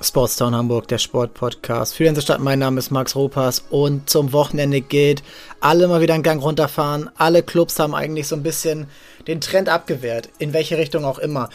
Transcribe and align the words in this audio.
Sportstown 0.00 0.54
Hamburg, 0.54 0.86
der 0.86 0.98
Sportpodcast. 0.98 1.94
Für 1.94 2.10
die 2.10 2.20
Stadt, 2.20 2.40
mein 2.40 2.60
Name 2.60 2.78
ist 2.78 2.90
Max 2.90 3.16
Ropas 3.16 3.64
und 3.68 4.08
zum 4.08 4.32
Wochenende 4.32 4.80
geht 4.80 5.24
alle 5.60 5.88
mal 5.88 6.00
wieder 6.00 6.14
einen 6.14 6.22
Gang 6.22 6.40
runterfahren. 6.40 7.10
Alle 7.16 7.42
Clubs 7.42 7.78
haben 7.80 7.94
eigentlich 7.94 8.28
so 8.28 8.36
ein 8.36 8.44
bisschen 8.44 8.86
den 9.26 9.40
Trend 9.40 9.68
abgewehrt, 9.68 10.28
in 10.38 10.52
welche 10.52 10.78
Richtung 10.78 11.04
auch 11.04 11.18
immer. 11.18 11.48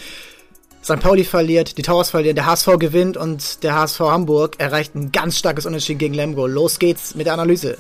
St. 0.84 1.00
Pauli 1.00 1.24
verliert, 1.24 1.78
die 1.78 1.84
Towers 1.84 2.10
verlieren, 2.10 2.36
der 2.36 2.46
HSV 2.46 2.78
gewinnt 2.80 3.16
und 3.16 3.64
der 3.64 3.76
HSV 3.76 4.02
Hamburg 4.02 4.60
erreicht 4.60 4.94
ein 4.94 5.14
ganz 5.14 5.38
starkes 5.38 5.66
Unentschieden 5.66 6.00
gegen 6.00 6.14
Lemgo. 6.14 6.46
Los 6.46 6.80
geht's 6.80 7.16
mit 7.16 7.28
der 7.28 7.34
Analyse. 7.34 7.78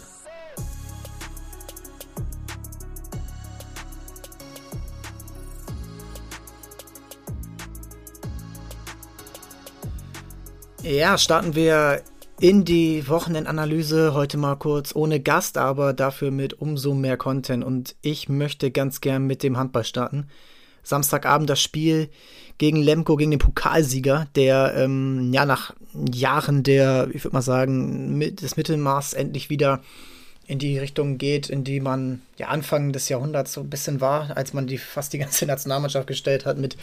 Ja, 10.84 11.18
starten 11.18 11.56
wir 11.56 12.02
in 12.42 12.66
die 12.66 13.08
Wochenendanalyse. 13.08 14.14
Heute 14.14 14.38
mal 14.38 14.58
kurz 14.58 14.94
ohne 14.94 15.22
Gast, 15.22 15.58
aber 15.58 15.94
dafür 15.94 16.30
mit 16.30 16.56
umso 16.56 16.94
mehr 16.94 17.16
Content. 17.16 17.64
Und 17.64 17.96
ich 18.02 18.28
möchte 18.28 18.70
ganz 18.70 19.00
gern 19.00 19.26
mit 19.26 19.44
dem 19.44 19.56
Handball 19.58 19.86
starten. 19.86 20.28
Samstagabend 20.84 21.50
das 21.50 21.62
Spiel 21.62 22.10
gegen 22.58 22.82
Lemko, 22.82 23.16
gegen 23.16 23.32
den 23.32 23.40
Pokalsieger, 23.40 24.28
der 24.36 24.74
ähm, 24.76 25.32
ja 25.32 25.46
nach 25.46 25.74
Jahren 26.14 26.64
der, 26.64 27.08
ich 27.14 27.24
würde 27.24 27.36
mal 27.38 27.42
sagen, 27.42 28.18
mit, 28.18 28.42
des 28.42 28.58
Mittelmaß 28.58 29.14
endlich 29.14 29.50
wieder 29.50 29.82
in 30.46 30.60
die 30.60 30.78
Richtung 30.78 31.18
geht, 31.18 31.50
in 31.50 31.64
die 31.64 31.80
man 31.80 32.22
ja 32.38 32.48
Anfang 32.48 32.92
des 32.92 33.08
Jahrhunderts 33.08 33.54
so 33.54 33.62
ein 33.62 33.70
bisschen 33.70 34.02
war, 34.02 34.36
als 34.36 34.54
man 34.54 34.68
die 34.68 34.78
fast 34.78 35.14
die 35.14 35.18
ganze 35.18 35.46
Nationalmannschaft 35.48 36.08
gestellt 36.08 36.46
hat 36.46 36.58
mit 36.58 36.76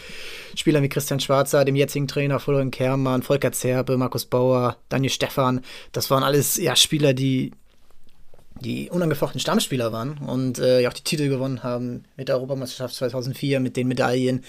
Spielern 0.55 0.83
wie 0.83 0.89
Christian 0.89 1.21
Schwarzer, 1.21 1.65
dem 1.65 1.77
jetzigen 1.77 2.09
Trainer 2.09 2.41
Florian 2.41 2.71
Kermann, 2.71 3.23
Volker 3.23 3.53
Zerbe, 3.53 3.97
Markus 3.97 4.25
Bauer, 4.25 4.77
Daniel 4.89 5.13
Stephan. 5.13 5.61
Das 5.93 6.11
waren 6.11 6.23
alles 6.23 6.57
ja 6.57 6.75
Spieler, 6.75 7.13
die 7.13 7.53
die 8.61 8.91
unangefochten 8.91 9.41
Stammspieler 9.41 9.93
waren 9.93 10.19
und 10.19 10.59
äh, 10.59 10.81
ja 10.81 10.91
auch 10.91 10.95
die 10.95 11.05
Titel 11.05 11.29
gewonnen 11.29 11.63
haben 11.63 12.05
mit 12.17 12.29
der 12.29 12.37
Europameisterschaft 12.37 12.95
2004, 12.95 13.61
mit 13.61 13.77
den 13.77 13.89
Medaillen 13.89 14.45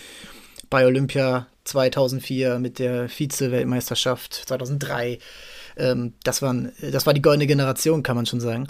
bei 0.69 0.85
Olympia 0.85 1.47
2004, 1.65 2.59
mit 2.59 2.79
der 2.79 3.07
Vize-Weltmeisterschaft 3.09 4.33
2003. 4.33 5.19
Ähm, 5.77 6.13
das, 6.23 6.41
waren, 6.41 6.71
das 6.81 7.05
war 7.05 7.13
die 7.13 7.21
goldene 7.21 7.47
Generation, 7.47 8.03
kann 8.03 8.15
man 8.15 8.25
schon 8.25 8.41
sagen. 8.41 8.67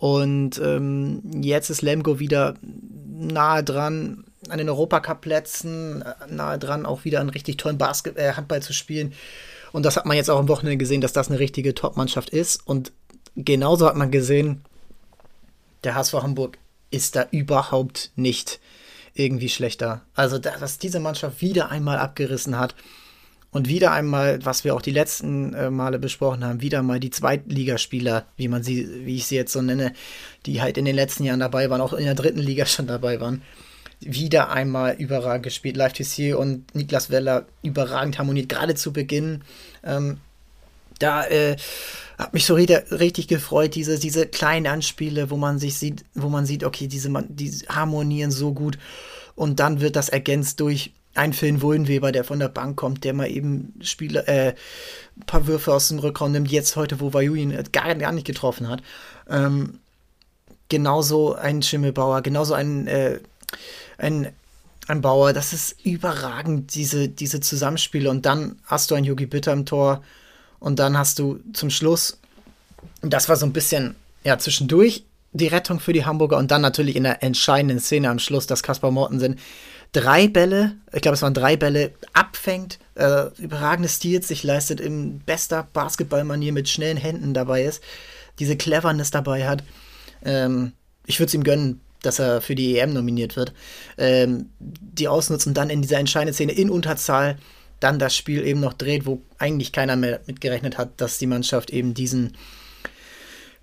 Und 0.00 0.58
ähm, 0.64 1.20
jetzt 1.42 1.68
ist 1.68 1.82
Lemgo 1.82 2.18
wieder 2.18 2.54
nahe 2.62 3.62
dran, 3.62 4.24
an 4.48 4.56
den 4.56 4.70
Europacup-Plätzen, 4.70 6.02
nahe 6.26 6.58
dran, 6.58 6.86
auch 6.86 7.04
wieder 7.04 7.20
einen 7.20 7.28
richtig 7.28 7.58
tollen 7.58 7.76
Basket 7.76 8.16
äh, 8.16 8.32
Handball 8.32 8.62
zu 8.62 8.72
spielen. 8.72 9.12
Und 9.72 9.84
das 9.84 9.98
hat 9.98 10.06
man 10.06 10.16
jetzt 10.16 10.30
auch 10.30 10.38
am 10.38 10.48
Wochenende 10.48 10.78
gesehen, 10.78 11.02
dass 11.02 11.12
das 11.12 11.28
eine 11.28 11.38
richtige 11.38 11.74
Top-Mannschaft 11.74 12.30
ist. 12.30 12.66
Und 12.66 12.92
genauso 13.36 13.86
hat 13.86 13.94
man 13.94 14.10
gesehen, 14.10 14.62
der 15.84 15.94
HSV 15.94 16.14
Hamburg 16.14 16.56
ist 16.90 17.14
da 17.14 17.26
überhaupt 17.30 18.10
nicht 18.16 18.58
irgendwie 19.12 19.50
schlechter. 19.50 20.00
Also, 20.14 20.38
dass 20.38 20.78
diese 20.78 20.98
Mannschaft 20.98 21.42
wieder 21.42 21.70
einmal 21.70 21.98
abgerissen 21.98 22.58
hat, 22.58 22.74
und 23.52 23.68
wieder 23.68 23.92
einmal, 23.92 24.44
was 24.44 24.64
wir 24.64 24.74
auch 24.74 24.82
die 24.82 24.92
letzten 24.92 25.54
äh, 25.54 25.70
Male 25.70 25.98
besprochen 25.98 26.44
haben, 26.44 26.60
wieder 26.60 26.82
mal 26.82 27.00
die 27.00 27.10
Zweitligaspieler, 27.10 28.26
wie 28.36 28.48
man 28.48 28.62
sie, 28.62 29.04
wie 29.04 29.16
ich 29.16 29.26
sie 29.26 29.36
jetzt 29.36 29.52
so 29.52 29.60
nenne, 29.60 29.92
die 30.46 30.62
halt 30.62 30.78
in 30.78 30.84
den 30.84 30.94
letzten 30.94 31.24
Jahren 31.24 31.40
dabei 31.40 31.68
waren, 31.68 31.80
auch 31.80 31.92
in 31.92 32.04
der 32.04 32.14
dritten 32.14 32.38
Liga 32.38 32.64
schon 32.66 32.86
dabei 32.86 33.20
waren, 33.20 33.42
wieder 34.00 34.50
einmal 34.50 34.94
überragend 34.94 35.42
gespielt. 35.42 35.76
Live 35.76 35.94
TC 35.94 36.34
und 36.36 36.74
Niklas 36.74 37.10
Weller 37.10 37.46
überragend 37.62 38.18
harmoniert, 38.18 38.48
gerade 38.48 38.74
zu 38.74 38.92
Beginn. 38.92 39.42
Ähm, 39.84 40.18
da 41.00 41.26
äh, 41.26 41.56
hat 42.18 42.34
mich 42.34 42.46
so 42.46 42.54
richtig 42.54 43.26
gefreut, 43.26 43.74
diese, 43.74 43.98
diese 43.98 44.26
kleinen 44.26 44.66
Anspiele, 44.66 45.30
wo 45.30 45.36
man 45.36 45.58
sich 45.58 45.76
sieht, 45.76 46.04
wo 46.14 46.28
man 46.28 46.46
sieht, 46.46 46.62
okay, 46.62 46.86
diese, 46.86 47.10
die 47.28 47.50
harmonieren 47.68 48.30
so 48.30 48.52
gut. 48.52 48.78
Und 49.34 49.58
dann 49.58 49.80
wird 49.80 49.96
das 49.96 50.08
ergänzt 50.08 50.60
durch 50.60 50.92
ein 51.20 51.34
Finn 51.34 51.60
Wohlenweber, 51.60 52.12
der 52.12 52.24
von 52.24 52.38
der 52.38 52.48
Bank 52.48 52.78
kommt, 52.78 53.04
der 53.04 53.12
mal 53.12 53.28
eben 53.28 53.74
Spieler, 53.82 54.26
äh, 54.26 54.54
ein 55.18 55.26
paar 55.26 55.46
Würfe 55.46 55.74
aus 55.74 55.88
dem 55.88 55.98
Rückraum 55.98 56.32
nimmt, 56.32 56.50
jetzt 56.50 56.76
heute, 56.76 56.98
wo 56.98 57.12
Vayu 57.12 57.34
ihn 57.34 57.56
gar, 57.72 57.94
gar 57.94 58.12
nicht 58.12 58.26
getroffen 58.26 58.68
hat. 58.68 58.82
Ähm, 59.28 59.80
genauso 60.70 61.34
ein 61.34 61.60
Schimmelbauer, 61.60 62.22
genauso 62.22 62.54
ein, 62.54 62.86
äh, 62.86 63.20
ein, 63.98 64.32
ein 64.86 65.02
Bauer, 65.02 65.34
das 65.34 65.52
ist 65.52 65.84
überragend, 65.84 66.74
diese, 66.74 67.10
diese 67.10 67.40
Zusammenspiele. 67.40 68.08
Und 68.08 68.24
dann 68.24 68.56
hast 68.64 68.90
du 68.90 68.94
einen 68.94 69.04
Yogi 69.04 69.26
Bitter 69.26 69.52
im 69.52 69.66
Tor 69.66 70.02
und 70.58 70.78
dann 70.78 70.96
hast 70.96 71.18
du 71.18 71.40
zum 71.52 71.68
Schluss, 71.68 72.18
das 73.02 73.28
war 73.28 73.36
so 73.36 73.44
ein 73.44 73.52
bisschen, 73.52 73.94
ja, 74.24 74.38
zwischendurch 74.38 75.04
die 75.32 75.48
Rettung 75.48 75.80
für 75.80 75.92
die 75.92 76.06
Hamburger 76.06 76.38
und 76.38 76.50
dann 76.50 76.62
natürlich 76.62 76.96
in 76.96 77.02
der 77.02 77.22
entscheidenden 77.22 77.78
Szene 77.78 78.08
am 78.08 78.18
Schluss, 78.18 78.46
dass 78.46 78.62
Kaspar 78.62 78.90
Mortensen 78.90 79.38
drei 79.92 80.28
Bälle, 80.28 80.76
ich 80.92 81.02
glaube, 81.02 81.14
es 81.14 81.22
waren 81.22 81.34
drei 81.34 81.56
Bälle, 81.56 81.92
abfängt, 82.12 82.78
äh, 82.94 83.26
überragende 83.38 83.88
Stils 83.88 84.28
sich 84.28 84.44
leistet, 84.44 84.80
in 84.80 85.20
bester 85.20 85.68
Basketballmanier 85.72 86.52
mit 86.52 86.68
schnellen 86.68 86.96
Händen 86.96 87.34
dabei 87.34 87.64
ist, 87.64 87.82
diese 88.38 88.56
Cleverness 88.56 89.10
dabei 89.10 89.48
hat. 89.48 89.64
Ähm, 90.24 90.72
ich 91.06 91.18
würde 91.18 91.28
es 91.28 91.34
ihm 91.34 91.44
gönnen, 91.44 91.80
dass 92.02 92.18
er 92.18 92.40
für 92.40 92.54
die 92.54 92.78
EM 92.78 92.92
nominiert 92.92 93.36
wird. 93.36 93.52
Ähm, 93.98 94.50
die 94.58 95.08
ausnutzen 95.08 95.54
dann 95.54 95.70
in 95.70 95.82
dieser 95.82 95.98
entscheidenden 95.98 96.34
Szene 96.34 96.52
in 96.52 96.70
Unterzahl 96.70 97.36
dann 97.80 97.98
das 97.98 98.14
Spiel 98.14 98.46
eben 98.46 98.60
noch 98.60 98.74
dreht, 98.74 99.06
wo 99.06 99.22
eigentlich 99.38 99.72
keiner 99.72 99.96
mehr 99.96 100.20
mitgerechnet 100.26 100.78
hat, 100.78 101.00
dass 101.00 101.18
die 101.18 101.26
Mannschaft 101.26 101.70
eben 101.70 101.94
diesen, 101.94 102.36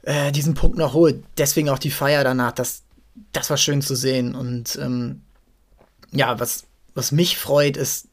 äh, 0.01 0.31
diesen 0.31 0.55
Punkt 0.55 0.77
noch 0.77 0.93
holt. 0.93 1.23
Deswegen 1.37 1.69
auch 1.69 1.79
die 1.79 1.91
Feier 1.91 2.23
danach, 2.23 2.51
das, 2.51 2.83
das 3.31 3.49
war 3.49 3.57
schön 3.57 3.81
zu 3.81 3.95
sehen. 3.95 4.35
Und 4.35 4.77
ähm, 4.81 5.21
ja, 6.11 6.39
was, 6.39 6.65
was 6.93 7.11
mich 7.11 7.37
freut, 7.37 7.77
ist 7.77 8.07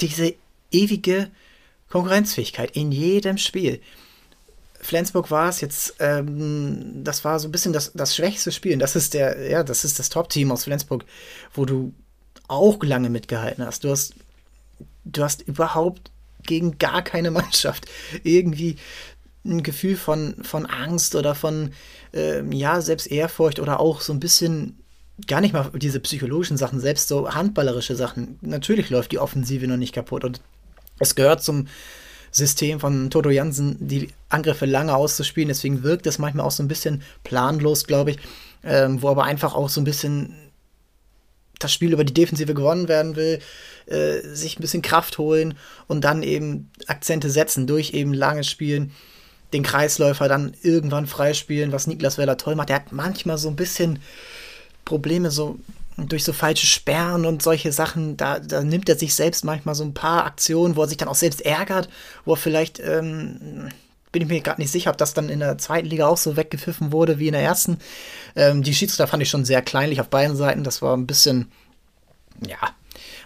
diese 0.00 0.34
ewige 0.70 1.30
Konkurrenzfähigkeit 1.88 2.70
in 2.72 2.90
jedem 2.92 3.38
Spiel. 3.38 3.80
Flensburg 4.80 5.30
war 5.30 5.48
es 5.48 5.60
jetzt, 5.60 5.94
ähm, 6.00 7.04
das 7.04 7.24
war 7.24 7.38
so 7.38 7.46
ein 7.46 7.52
bisschen 7.52 7.72
das, 7.72 7.92
das 7.94 8.16
schwächste 8.16 8.50
Spiel. 8.50 8.72
Und 8.72 8.80
das 8.80 8.96
ist 8.96 9.14
der, 9.14 9.48
ja, 9.48 9.62
das 9.62 9.84
ist 9.84 9.98
das 9.98 10.08
Top-Team 10.08 10.50
aus 10.50 10.64
Flensburg, 10.64 11.04
wo 11.54 11.64
du 11.64 11.94
auch 12.48 12.82
lange 12.82 13.08
mitgehalten 13.08 13.64
hast. 13.64 13.84
Du 13.84 13.90
hast, 13.90 14.14
du 15.04 15.22
hast 15.22 15.42
überhaupt 15.42 16.10
gegen 16.42 16.78
gar 16.78 17.02
keine 17.02 17.30
Mannschaft 17.30 17.86
irgendwie 18.24 18.76
ein 19.44 19.62
Gefühl 19.62 19.96
von, 19.96 20.36
von 20.42 20.66
Angst 20.66 21.14
oder 21.14 21.34
von, 21.34 21.72
ähm, 22.12 22.52
ja, 22.52 22.80
selbst 22.80 23.06
Ehrfurcht 23.06 23.60
oder 23.60 23.80
auch 23.80 24.00
so 24.00 24.12
ein 24.12 24.20
bisschen 24.20 24.81
gar 25.26 25.40
nicht 25.40 25.52
mal 25.52 25.70
diese 25.74 26.00
psychologischen 26.00 26.56
Sachen, 26.56 26.80
selbst 26.80 27.08
so 27.08 27.32
handballerische 27.32 27.96
Sachen. 27.96 28.38
Natürlich 28.40 28.90
läuft 28.90 29.12
die 29.12 29.18
Offensive 29.18 29.66
noch 29.66 29.76
nicht 29.76 29.94
kaputt 29.94 30.24
und 30.24 30.40
es 30.98 31.14
gehört 31.14 31.42
zum 31.42 31.66
System 32.30 32.80
von 32.80 33.10
Toto 33.10 33.28
Jansen, 33.28 33.76
die 33.80 34.08
Angriffe 34.30 34.64
lange 34.64 34.96
auszuspielen. 34.96 35.48
Deswegen 35.48 35.82
wirkt 35.82 36.06
es 36.06 36.18
manchmal 36.18 36.46
auch 36.46 36.50
so 36.50 36.62
ein 36.62 36.68
bisschen 36.68 37.02
planlos, 37.24 37.84
glaube 37.84 38.12
ich, 38.12 38.18
ähm, 38.64 39.02
wo 39.02 39.08
aber 39.08 39.24
einfach 39.24 39.54
auch 39.54 39.68
so 39.68 39.80
ein 39.80 39.84
bisschen 39.84 40.34
das 41.58 41.72
Spiel 41.72 41.92
über 41.92 42.04
die 42.04 42.14
Defensive 42.14 42.54
gewonnen 42.54 42.88
werden 42.88 43.16
will, 43.16 43.38
äh, 43.86 44.20
sich 44.20 44.58
ein 44.58 44.62
bisschen 44.62 44.82
Kraft 44.82 45.18
holen 45.18 45.54
und 45.86 46.02
dann 46.02 46.22
eben 46.22 46.70
Akzente 46.86 47.30
setzen 47.30 47.66
durch 47.66 47.92
eben 47.92 48.14
langes 48.14 48.48
Spielen, 48.48 48.92
den 49.52 49.62
Kreisläufer 49.62 50.28
dann 50.28 50.56
irgendwann 50.62 51.06
freispielen, 51.06 51.72
was 51.72 51.86
Niklas 51.86 52.16
Weller 52.16 52.38
toll 52.38 52.54
macht. 52.54 52.70
Der 52.70 52.76
hat 52.76 52.92
manchmal 52.92 53.38
so 53.38 53.48
ein 53.48 53.56
bisschen 53.56 53.98
Probleme 54.84 55.30
so 55.30 55.58
durch 55.96 56.24
so 56.24 56.32
falsche 56.32 56.66
Sperren 56.66 57.26
und 57.26 57.42
solche 57.42 57.72
Sachen, 57.72 58.16
da, 58.16 58.38
da 58.38 58.62
nimmt 58.62 58.88
er 58.88 58.98
sich 58.98 59.14
selbst 59.14 59.44
manchmal 59.44 59.74
so 59.74 59.84
ein 59.84 59.94
paar 59.94 60.24
Aktionen, 60.24 60.76
wo 60.76 60.82
er 60.82 60.88
sich 60.88 60.96
dann 60.96 61.08
auch 61.08 61.14
selbst 61.14 61.42
ärgert, 61.42 61.88
wo 62.24 62.34
er 62.34 62.38
vielleicht, 62.38 62.80
ähm, 62.80 63.68
bin 64.10 64.22
ich 64.22 64.28
mir 64.28 64.40
gerade 64.40 64.60
nicht 64.60 64.72
sicher, 64.72 64.90
ob 64.90 64.98
das 64.98 65.14
dann 65.14 65.28
in 65.28 65.40
der 65.40 65.58
zweiten 65.58 65.88
Liga 65.88 66.06
auch 66.06 66.16
so 66.16 66.36
weggepfiffen 66.36 66.92
wurde 66.92 67.18
wie 67.18 67.28
in 67.28 67.32
der 67.32 67.42
ersten. 67.42 67.78
Ähm, 68.36 68.62
die 68.62 68.74
Schiedsrichter 68.74 69.06
fand 69.06 69.22
ich 69.22 69.30
schon 69.30 69.44
sehr 69.44 69.62
kleinlich 69.62 70.00
auf 70.00 70.08
beiden 70.08 70.36
Seiten, 70.36 70.64
das 70.64 70.82
war 70.82 70.96
ein 70.96 71.06
bisschen, 71.06 71.50
ja, 72.46 72.58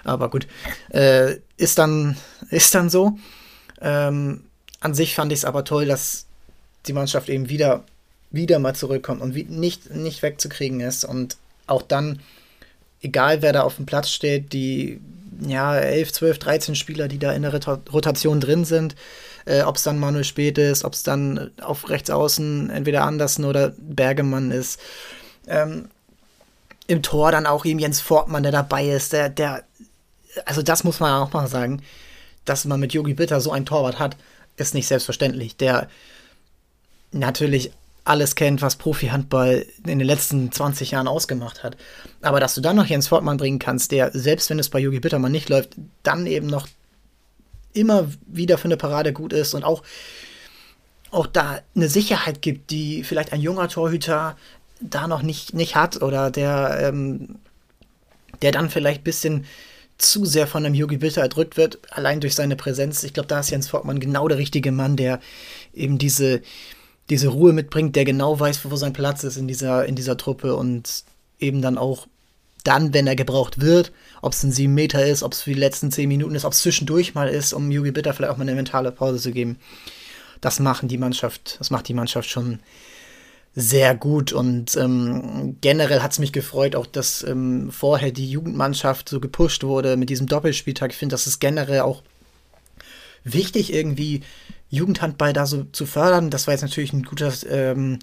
aber 0.05 0.31
gut, 0.31 0.47
äh, 0.91 1.37
ist 1.57 1.79
dann, 1.79 2.17
ist 2.51 2.75
dann 2.75 2.91
so. 2.91 3.19
Ähm, 3.81 4.45
an 4.81 4.95
sich 4.95 5.15
fand 5.15 5.33
ich 5.33 5.41
es 5.41 5.45
aber 5.45 5.65
toll, 5.65 5.87
dass 5.87 6.27
die 6.87 6.93
Mannschaft 6.93 7.29
eben 7.29 7.49
wieder, 7.49 7.85
wieder 8.31 8.59
mal 8.59 8.75
zurückkommt 8.75 9.21
und 9.21 9.35
wie, 9.35 9.45
nicht, 9.45 9.91
nicht 9.91 10.23
wegzukriegen 10.23 10.81
ist 10.81 11.05
und 11.05 11.37
auch 11.67 11.83
dann, 11.83 12.21
egal 13.01 13.43
wer 13.43 13.53
da 13.53 13.63
auf 13.63 13.77
dem 13.77 13.87
Platz 13.87 14.11
steht, 14.11 14.53
die 14.53 15.01
ja, 15.47 15.77
11, 15.77 16.13
12, 16.13 16.39
13 16.39 16.75
Spieler, 16.75 17.09
die 17.09 17.19
da 17.19 17.33
in 17.33 17.43
der 17.43 17.53
Rotation 17.93 18.41
drin 18.41 18.65
sind, 18.65 18.97
äh, 19.45 19.63
ob 19.63 19.77
es 19.77 19.83
dann 19.83 19.99
Manuel 19.99 20.25
Spät 20.25 20.59
ist, 20.59 20.85
ob 20.85 20.95
es 20.95 21.03
dann 21.03 21.51
auf 21.61 21.89
rechts 21.89 22.11
außen 22.11 22.71
entweder 22.71 23.05
Andersen 23.05 23.45
oder 23.45 23.73
Bergemann 23.77 24.51
ist. 24.51 24.81
Ähm, 25.47 25.89
Im 26.87 27.03
Tor 27.03 27.33
dann 27.33 27.47
auch 27.47 27.65
eben 27.65 27.79
Jens 27.79 28.01
Fortmann, 28.01 28.43
der 28.43 28.53
dabei 28.53 28.89
ist, 28.89 29.13
der, 29.13 29.29
der, 29.29 29.65
also 30.45 30.63
das 30.63 30.85
muss 30.85 31.01
man 31.01 31.13
auch 31.13 31.33
mal 31.33 31.49
sagen, 31.49 31.83
dass 32.45 32.65
man 32.65 32.81
mit 32.81 32.93
Yogi 32.93 33.15
Bitter 33.15 33.41
so 33.41 33.53
einen 33.53 33.67
Torwart 33.67 33.99
hat, 33.99 34.17
ist 34.57 34.75
nicht 34.75 34.87
selbstverständlich. 34.87 35.57
Der 35.57 35.89
natürlich 37.13 37.73
alles 38.07 38.37
kennt, 38.37 38.63
was 38.63 38.77
Profi-Handball 38.77 39.67
in 39.87 39.99
den 39.99 40.07
letzten 40.07 40.53
20 40.53 40.93
Jahren 40.93 41.09
ausgemacht 41.09 41.65
hat. 41.65 41.77
Aber 42.23 42.41
dass 42.41 42.55
du 42.55 42.61
dann 42.61 42.77
noch 42.77 42.87
Jens 42.87 43.09
Fortmann 43.09 43.37
bringen 43.37 43.59
kannst, 43.59 43.91
der, 43.93 44.11
selbst 44.13 44.49
wenn 44.49 44.59
es 44.59 44.69
bei 44.69 44.79
Yogi 44.79 45.01
Bittermann 45.01 45.33
nicht 45.33 45.49
läuft, 45.49 45.71
dann 46.03 46.27
eben 46.27 46.47
noch 46.47 46.69
immer 47.73 48.09
wieder 48.27 48.59
für 48.59 48.67
eine 48.67 48.77
Parade 48.77 49.13
gut 49.13 49.33
ist 49.33 49.55
und 49.55 49.65
auch, 49.65 49.83
auch 51.11 51.27
da 51.27 51.61
eine 51.75 51.89
Sicherheit 51.89 52.43
gibt, 52.43 52.71
die 52.71 53.03
vielleicht 53.03 53.33
ein 53.33 53.41
junger 53.41 53.69
Torhüter 53.69 54.37
da 54.81 55.09
noch 55.09 55.23
nicht, 55.23 55.55
nicht 55.55 55.75
hat 55.75 56.01
oder 56.01 56.31
der, 56.31 56.79
ähm, 56.83 57.37
der 58.43 58.53
dann 58.53 58.71
vielleicht 58.71 59.01
ein 59.01 59.05
bisschen 59.05 59.47
zu 59.99 60.27
sehr 60.27 60.47
von 60.47 60.65
einem 60.65 60.75
Yogi 60.75 60.99
Bitter 60.99 61.23
erdrückt 61.23 61.57
wird, 61.57 61.79
allein 61.91 62.21
durch 62.21 62.35
seine 62.35 62.55
Präsenz. 62.55 63.03
Ich 63.03 63.15
glaube, 63.15 63.29
da 63.29 63.41
ist 63.41 63.51
Jens 63.51 63.69
Fortmann 63.69 63.99
genau 63.99 64.29
der 64.29 64.39
richtige 64.39 64.71
Mann, 64.71 64.97
der 64.97 65.21
eben 65.75 65.99
diese, 65.99 66.43
diese 67.11 67.29
Ruhe 67.29 67.53
mitbringt, 67.53 67.97
der 67.97 68.05
genau 68.05 68.39
weiß, 68.39 68.61
wo 68.65 68.77
sein 68.77 68.93
Platz 68.93 69.25
ist 69.25 69.37
in 69.37 69.47
dieser, 69.47 69.87
in 69.87 69.95
dieser 69.95 70.17
Truppe 70.17 70.57
und 70.57 71.05
eben 71.39 71.63
dann 71.63 71.79
auch 71.79 72.07
dann, 72.65 72.93
wenn 72.93 73.07
er 73.07 73.15
gebraucht 73.15 73.61
wird, 73.61 73.93
ob 74.23 74.33
es 74.33 74.43
ein 74.43 74.51
7 74.51 74.73
Meter 74.75 75.07
ist, 75.07 75.23
ob 75.23 75.33
es 75.33 75.43
für 75.43 75.51
die 75.51 75.61
letzten 75.61 75.93
10 75.93 76.09
Minuten 76.09 76.35
ist, 76.35 76.45
ob 76.45 76.53
es 76.53 76.63
zwischendurch 76.63 77.15
mal 77.15 77.29
ist, 77.29 77.53
um 77.53 77.71
Yugi 77.71 77.93
Bitter 77.93 78.13
vielleicht 78.13 78.33
auch 78.33 78.39
mal 78.39 78.43
eine 78.43 78.57
mentale 78.57 78.91
Pause 78.91 79.19
zu 79.21 79.31
geben. 79.31 79.59
Das 80.41 80.59
machen 80.59 80.89
die 80.89 80.99
Mannschaft, 80.99 81.57
das 81.61 81.71
macht 81.71 81.87
die 81.89 81.95
Mannschaft 81.95 82.29
schon 82.29 82.59
sehr 83.55 83.95
gut 83.95 84.33
und 84.33 84.77
ähm, 84.77 85.57
generell 85.63 86.03
hat 86.03 86.13
es 86.13 86.19
mich 86.19 86.33
gefreut, 86.33 86.77
auch 86.77 86.85
dass 86.85 87.23
ähm, 87.23 87.71
vorher 87.71 88.11
die 88.11 88.31
Jugendmannschaft 88.31 89.09
so 89.09 89.19
gepusht 89.19 89.63
wurde 89.65 89.97
mit 89.97 90.11
diesem 90.11 90.27
Doppelspieltag. 90.27 90.91
Ich 90.91 90.99
finde, 90.99 91.15
das 91.15 91.27
ist 91.27 91.39
generell 91.39 91.81
auch 91.81 92.03
wichtig, 93.25 93.73
irgendwie 93.73 94.23
Jugendhandball 94.69 95.33
da 95.33 95.47
so 95.47 95.65
zu 95.65 95.87
fördern. 95.87 96.31
Das 96.31 96.47
war 96.47 96.55
jetzt 96.55 96.63
natürlich 96.63 96.93
ein 96.93 97.05
guter, 97.05 97.33
ähm, 97.49 97.99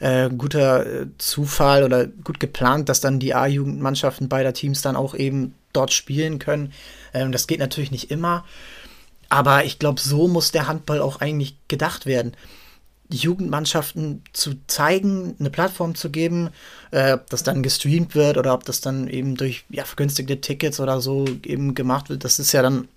äh, 0.00 0.28
guter 0.30 0.86
äh, 0.86 1.06
Zufall 1.18 1.84
oder 1.84 2.06
gut 2.06 2.40
geplant, 2.40 2.88
dass 2.88 3.00
dann 3.00 3.18
die 3.18 3.34
A-Jugendmannschaften 3.34 4.28
beider 4.28 4.52
Teams 4.52 4.82
dann 4.82 4.96
auch 4.96 5.14
eben 5.14 5.54
dort 5.72 5.92
spielen 5.92 6.38
können. 6.38 6.72
Ähm, 7.14 7.32
das 7.32 7.46
geht 7.46 7.60
natürlich 7.60 7.90
nicht 7.90 8.10
immer. 8.10 8.44
Aber 9.28 9.64
ich 9.64 9.78
glaube, 9.78 10.00
so 10.00 10.28
muss 10.28 10.52
der 10.52 10.68
Handball 10.68 11.00
auch 11.00 11.20
eigentlich 11.20 11.56
gedacht 11.68 12.04
werden. 12.04 12.36
Jugendmannschaften 13.08 14.22
zu 14.32 14.54
zeigen, 14.66 15.36
eine 15.38 15.50
Plattform 15.50 15.94
zu 15.94 16.10
geben, 16.10 16.50
äh, 16.90 17.12
ob 17.12 17.30
das 17.30 17.42
dann 17.42 17.62
gestreamt 17.62 18.14
wird 18.14 18.38
oder 18.38 18.54
ob 18.54 18.64
das 18.64 18.80
dann 18.80 19.08
eben 19.08 19.36
durch 19.36 19.64
ja, 19.68 19.84
vergünstigte 19.84 20.40
Tickets 20.40 20.80
oder 20.80 21.00
so 21.00 21.26
eben 21.44 21.74
gemacht 21.74 22.08
wird, 22.08 22.24
das 22.24 22.38
ist 22.38 22.52
ja 22.52 22.62
dann 22.62 22.88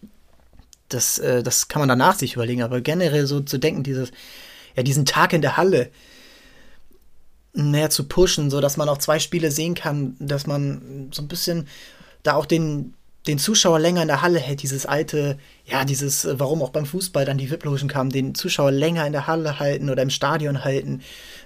das, 0.90 1.18
äh, 1.18 1.44
das 1.44 1.68
kann 1.68 1.82
man 1.82 1.90
danach 1.90 2.16
sich 2.16 2.36
überlegen, 2.36 2.62
aber 2.62 2.82
generell 2.82 3.26
so 3.28 3.40
zu 3.42 3.58
denken, 3.58 3.84
dieses, 3.84 4.12
ja, 4.76 4.84
diesen 4.84 5.06
Tag 5.06 5.34
in 5.34 5.42
der 5.42 5.58
Halle 5.58 5.90
näher 7.54 7.90
zu 7.90 8.04
pushen, 8.08 8.50
so 8.50 8.62
dass 8.62 8.78
man 8.78 8.90
auch 8.90 8.98
zwei 8.98 9.20
Spiele 9.20 9.50
sehen 9.52 9.76
kann, 9.76 10.16
dass 10.20 10.46
man 10.46 11.10
so 11.12 11.22
ein 11.22 11.28
bisschen 11.28 11.68
da 12.24 12.34
auch 12.34 12.46
den, 12.46 12.94
den 13.28 13.40
Zuschauer 13.40 13.80
länger 13.80 14.02
in 14.02 14.08
der 14.08 14.22
Halle 14.22 14.40
hält, 14.40 14.62
dieses 14.62 14.86
alte, 14.86 15.40
ja, 15.66 15.86
dieses, 15.86 16.26
äh, 16.26 16.40
warum 16.40 16.62
auch 16.62 16.70
beim 16.70 16.86
Fußball 16.86 17.26
dann 17.26 17.38
die 17.38 17.50
VIP-Logen 17.50 18.10
den 18.10 18.36
Zuschauer 18.36 18.72
länger 18.72 19.08
in 19.08 19.14
der 19.14 19.28
Halle 19.28 19.60
halten 19.60 19.90
oder 19.90 20.04
im 20.04 20.10
Stadion 20.10 20.64
halten, 20.64 21.02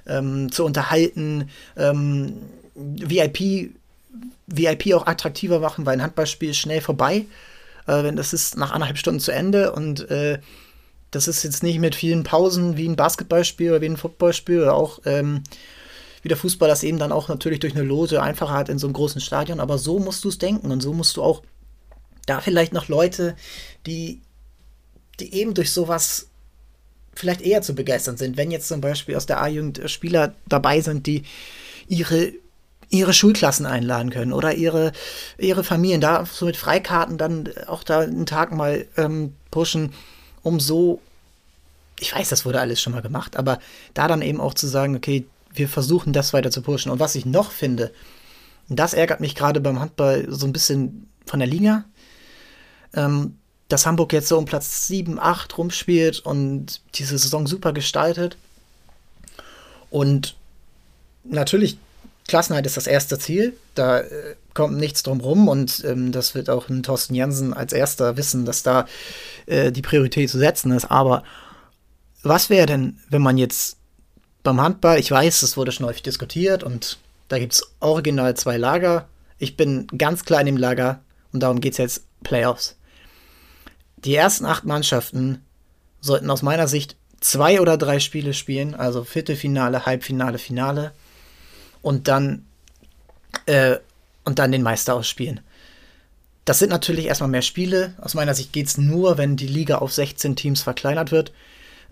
ähm, 0.08 0.52
zu 0.52 0.66
unterhalten, 0.66 1.50
ähm, 1.78 2.34
VIP, 2.76 3.72
VIP 4.48 4.94
auch 4.96 5.06
attraktiver 5.06 5.60
machen, 5.60 5.86
weil 5.86 5.98
ein 5.98 6.02
Handballspiel 6.02 6.50
ist 6.50 6.58
schnell 6.58 6.82
vorbei 6.82 7.26
äh, 7.90 8.04
wenn 8.04 8.16
das 8.16 8.34
ist 8.34 8.58
nach 8.58 8.72
anderthalb 8.72 8.98
Stunden 8.98 9.20
zu 9.20 9.32
Ende 9.32 9.72
und 9.72 10.10
äh, 10.10 10.40
das 11.12 11.28
ist 11.28 11.44
jetzt 11.44 11.64
nicht 11.64 11.80
mit 11.80 11.96
vielen 11.96 12.24
Pausen 12.24 12.78
wie 12.78 12.88
ein 12.88 12.96
Basketballspiel 12.96 13.72
oder 13.72 13.82
wie 13.82 13.88
ein 13.88 13.98
Footballspiel 13.98 14.62
oder 14.62 14.76
auch 14.76 15.00
ähm, 15.06 15.44
wie 16.22 16.30
der 16.30 16.38
Fußball 16.38 16.70
das 16.70 16.84
eben 16.84 17.00
dann 17.00 17.12
auch 17.12 17.30
natürlich 17.30 17.60
durch 17.60 17.74
eine 17.74 17.84
Loge 17.84 18.22
einfacher 18.22 18.54
hat 18.54 18.70
in 18.70 18.78
so 18.78 18.88
einem 18.88 18.94
großen 18.94 19.22
Stadion. 19.22 19.60
Aber 19.60 19.78
so 19.78 20.00
musst 20.00 20.24
du 20.24 20.30
es 20.30 20.38
denken 20.38 20.70
und 20.72 20.82
so 20.82 20.94
musst 20.94 21.18
du 21.18 21.24
auch 21.24 21.42
da 22.26 22.42
vielleicht 22.42 22.74
noch 22.74 22.90
Leute, 22.90 23.36
die, 23.86 24.22
die 25.20 25.34
eben 25.34 25.54
durch 25.54 25.72
sowas 25.72 26.28
vielleicht 27.14 27.42
eher 27.42 27.62
zu 27.62 27.74
begeistern 27.74 28.18
sind. 28.18 28.38
Wenn 28.38 28.52
jetzt 28.52 28.68
zum 28.68 28.82
Beispiel 28.82 29.16
aus 29.16 29.26
der 29.26 29.42
A-Jugend 29.42 29.82
Spieler 29.90 30.36
dabei 30.48 30.82
sind, 30.82 31.08
die 31.08 31.24
ihre 31.88 32.34
ihre 32.90 33.14
Schulklassen 33.14 33.66
einladen 33.66 34.10
können 34.10 34.34
oder 34.34 34.56
ihre, 34.56 34.92
ihre 35.38 35.64
Familien 35.64 36.02
da 36.02 36.26
so 36.26 36.46
mit 36.46 36.58
Freikarten 36.58 37.18
dann 37.18 37.50
auch 37.68 37.84
da 37.84 38.00
einen 38.00 38.26
Tag 38.26 38.52
mal 38.52 38.86
ähm, 38.98 39.36
pushen, 39.52 39.94
um 40.42 40.60
so, 40.60 41.00
ich 42.00 42.14
weiß, 42.16 42.30
das 42.30 42.46
wurde 42.46 42.60
alles 42.60 42.82
schon 42.82 42.94
mal 42.94 43.02
gemacht, 43.02 43.38
aber 43.38 43.60
da 43.94 44.08
dann 44.08 44.22
eben 44.22 44.42
auch 44.42 44.54
zu 44.54 44.68
sagen, 44.68 44.96
okay, 44.96 45.26
wir 45.54 45.70
versuchen 45.70 46.14
das 46.14 46.34
weiter 46.34 46.52
zu 46.52 46.62
pushen. 46.62 46.92
Und 46.92 47.00
was 47.00 47.16
ich 47.16 47.26
noch 47.26 47.52
finde, 47.52 47.92
das 48.70 48.94
ärgert 48.94 49.20
mich 49.20 49.36
gerade 49.36 49.62
beim 49.62 49.80
Handball 49.80 50.28
so 50.30 50.46
ein 50.46 50.54
bisschen 50.54 51.10
von 51.26 51.40
der 51.40 51.48
Liga, 51.48 51.86
ähm, 52.94 53.36
dass 53.68 53.86
Hamburg 53.86 54.14
jetzt 54.14 54.28
so 54.28 54.38
um 54.38 54.46
Platz 54.46 54.88
7, 54.88 55.20
8 55.20 55.58
rumspielt 55.58 56.20
und 56.20 56.82
diese 56.96 57.18
Saison 57.18 57.46
super 57.46 57.72
gestaltet. 57.72 58.38
Und 59.92 60.36
natürlich 61.24 61.78
Klassenheit 62.30 62.66
ist 62.66 62.78
das 62.78 62.88
erste 62.88 63.20
Ziel. 63.20 63.58
Da 63.76 64.00
äh, 64.00 64.36
kommt 64.54 64.78
nichts 64.78 65.04
drum 65.04 65.20
rum 65.20 65.48
und 65.48 65.84
ähm, 65.86 66.12
das 66.14 66.36
wird 66.36 66.50
auch 66.50 66.70
ein 66.70 66.84
Thorsten 66.84 67.16
Jansen 67.16 67.54
als 67.54 67.74
erster 67.74 68.16
wissen, 68.16 68.46
dass 68.46 68.64
da 68.64 68.88
äh, 69.46 69.72
die 69.72 69.82
Priorität 69.82 70.30
zu 70.30 70.38
setzen 70.38 70.72
ist. 70.72 70.86
Aber 70.86 71.24
was 72.24 72.50
wäre 72.50 72.66
denn, 72.66 73.00
wenn 73.10 73.22
man 73.22 73.38
jetzt 73.38 73.78
beim 74.44 74.62
Handball, 74.62 75.00
ich 75.00 75.12
weiß, 75.12 75.42
es 75.42 75.58
wurde 75.58 75.72
schon 75.72 75.86
häufig 75.86 76.04
diskutiert 76.04 76.64
und 76.64 76.98
da 77.28 77.40
gibt 77.40 77.54
es 77.54 77.64
original 77.80 78.36
zwei 78.36 78.58
Lager. 78.58 79.08
Ich 79.38 79.58
bin 79.58 79.88
ganz 79.98 80.24
klein 80.24 80.48
im 80.48 80.58
Lager 80.58 81.02
und 81.34 81.42
darum 81.42 81.60
geht 81.60 81.74
es 81.74 81.78
jetzt 81.78 82.04
Playoffs. 82.24 82.78
Die 83.98 84.16
ersten 84.16 84.46
acht 84.46 84.66
Mannschaften 84.66 85.44
sollten 86.00 86.30
aus 86.30 86.42
meiner 86.42 86.68
Sicht 86.68 86.96
zwei 87.20 87.60
oder 87.60 87.78
drei 87.78 88.00
Spiele 88.00 88.34
spielen, 88.34 88.76
also 88.76 89.04
Viertelfinale, 89.04 89.86
Halbfinale, 89.86 90.38
Finale 90.38 90.94
und 91.82 92.08
dann, 92.08 92.46
äh, 93.46 93.78
und 94.26 94.40
dann 94.40 94.52
den 94.52 94.64
Meister 94.64 94.96
ausspielen. 94.96 95.42
Das 96.46 96.60
sind 96.60 96.70
natürlich 96.70 97.06
erstmal 97.06 97.30
mehr 97.30 97.42
Spiele. 97.42 97.94
Aus 98.02 98.16
meiner 98.16 98.34
Sicht 98.34 98.54
geht 98.54 98.68
es 98.68 98.78
nur, 98.78 99.18
wenn 99.18 99.36
die 99.36 99.48
Liga 99.48 99.78
auf 99.78 99.94
16 99.94 100.36
Teams 100.36 100.62
verkleinert 100.62 101.12
wird. 101.12 101.32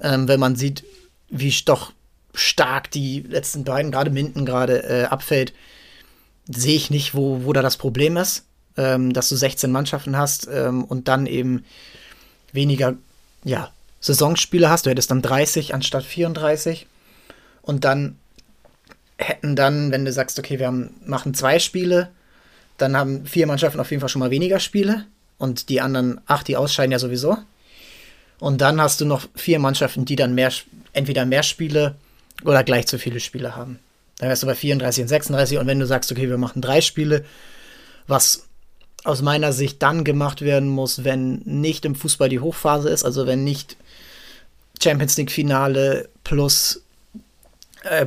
Ähm, 0.02 0.28
wenn 0.28 0.40
man 0.40 0.56
sieht, 0.56 0.84
wie 1.30 1.54
doch 1.66 1.94
stark 2.34 2.92
die 2.92 3.22
letzten 3.22 3.64
beiden, 3.64 3.92
gerade 3.92 4.10
Minden 4.10 4.46
gerade 4.46 4.84
äh, 4.84 5.04
abfällt, 5.06 5.54
sehe 6.48 6.76
ich 6.76 6.90
nicht, 6.90 7.14
wo, 7.14 7.44
wo 7.44 7.54
da 7.54 7.62
das 7.62 7.78
Problem 7.78 8.18
ist, 8.18 8.46
ähm, 8.78 9.14
dass 9.14 9.30
du 9.30 9.36
16 9.36 9.72
Mannschaften 9.72 10.18
hast 10.18 10.48
ähm, 10.52 10.84
und 10.84 11.08
dann 11.08 11.26
eben 11.26 11.66
weniger 12.52 12.96
ja, 13.44 13.72
Saisonspiele 14.00 14.70
hast. 14.70 14.86
Du 14.86 14.90
hättest 14.90 15.12
dann 15.12 15.22
30 15.22 15.74
anstatt 15.74 16.04
34 16.04 16.88
und 17.62 17.86
dann 17.86 18.18
hätten 19.18 19.56
dann, 19.56 19.92
wenn 19.92 20.06
du 20.06 20.12
sagst, 20.12 20.38
okay, 20.40 20.60
wir 20.60 20.68
haben, 20.68 20.92
machen 21.06 21.34
zwei 21.34 21.60
Spiele, 21.60 22.10
dann 22.78 22.96
haben 22.96 23.26
vier 23.26 23.48
Mannschaften 23.48 23.80
auf 23.80 23.90
jeden 23.90 24.02
Fall 24.02 24.10
schon 24.10 24.20
mal 24.20 24.32
weniger 24.32 24.60
Spiele 24.60 25.06
und 25.38 25.70
die 25.70 25.82
anderen 25.82 26.22
acht, 26.26 26.48
die 26.48 26.58
ausscheiden 26.58 26.92
ja 26.92 27.00
sowieso. 27.00 27.38
Und 28.40 28.62
dann 28.62 28.80
hast 28.80 29.02
du 29.02 29.06
noch 29.06 29.28
vier 29.36 29.60
Mannschaften, 29.60 30.06
die 30.06 30.16
dann 30.16 30.36
mehr, 30.36 30.52
entweder 30.94 31.26
mehr 31.26 31.44
Spiele 31.44 31.96
oder 32.44 32.64
gleich 32.64 32.86
zu 32.86 33.00
viele 33.00 33.20
Spiele 33.20 33.56
haben. 33.56 33.80
Dann 34.20 34.30
wärst 34.30 34.44
du 34.44 34.48
bei 34.48 34.56
34 34.56 35.04
und 35.04 35.08
36 35.08 35.58
und 35.58 35.68
wenn 35.68 35.80
du 35.80 35.88
sagst, 35.88 36.12
okay, 36.12 36.30
wir 36.30 36.38
machen 36.38 36.62
drei 36.62 36.82
Spiele, 36.82 37.26
was 38.08 38.48
aus 39.04 39.22
meiner 39.22 39.54
Sicht 39.54 39.82
dann 39.82 40.04
gemacht 40.04 40.42
werden 40.42 40.70
muss, 40.70 41.04
wenn 41.04 41.42
nicht 41.46 41.86
im 41.86 41.96
Fußball 41.96 42.30
die 42.30 42.40
Hochphase 42.40 42.90
ist, 42.90 43.06
also 43.06 43.26
wenn 43.26 43.44
nicht 43.44 43.78
Champions 44.82 45.18
League 45.18 45.32
Finale 45.32 46.10
plus 46.24 46.84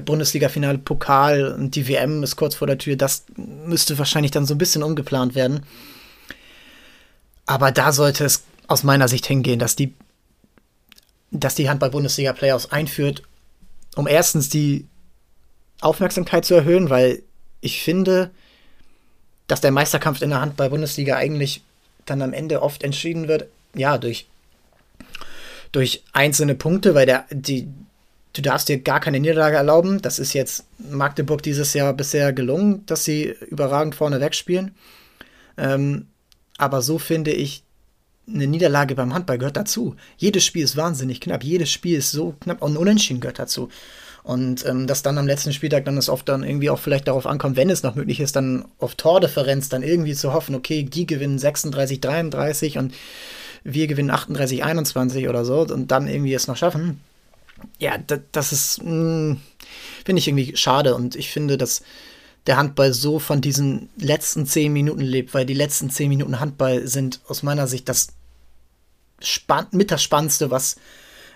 Bundesliga-Finale, 0.04 0.78
Pokal 0.78 1.52
und 1.52 1.74
die 1.74 1.88
WM 1.88 2.22
ist 2.22 2.36
kurz 2.36 2.54
vor 2.54 2.66
der 2.66 2.78
Tür. 2.78 2.96
Das 2.96 3.24
müsste 3.36 3.98
wahrscheinlich 3.98 4.30
dann 4.30 4.46
so 4.46 4.54
ein 4.54 4.58
bisschen 4.58 4.82
umgeplant 4.82 5.34
werden. 5.34 5.64
Aber 7.46 7.72
da 7.72 7.92
sollte 7.92 8.24
es 8.24 8.44
aus 8.66 8.82
meiner 8.82 9.08
Sicht 9.08 9.26
hingehen, 9.26 9.58
dass 9.58 9.76
die, 9.76 9.94
dass 11.30 11.54
die 11.54 11.68
Handball-Bundesliga-Playoffs 11.68 12.66
einführt, 12.66 13.22
um 13.96 14.06
erstens 14.06 14.48
die 14.48 14.86
Aufmerksamkeit 15.80 16.44
zu 16.44 16.54
erhöhen, 16.54 16.90
weil 16.90 17.22
ich 17.60 17.82
finde, 17.82 18.30
dass 19.46 19.60
der 19.60 19.72
Meisterkampf 19.72 20.22
in 20.22 20.30
der 20.30 20.40
Handball-Bundesliga 20.40 21.16
eigentlich 21.16 21.62
dann 22.06 22.22
am 22.22 22.32
Ende 22.32 22.62
oft 22.62 22.82
entschieden 22.82 23.28
wird, 23.28 23.46
ja, 23.74 23.98
durch, 23.98 24.26
durch 25.72 26.04
einzelne 26.12 26.54
Punkte, 26.54 26.94
weil 26.94 27.06
der, 27.06 27.24
die, 27.30 27.68
du 28.32 28.42
darfst 28.42 28.68
dir 28.68 28.78
gar 28.78 29.00
keine 29.00 29.20
Niederlage 29.20 29.56
erlauben. 29.56 30.00
Das 30.02 30.18
ist 30.18 30.32
jetzt 30.32 30.64
Magdeburg 30.78 31.42
dieses 31.42 31.74
Jahr 31.74 31.92
bisher 31.92 32.32
gelungen, 32.32 32.84
dass 32.86 33.04
sie 33.04 33.34
überragend 33.48 33.94
vorne 33.94 34.20
wegspielen. 34.20 34.74
Ähm, 35.56 36.06
aber 36.58 36.82
so 36.82 36.98
finde 36.98 37.32
ich, 37.32 37.64
eine 38.28 38.46
Niederlage 38.46 38.94
beim 38.94 39.12
Handball 39.12 39.38
gehört 39.38 39.56
dazu. 39.56 39.96
Jedes 40.16 40.44
Spiel 40.44 40.62
ist 40.62 40.76
wahnsinnig 40.76 41.20
knapp, 41.20 41.42
jedes 41.42 41.70
Spiel 41.70 41.98
ist 41.98 42.12
so 42.12 42.34
knapp 42.40 42.62
und 42.62 42.76
Unentschieden 42.76 43.20
gehört 43.20 43.38
dazu. 43.38 43.68
Und 44.22 44.64
ähm, 44.66 44.86
dass 44.86 45.02
dann 45.02 45.18
am 45.18 45.26
letzten 45.26 45.52
Spieltag 45.52 45.86
dann 45.86 45.96
es 45.96 46.08
oft 46.08 46.28
dann 46.28 46.44
irgendwie 46.44 46.70
auch 46.70 46.78
vielleicht 46.78 47.08
darauf 47.08 47.26
ankommt, 47.26 47.56
wenn 47.56 47.70
es 47.70 47.82
noch 47.82 47.94
möglich 47.94 48.20
ist, 48.20 48.36
dann 48.36 48.66
auf 48.78 48.94
Tordifferenz 48.94 49.70
dann 49.70 49.82
irgendwie 49.82 50.14
zu 50.14 50.32
hoffen, 50.32 50.54
okay, 50.54 50.84
die 50.84 51.06
gewinnen 51.06 51.38
36, 51.38 52.00
33 52.00 52.78
und 52.78 52.94
wir 53.64 53.86
gewinnen 53.86 54.10
38, 54.10 54.62
21 54.62 55.28
oder 55.28 55.44
so 55.44 55.62
und 55.62 55.90
dann 55.90 56.06
irgendwie 56.06 56.34
es 56.34 56.46
noch 56.46 56.56
schaffen. 56.56 57.00
Ja, 57.78 57.98
das, 57.98 58.20
das 58.32 58.52
ist, 58.52 58.78
hm, 58.78 59.40
finde 60.04 60.18
ich 60.18 60.28
irgendwie 60.28 60.56
schade 60.56 60.94
und 60.94 61.16
ich 61.16 61.30
finde, 61.30 61.56
dass 61.58 61.82
der 62.46 62.56
Handball 62.56 62.92
so 62.92 63.18
von 63.18 63.40
diesen 63.40 63.90
letzten 63.96 64.46
zehn 64.46 64.72
Minuten 64.72 65.02
lebt, 65.02 65.34
weil 65.34 65.46
die 65.46 65.54
letzten 65.54 65.90
zehn 65.90 66.08
Minuten 66.08 66.40
Handball 66.40 66.86
sind 66.86 67.20
aus 67.28 67.42
meiner 67.42 67.66
Sicht 67.66 67.88
das 67.88 68.08
Spann 69.20 69.66
mit 69.72 69.90
das 69.90 70.02
Spannendste, 70.02 70.50
was 70.50 70.76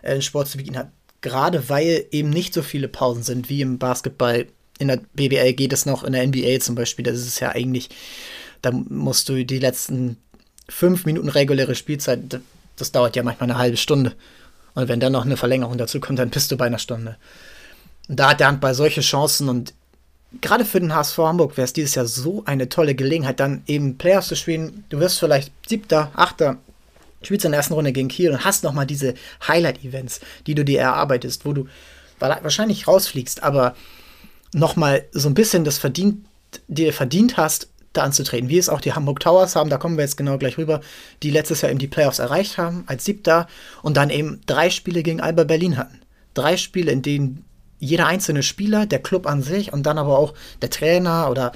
äh, 0.02 0.20
Sport 0.20 0.48
zu 0.48 0.58
bieten 0.58 0.76
hat. 0.76 0.90
Gerade 1.20 1.68
weil 1.68 2.06
eben 2.10 2.30
nicht 2.30 2.54
so 2.54 2.62
viele 2.62 2.88
Pausen 2.88 3.22
sind 3.22 3.48
wie 3.48 3.60
im 3.60 3.78
Basketball. 3.78 4.46
In 4.78 4.88
der 4.88 5.00
BBL 5.14 5.52
geht 5.52 5.72
es 5.72 5.86
noch, 5.86 6.04
in 6.04 6.12
der 6.12 6.26
NBA 6.26 6.60
zum 6.60 6.74
Beispiel, 6.74 7.04
das 7.04 7.18
ist 7.18 7.40
ja 7.40 7.50
eigentlich, 7.50 7.90
da 8.62 8.70
musst 8.72 9.28
du 9.28 9.44
die 9.44 9.58
letzten 9.58 10.16
fünf 10.68 11.04
Minuten 11.04 11.28
reguläre 11.28 11.74
Spielzeit, 11.74 12.40
das 12.76 12.92
dauert 12.92 13.16
ja 13.16 13.22
manchmal 13.22 13.50
eine 13.50 13.58
halbe 13.58 13.76
Stunde. 13.76 14.14
Und 14.74 14.88
wenn 14.88 15.00
dann 15.00 15.12
noch 15.12 15.24
eine 15.24 15.36
Verlängerung 15.36 15.78
dazu 15.78 16.00
kommt, 16.00 16.18
dann 16.18 16.30
bist 16.30 16.50
du 16.50 16.56
bei 16.56 16.66
einer 16.66 16.78
Stunde. 16.78 17.16
Und 18.08 18.18
da 18.20 18.30
hat 18.30 18.40
der 18.40 18.48
Handball 18.48 18.74
solche 18.74 19.00
Chancen 19.00 19.48
und 19.48 19.72
gerade 20.40 20.64
für 20.64 20.80
den 20.80 20.94
HSV 20.94 21.18
Hamburg 21.18 21.56
wäre 21.56 21.64
es 21.64 21.72
dieses 21.72 21.94
Jahr 21.94 22.06
so 22.06 22.42
eine 22.44 22.68
tolle 22.68 22.94
Gelegenheit, 22.94 23.40
dann 23.40 23.62
eben 23.66 23.98
Playoffs 23.98 24.28
zu 24.28 24.36
spielen. 24.36 24.84
Du 24.88 24.98
wirst 24.98 25.18
vielleicht 25.18 25.52
siebter, 25.68 26.10
achter, 26.14 26.58
spielst 27.22 27.44
in 27.44 27.52
der 27.52 27.58
ersten 27.58 27.74
Runde 27.74 27.92
gegen 27.92 28.08
Kiel 28.08 28.30
und 28.30 28.44
hast 28.44 28.64
nochmal 28.64 28.86
diese 28.86 29.14
Highlight-Events, 29.46 30.20
die 30.46 30.54
du 30.54 30.64
dir 30.64 30.80
erarbeitest, 30.80 31.44
wo 31.44 31.52
du 31.52 31.66
wahrscheinlich 32.18 32.86
rausfliegst, 32.88 33.42
aber 33.42 33.74
nochmal 34.52 35.04
so 35.12 35.28
ein 35.28 35.34
bisschen 35.34 35.64
das 35.64 35.78
verdient, 35.78 36.24
dir 36.68 36.92
verdient 36.92 37.36
hast, 37.36 37.68
da 37.96 38.02
anzutreten. 38.02 38.48
Wie 38.48 38.58
es 38.58 38.68
auch 38.68 38.80
die 38.80 38.92
Hamburg 38.92 39.20
Towers 39.20 39.56
haben, 39.56 39.70
da 39.70 39.78
kommen 39.78 39.96
wir 39.96 40.04
jetzt 40.04 40.16
genau 40.16 40.38
gleich 40.38 40.58
rüber, 40.58 40.80
die 41.22 41.30
letztes 41.30 41.62
Jahr 41.62 41.70
eben 41.70 41.78
die 41.78 41.88
Playoffs 41.88 42.18
erreicht 42.18 42.58
haben, 42.58 42.84
als 42.86 43.04
siebter 43.04 43.46
und 43.82 43.96
dann 43.96 44.10
eben 44.10 44.40
drei 44.46 44.70
Spiele 44.70 45.02
gegen 45.02 45.20
Alba 45.20 45.44
Berlin 45.44 45.76
hatten. 45.76 46.00
Drei 46.34 46.56
Spiele, 46.56 46.92
in 46.92 47.02
denen 47.02 47.44
jeder 47.78 48.06
einzelne 48.06 48.42
Spieler, 48.42 48.86
der 48.86 49.00
Club 49.00 49.26
an 49.26 49.42
sich 49.42 49.72
und 49.72 49.84
dann 49.84 49.98
aber 49.98 50.18
auch 50.18 50.34
der 50.62 50.70
Trainer 50.70 51.30
oder 51.30 51.52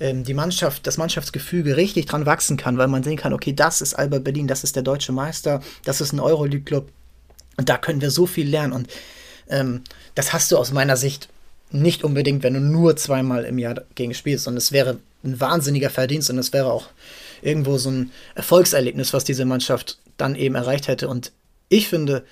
ähm, 0.00 0.24
die 0.24 0.34
Mannschaft, 0.34 0.86
das 0.86 0.98
Mannschaftsgefüge 0.98 1.76
richtig 1.76 2.06
dran 2.06 2.26
wachsen 2.26 2.56
kann, 2.56 2.78
weil 2.78 2.88
man 2.88 3.02
sehen 3.02 3.16
kann, 3.16 3.32
okay, 3.32 3.52
das 3.52 3.80
ist 3.80 3.94
Alba 3.94 4.18
Berlin, 4.18 4.46
das 4.46 4.64
ist 4.64 4.76
der 4.76 4.82
deutsche 4.82 5.12
Meister, 5.12 5.60
das 5.84 6.00
ist 6.00 6.12
ein 6.12 6.20
Euroleague-Club 6.20 6.90
und 7.56 7.68
da 7.68 7.78
können 7.78 8.00
wir 8.00 8.10
so 8.10 8.26
viel 8.26 8.48
lernen 8.48 8.72
und 8.72 8.88
ähm, 9.48 9.82
das 10.14 10.32
hast 10.32 10.50
du 10.50 10.58
aus 10.58 10.72
meiner 10.72 10.96
Sicht 10.96 11.28
nicht 11.70 12.04
unbedingt, 12.04 12.42
wenn 12.42 12.54
du 12.54 12.60
nur 12.60 12.96
zweimal 12.96 13.44
im 13.44 13.58
Jahr 13.58 13.82
gegen 13.94 14.14
spielst 14.14 14.46
und 14.48 14.56
es 14.56 14.72
wäre 14.72 14.98
ein 15.26 15.40
wahnsinniger 15.40 15.90
Verdienst 15.90 16.30
und 16.30 16.38
es 16.38 16.52
wäre 16.52 16.72
auch 16.72 16.88
irgendwo 17.42 17.76
so 17.78 17.90
ein 17.90 18.10
Erfolgserlebnis, 18.34 19.12
was 19.12 19.24
diese 19.24 19.44
Mannschaft 19.44 19.98
dann 20.16 20.34
eben 20.34 20.54
erreicht 20.54 20.88
hätte 20.88 21.08
und 21.08 21.32
ich 21.68 21.88
finde, 21.88 22.24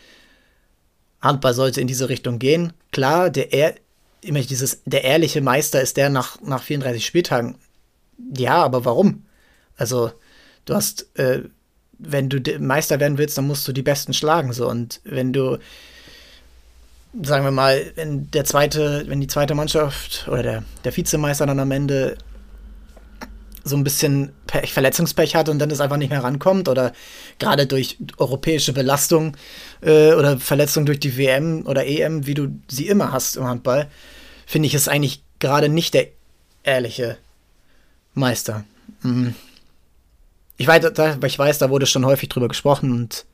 Handball 1.20 1.54
sollte 1.54 1.80
in 1.80 1.86
diese 1.86 2.08
Richtung 2.08 2.38
gehen. 2.38 2.72
Klar, 2.92 3.30
der, 3.30 3.74
immer 4.20 4.40
dieses, 4.40 4.82
der 4.84 5.04
ehrliche 5.04 5.40
Meister 5.40 5.80
ist 5.80 5.96
der 5.96 6.10
nach, 6.10 6.40
nach 6.42 6.62
34 6.62 7.04
Spieltagen. 7.04 7.56
Ja, 8.36 8.62
aber 8.62 8.84
warum? 8.84 9.24
Also, 9.76 10.12
du 10.66 10.74
hast, 10.74 11.06
äh, 11.18 11.42
wenn 11.98 12.28
du 12.28 12.40
Meister 12.58 13.00
werden 13.00 13.18
willst, 13.18 13.38
dann 13.38 13.46
musst 13.46 13.66
du 13.66 13.72
die 13.72 13.82
Besten 13.82 14.12
schlagen. 14.12 14.52
So. 14.52 14.68
Und 14.68 15.00
wenn 15.04 15.32
du, 15.32 15.58
sagen 17.22 17.44
wir 17.44 17.50
mal, 17.50 17.92
wenn 17.96 18.30
der 18.30 18.44
zweite, 18.44 19.04
wenn 19.06 19.20
die 19.20 19.26
zweite 19.26 19.54
Mannschaft 19.54 20.28
oder 20.28 20.42
der, 20.42 20.64
der 20.84 20.96
Vizemeister 20.96 21.46
dann 21.46 21.58
am 21.58 21.70
Ende 21.70 22.16
so 23.64 23.76
ein 23.76 23.84
bisschen 23.84 24.32
Pech, 24.46 24.72
Verletzungspech 24.72 25.34
hat 25.34 25.48
und 25.48 25.58
dann 25.58 25.70
es 25.70 25.80
einfach 25.80 25.96
nicht 25.96 26.10
mehr 26.10 26.22
rankommt 26.22 26.68
oder 26.68 26.92
gerade 27.38 27.66
durch 27.66 27.96
europäische 28.18 28.74
Belastung 28.74 29.36
äh, 29.80 30.12
oder 30.12 30.38
Verletzung 30.38 30.84
durch 30.84 31.00
die 31.00 31.16
WM 31.16 31.66
oder 31.66 31.86
EM, 31.86 32.26
wie 32.26 32.34
du 32.34 32.48
sie 32.68 32.86
immer 32.86 33.10
hast 33.10 33.36
im 33.36 33.44
Handball, 33.44 33.88
finde 34.46 34.66
ich 34.66 34.74
es 34.74 34.86
eigentlich 34.86 35.22
gerade 35.38 35.70
nicht 35.70 35.94
der 35.94 36.08
ehrliche 36.62 37.16
Meister. 38.12 38.64
Mhm. 39.02 39.34
Ich 40.56 40.66
weiß, 40.66 40.92
da, 40.92 41.18
ich 41.24 41.38
weiß, 41.38 41.58
da 41.58 41.70
wurde 41.70 41.86
schon 41.86 42.06
häufig 42.06 42.28
drüber 42.28 42.48
gesprochen 42.48 42.92
und 42.92 43.24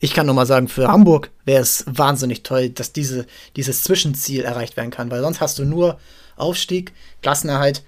ich 0.00 0.14
kann 0.14 0.26
nur 0.26 0.34
mal 0.34 0.46
sagen, 0.46 0.68
für 0.68 0.88
Hamburg 0.88 1.30
wäre 1.44 1.62
es 1.62 1.84
wahnsinnig 1.86 2.42
toll, 2.42 2.68
dass 2.70 2.92
diese, 2.92 3.26
dieses 3.56 3.82
Zwischenziel 3.82 4.42
erreicht 4.42 4.76
werden 4.76 4.90
kann, 4.90 5.10
weil 5.10 5.22
sonst 5.22 5.40
hast 5.40 5.58
du 5.58 5.64
nur 5.64 5.98
Aufstieg, 6.36 6.92
Klassenerhalt 7.22 7.82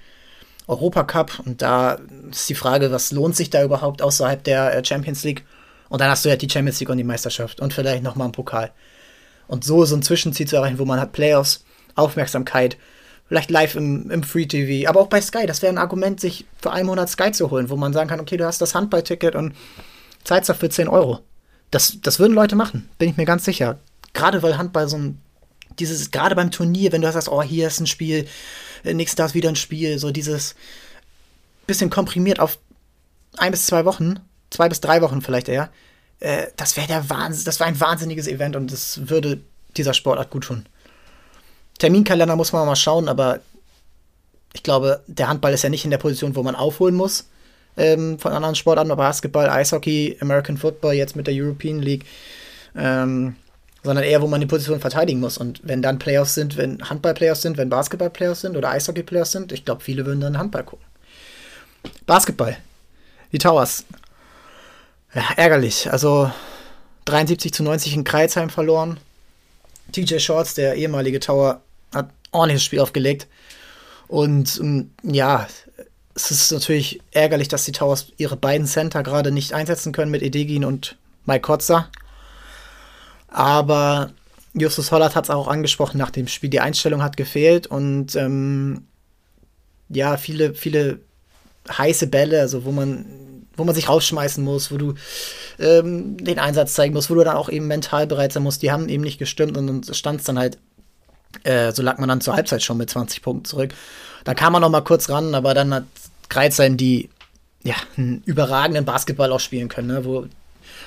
Europacup. 0.71 1.43
Und 1.45 1.63
da 1.63 1.99
ist 2.31 2.49
die 2.49 2.55
Frage, 2.55 2.91
was 2.91 3.13
lohnt 3.13 3.37
sich 3.37 3.51
da 3.51 3.63
überhaupt 3.63 4.03
außerhalb 4.03 4.43
der 4.43 4.75
äh, 4.75 4.85
Champions 4.85 5.25
League? 5.25 5.45
Und 5.89 6.01
dann 6.01 6.11
hast 6.11 6.25
du 6.25 6.29
ja 6.29 6.37
die 6.37 6.49
Champions 6.49 6.79
League 6.81 6.89
und 6.89 6.99
die 6.99 7.05
Meisterschaft 7.05 7.61
und 7.61 7.75
vielleicht 7.75 8.03
nochmal 8.03 8.27
einen 8.27 8.33
Pokal. 8.33 8.71
Und 9.49 9.65
so 9.65 9.85
so 9.85 9.97
ein 9.97 10.03
Zwischenziel 10.03 10.47
zu 10.47 10.57
erreichen, 10.57 10.79
wo 10.79 10.85
man 10.85 11.01
hat 11.01 11.13
Playoffs, 11.13 11.65
Aufmerksamkeit, 11.97 12.77
vielleicht 13.27 13.51
live 13.51 13.75
im, 13.75 14.11
im 14.11 14.23
Free 14.23 14.47
TV, 14.47 14.89
aber 14.89 15.01
auch 15.01 15.09
bei 15.09 15.21
Sky. 15.21 15.47
Das 15.47 15.63
wäre 15.63 15.73
ein 15.73 15.79
Argument, 15.79 16.21
sich 16.21 16.47
für 16.61 16.71
einen 16.71 16.87
Monat 16.87 17.09
Sky 17.09 17.33
zu 17.33 17.51
holen, 17.51 17.71
wo 17.71 17.77
man 17.77 17.93
sagen 17.93 18.09
kann, 18.09 18.21
okay, 18.21 18.37
du 18.37 18.47
hast 18.47 18.61
das 18.61 18.75
Handballticket 18.75 19.35
und 19.35 19.55
zahlst 20.23 20.49
dafür 20.49 20.71
10 20.71 20.89
Euro. 20.89 21.21
Das, 21.73 21.99
das 22.03 22.19
würden 22.19 22.35
Leute 22.35 22.57
machen, 22.57 22.89
bin 22.99 23.09
ich 23.09 23.17
mir 23.17 23.25
ganz 23.25 23.45
sicher. 23.45 23.79
Gerade 24.13 24.43
weil 24.43 24.59
Handball 24.59 24.89
so 24.89 24.97
ein, 24.97 25.21
dieses, 25.79 26.11
gerade 26.11 26.35
beim 26.37 26.51
Turnier, 26.51 26.93
wenn 26.93 27.03
du 27.03 27.11
sagst, 27.11 27.29
oh, 27.29 27.43
hier 27.43 27.69
ist 27.69 27.81
ein 27.81 27.87
Spiel, 27.87 28.27
nächsten 28.85 29.17
Tag 29.17 29.35
wieder 29.35 29.49
ein 29.49 29.57
Spiel, 29.57 29.99
so 29.99 30.11
dieses 30.11 30.55
bisschen 31.67 31.91
komprimiert 31.91 32.41
auf 32.41 32.59
ein 33.37 33.53
bis 33.53 33.67
zwei 33.67 33.85
Wochen, 33.85 34.21
zwei 34.51 34.69
bis 34.69 34.81
drei 34.81 35.03
Wochen 35.03 35.23
vielleicht 35.23 35.49
eher. 35.49 35.71
Äh, 36.19 36.47
das 36.57 36.77
wäre 36.77 36.87
der 36.87 37.09
Wahnsinn, 37.11 37.45
das 37.45 37.61
war 37.61 37.67
ein 37.67 37.81
wahnsinniges 37.81 38.27
Event 38.27 38.57
und 38.57 38.73
das 38.73 39.09
würde 39.09 39.41
dieser 39.77 39.95
Sportart 39.95 40.31
gut 40.31 40.45
tun. 40.45 40.67
Terminkalender 41.79 42.37
muss 42.37 42.53
man 42.53 42.67
mal 42.67 42.77
schauen, 42.77 43.09
aber 43.09 43.41
ich 44.53 44.63
glaube, 44.63 45.03
der 45.07 45.29
Handball 45.29 45.55
ist 45.55 45.63
ja 45.63 45.71
nicht 45.71 45.85
in 45.85 45.91
der 45.91 45.99
Position, 45.99 46.35
wo 46.35 46.43
man 46.43 46.57
aufholen 46.57 46.95
muss 46.95 47.27
ähm, 47.77 48.19
von 48.19 48.33
anderen 48.33 48.55
Sportarten, 48.55 48.95
Basketball, 48.97 49.49
Eishockey, 49.49 50.17
American 50.21 50.57
Football, 50.57 50.95
jetzt 50.95 51.17
mit 51.17 51.27
der 51.27 51.35
European 51.35 51.81
League. 51.81 52.05
Ähm, 52.77 53.37
sondern 53.83 54.05
eher, 54.05 54.21
wo 54.23 54.27
man 54.27 54.41
die 54.41 54.47
Position 54.47 54.81
verteidigen 54.81 55.21
muss. 55.21 55.39
Und 55.39 55.61
wenn 55.65 55.83
dann 55.83 55.99
Playoffs 55.99 56.35
sind, 56.35 56.57
wenn 56.57 56.89
Handball-Playoffs 56.89 57.43
sind, 57.43 57.57
wenn 57.57 57.71
Basketball-Playoffs 57.71 58.43
sind 58.43 58.57
oder 58.57 58.71
Eishockey-Playoffs 58.71 59.33
sind, 59.33 59.53
ich 59.53 59.65
glaube, 59.65 59.83
viele 59.83 60.05
würden 60.07 60.21
dann 60.21 60.39
Handball 60.39 60.65
gucken. 60.65 60.85
Basketball. 62.07 62.57
Die 63.33 63.39
Towers. 63.39 63.85
Ja, 65.15 65.23
ärgerlich. 65.37 65.91
Also 65.91 66.31
73 67.07 67.53
zu 67.53 67.63
90 67.63 67.95
in 67.95 68.05
Kreuzheim 68.05 68.51
verloren. 68.51 68.99
TJ 69.93 70.19
Shorts, 70.19 70.55
der 70.55 70.75
ehemalige 70.75 71.21
Tower, 71.21 71.63
hat 71.93 72.11
ordentliches 72.33 72.65
Spiel 72.65 72.81
aufgelegt. 72.81 73.27
Und 74.09 74.59
ähm, 74.61 74.91
ja, 75.03 75.47
es 76.15 76.31
ist 76.31 76.53
natürlich 76.53 77.01
ärgerlich, 77.13 77.49
dass 77.49 77.65
die 77.65 77.73
Towers 77.73 78.13
ihre 78.17 78.37
beiden 78.37 78.67
Center 78.67 79.03
gerade 79.03 79.31
nicht 79.31 79.53
einsetzen 79.53 79.93
können 79.93 80.11
mit 80.11 80.23
Edegin 80.23 80.65
und 80.65 80.97
Mike 81.25 81.43
Kotzer. 81.43 81.89
Aber 83.31 84.11
Justus 84.55 84.91
Hollert 84.91 85.15
hat 85.15 85.25
es 85.25 85.31
auch 85.31 85.49
angesprochen 85.49 85.99
nach 85.99 86.11
dem 86.11 86.29
Spiel. 86.29 86.51
Die 86.51 86.61
Einstellung 86.61 87.03
hat 87.03 87.17
gefehlt 87.17 87.67
und 87.67 88.17
ähm, 88.17 88.87
ja, 89.89 90.17
viele, 90.17 90.55
viele 90.55 91.01
heiße 91.69 92.09
Bälle, 92.09 92.41
also 92.41 92.65
wo 92.65 92.73
man, 92.73 93.05
wo 93.57 93.65
man 93.65 93.75
sich 93.75 93.89
rausschmeißen 93.89 94.43
muss, 94.43 94.73
wo 94.73 94.77
du 94.77 94.95
ähm, 95.59 96.17
den 96.17 96.39
Einsatz 96.39 96.75
zeigen 96.75 96.95
musst, 96.95 97.11
wo 97.11 97.15
du 97.15 97.25
dann 97.25 97.37
auch 97.37 97.49
eben 97.49 97.67
mental 97.67 98.07
bereit 98.07 98.33
sein 98.33 98.43
musst, 98.43 98.63
die 98.63 98.73
haben 98.73 98.89
eben 98.89 99.05
nicht 99.05 99.19
gestimmt 99.19 99.57
und 99.57 99.67
dann 99.67 99.95
stand 99.95 100.21
es 100.21 100.27
dann 100.27 100.39
halt, 100.39 100.59
äh, 101.45 101.73
so 101.73 101.83
lag 101.83 101.99
man 101.99 102.09
dann 102.09 102.21
zur 102.21 102.35
Halbzeit 102.35 102.63
schon 102.63 102.77
mit 102.77 102.91
20 102.91 103.23
Punkten 103.23 103.45
zurück. 103.45 103.75
Da 104.25 104.35
kam 104.35 104.53
man 104.53 104.63
noch 104.63 104.71
mal 104.71 104.81
kurz 104.81 105.09
ran, 105.09 105.35
aber 105.35 105.55
dann 105.55 105.73
hat 105.73 105.85
Kreuzheim 106.29 106.77
die 106.77 107.09
ja, 107.63 107.75
einen 107.97 108.23
überragenden 108.25 108.85
Basketball 108.85 109.33
auch 109.33 109.41
spielen 109.41 109.69
können, 109.69 109.89
ne? 109.89 110.05
wo 110.05 110.27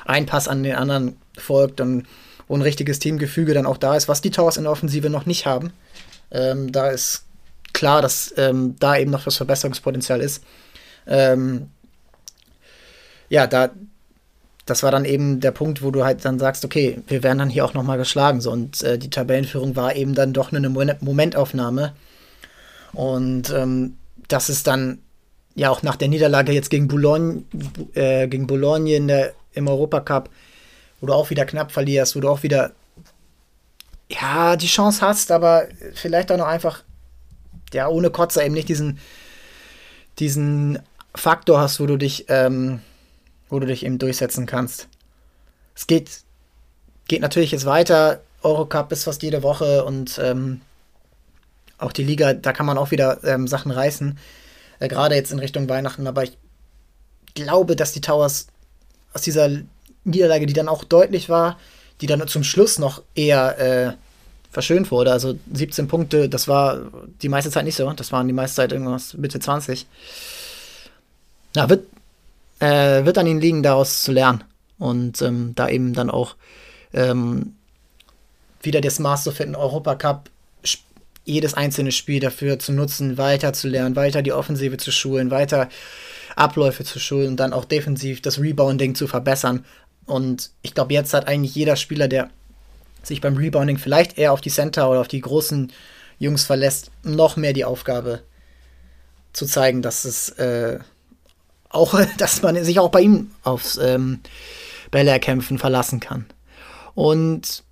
ein 0.05 0.25
Pass 0.25 0.47
an 0.47 0.63
den 0.63 0.75
anderen 0.75 1.17
folgt, 1.37 1.79
dann 1.79 2.07
wo 2.47 2.55
ein 2.55 2.61
richtiges 2.61 2.99
Teamgefüge 2.99 3.53
dann 3.53 3.65
auch 3.65 3.77
da 3.77 3.95
ist, 3.95 4.07
was 4.07 4.21
die 4.21 4.31
Towers 4.31 4.57
in 4.57 4.63
der 4.63 4.71
Offensive 4.71 5.09
noch 5.09 5.25
nicht 5.25 5.45
haben. 5.45 5.71
Ähm, 6.31 6.71
da 6.71 6.89
ist 6.89 7.25
klar, 7.73 8.01
dass 8.01 8.33
ähm, 8.37 8.75
da 8.79 8.97
eben 8.97 9.11
noch 9.11 9.23
das 9.23 9.37
Verbesserungspotenzial 9.37 10.21
ist. 10.21 10.43
Ähm, 11.07 11.69
ja, 13.29 13.47
da, 13.47 13.71
das 14.65 14.83
war 14.83 14.91
dann 14.91 15.05
eben 15.05 15.39
der 15.39 15.51
Punkt, 15.51 15.81
wo 15.81 15.91
du 15.91 16.03
halt 16.03 16.23
dann 16.23 16.39
sagst, 16.39 16.63
okay, 16.65 16.99
wir 17.07 17.23
werden 17.23 17.39
dann 17.39 17.49
hier 17.49 17.65
auch 17.65 17.73
nochmal 17.73 17.97
geschlagen. 17.97 18.41
So, 18.41 18.51
und 18.51 18.81
äh, 18.83 18.97
die 18.97 19.09
Tabellenführung 19.09 19.75
war 19.75 19.95
eben 19.95 20.15
dann 20.15 20.33
doch 20.33 20.51
eine 20.51 20.69
Momentaufnahme. 20.69 21.93
Und 22.93 23.49
ähm, 23.49 23.97
das 24.27 24.49
ist 24.49 24.67
dann 24.67 24.99
ja 25.55 25.69
auch 25.69 25.83
nach 25.83 25.95
der 25.95 26.07
Niederlage 26.07 26.51
jetzt 26.51 26.69
gegen 26.69 26.87
Boulogne, 26.87 27.43
äh, 27.93 28.27
gegen 28.27 28.47
Boulogne 28.47 28.95
in 28.95 29.07
der 29.07 29.33
im 29.53 29.67
Europacup, 29.67 30.29
wo 31.03 31.07
du 31.07 31.13
auch 31.13 31.29
wieder 31.29 31.43
knapp 31.43 31.69
verlierst, 31.73 32.15
wo 32.15 32.21
du 32.21 32.29
auch 32.29 32.43
wieder 32.43 32.71
ja, 34.07 34.55
die 34.55 34.67
Chance 34.67 35.01
hast, 35.01 35.31
aber 35.31 35.67
vielleicht 35.95 36.31
auch 36.31 36.37
noch 36.37 36.47
einfach, 36.47 36.81
ja, 37.73 37.89
ohne 37.89 38.09
Kotzer 38.09 38.45
eben 38.45 38.53
nicht 38.53 38.69
diesen, 38.69 38.99
diesen 40.17 40.79
Faktor 41.13 41.59
hast, 41.59 41.81
wo 41.81 41.87
du 41.87 41.97
dich, 41.97 42.27
ähm, 42.29 42.79
wo 43.49 43.59
du 43.59 43.67
dich 43.67 43.85
eben 43.85 43.99
durchsetzen 43.99 44.45
kannst. 44.45 44.87
Es 45.75 45.87
geht, 45.87 46.09
geht 47.09 47.21
natürlich 47.21 47.51
jetzt 47.51 47.65
weiter. 47.65 48.21
Eurocup 48.41 48.89
ist 48.93 49.03
fast 49.03 49.23
jede 49.23 49.43
Woche 49.43 49.83
und 49.83 50.17
ähm, 50.23 50.61
auch 51.79 51.91
die 51.91 52.05
Liga, 52.05 52.33
da 52.33 52.53
kann 52.53 52.65
man 52.65 52.77
auch 52.77 52.91
wieder 52.91 53.21
ähm, 53.25 53.45
Sachen 53.49 53.71
reißen. 53.71 54.17
Äh, 54.79 54.87
Gerade 54.87 55.15
jetzt 55.15 55.33
in 55.33 55.39
Richtung 55.39 55.67
Weihnachten, 55.67 56.07
aber 56.07 56.23
ich 56.23 56.37
glaube, 57.33 57.75
dass 57.75 57.91
die 57.91 57.99
Towers 57.99 58.47
aus 59.13 59.23
dieser 59.23 59.49
Niederlage, 60.03 60.45
die 60.45 60.53
dann 60.53 60.67
auch 60.67 60.83
deutlich 60.83 61.29
war, 61.29 61.57
die 62.01 62.07
dann 62.07 62.27
zum 62.27 62.43
Schluss 62.43 62.79
noch 62.79 63.01
eher 63.15 63.59
äh, 63.59 63.93
verschönt 64.51 64.91
wurde. 64.91 65.11
Also 65.11 65.37
17 65.53 65.87
Punkte, 65.87 66.29
das 66.29 66.47
war 66.47 66.81
die 67.21 67.29
meiste 67.29 67.51
Zeit 67.51 67.65
nicht 67.65 67.75
so. 67.75 67.91
Das 67.91 68.11
waren 68.11 68.27
die 68.27 68.33
meiste 68.33 68.57
Zeit 68.57 68.71
irgendwas 68.71 69.15
Mitte 69.15 69.39
20. 69.39 69.85
Ja, 71.55 71.69
wird, 71.69 71.87
äh, 72.59 73.05
wird 73.05 73.17
an 73.17 73.27
ihnen 73.27 73.41
liegen, 73.41 73.63
daraus 73.63 74.03
zu 74.03 74.11
lernen. 74.11 74.43
Und 74.77 75.21
ähm, 75.21 75.53
da 75.55 75.69
eben 75.69 75.93
dann 75.93 76.09
auch 76.09 76.35
ähm, 76.93 77.55
wieder 78.61 78.81
das 78.81 78.99
Maß 78.99 79.23
zu 79.23 79.31
finden, 79.31 79.55
Europacup, 79.55 80.29
jedes 81.25 81.53
einzelne 81.53 81.91
Spiel 81.91 82.19
dafür 82.19 82.59
zu 82.59 82.73
nutzen, 82.73 83.17
weiter 83.17 83.53
zu 83.53 83.69
lernen, 83.69 83.95
weiter 83.95 84.21
die 84.21 84.33
Offensive 84.33 84.77
zu 84.77 84.91
schulen, 84.91 85.31
weiter 85.31 85.69
Abläufe 86.35 86.83
zu 86.83 86.99
schulen 86.99 87.29
und 87.29 87.37
dann 87.37 87.53
auch 87.53 87.65
defensiv 87.65 88.21
das 88.21 88.39
Rebounding 88.39 88.95
zu 88.95 89.07
verbessern. 89.07 89.65
Und 90.05 90.51
ich 90.61 90.73
glaube, 90.73 90.93
jetzt 90.93 91.13
hat 91.13 91.27
eigentlich 91.27 91.55
jeder 91.55 91.75
Spieler, 91.75 92.07
der 92.07 92.29
sich 93.03 93.21
beim 93.21 93.37
Rebounding 93.37 93.77
vielleicht 93.77 94.17
eher 94.17 94.33
auf 94.33 94.41
die 94.41 94.49
Center 94.49 94.89
oder 94.89 95.01
auf 95.01 95.07
die 95.07 95.21
großen 95.21 95.71
Jungs 96.19 96.45
verlässt, 96.45 96.91
noch 97.03 97.35
mehr 97.35 97.53
die 97.53 97.65
Aufgabe 97.65 98.23
zu 99.33 99.45
zeigen, 99.45 99.81
dass 99.81 100.05
es 100.05 100.29
äh, 100.29 100.79
auch, 101.69 101.99
dass 102.17 102.41
man 102.41 102.63
sich 102.63 102.79
auch 102.79 102.89
bei 102.89 103.01
ihm 103.01 103.31
aufs 103.43 103.77
ähm, 103.77 104.19
Bälle 104.91 105.11
erkämpfen 105.11 105.57
verlassen 105.57 105.99
kann. 105.99 106.25
Und 106.95 107.63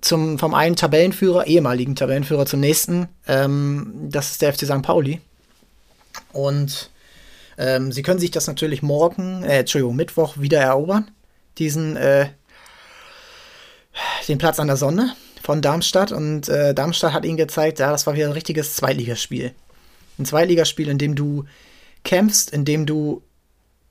zum, 0.00 0.38
vom 0.38 0.54
einen 0.54 0.76
Tabellenführer, 0.76 1.46
ehemaligen 1.46 1.96
Tabellenführer 1.96 2.46
zum 2.46 2.60
nächsten, 2.60 3.08
ähm, 3.26 3.92
das 4.10 4.32
ist 4.32 4.42
der 4.42 4.52
FC 4.52 4.64
St. 4.64 4.82
Pauli. 4.82 5.20
Und 6.32 6.90
ähm, 7.58 7.92
sie 7.92 8.02
können 8.02 8.20
sich 8.20 8.30
das 8.30 8.46
natürlich 8.46 8.82
morgen, 8.82 9.42
äh, 9.42 9.60
Entschuldigung, 9.60 9.96
Mittwoch 9.96 10.38
wieder 10.38 10.60
erobern, 10.60 11.10
diesen 11.58 11.96
äh, 11.96 12.28
den 14.28 14.38
Platz 14.38 14.58
an 14.58 14.66
der 14.66 14.76
Sonne 14.76 15.14
von 15.42 15.62
Darmstadt 15.62 16.12
und 16.12 16.48
äh, 16.48 16.74
Darmstadt 16.74 17.12
hat 17.12 17.24
ihnen 17.24 17.36
gezeigt, 17.36 17.78
ja, 17.78 17.90
das 17.90 18.06
war 18.06 18.14
wieder 18.14 18.26
ein 18.26 18.32
richtiges 18.32 18.74
Zweitligaspiel. 18.74 19.52
Ein 20.18 20.24
Zweitligaspiel, 20.24 20.88
in 20.88 20.98
dem 20.98 21.14
du 21.14 21.44
kämpfst, 22.04 22.50
in 22.50 22.64
dem 22.64 22.86
du, 22.86 23.22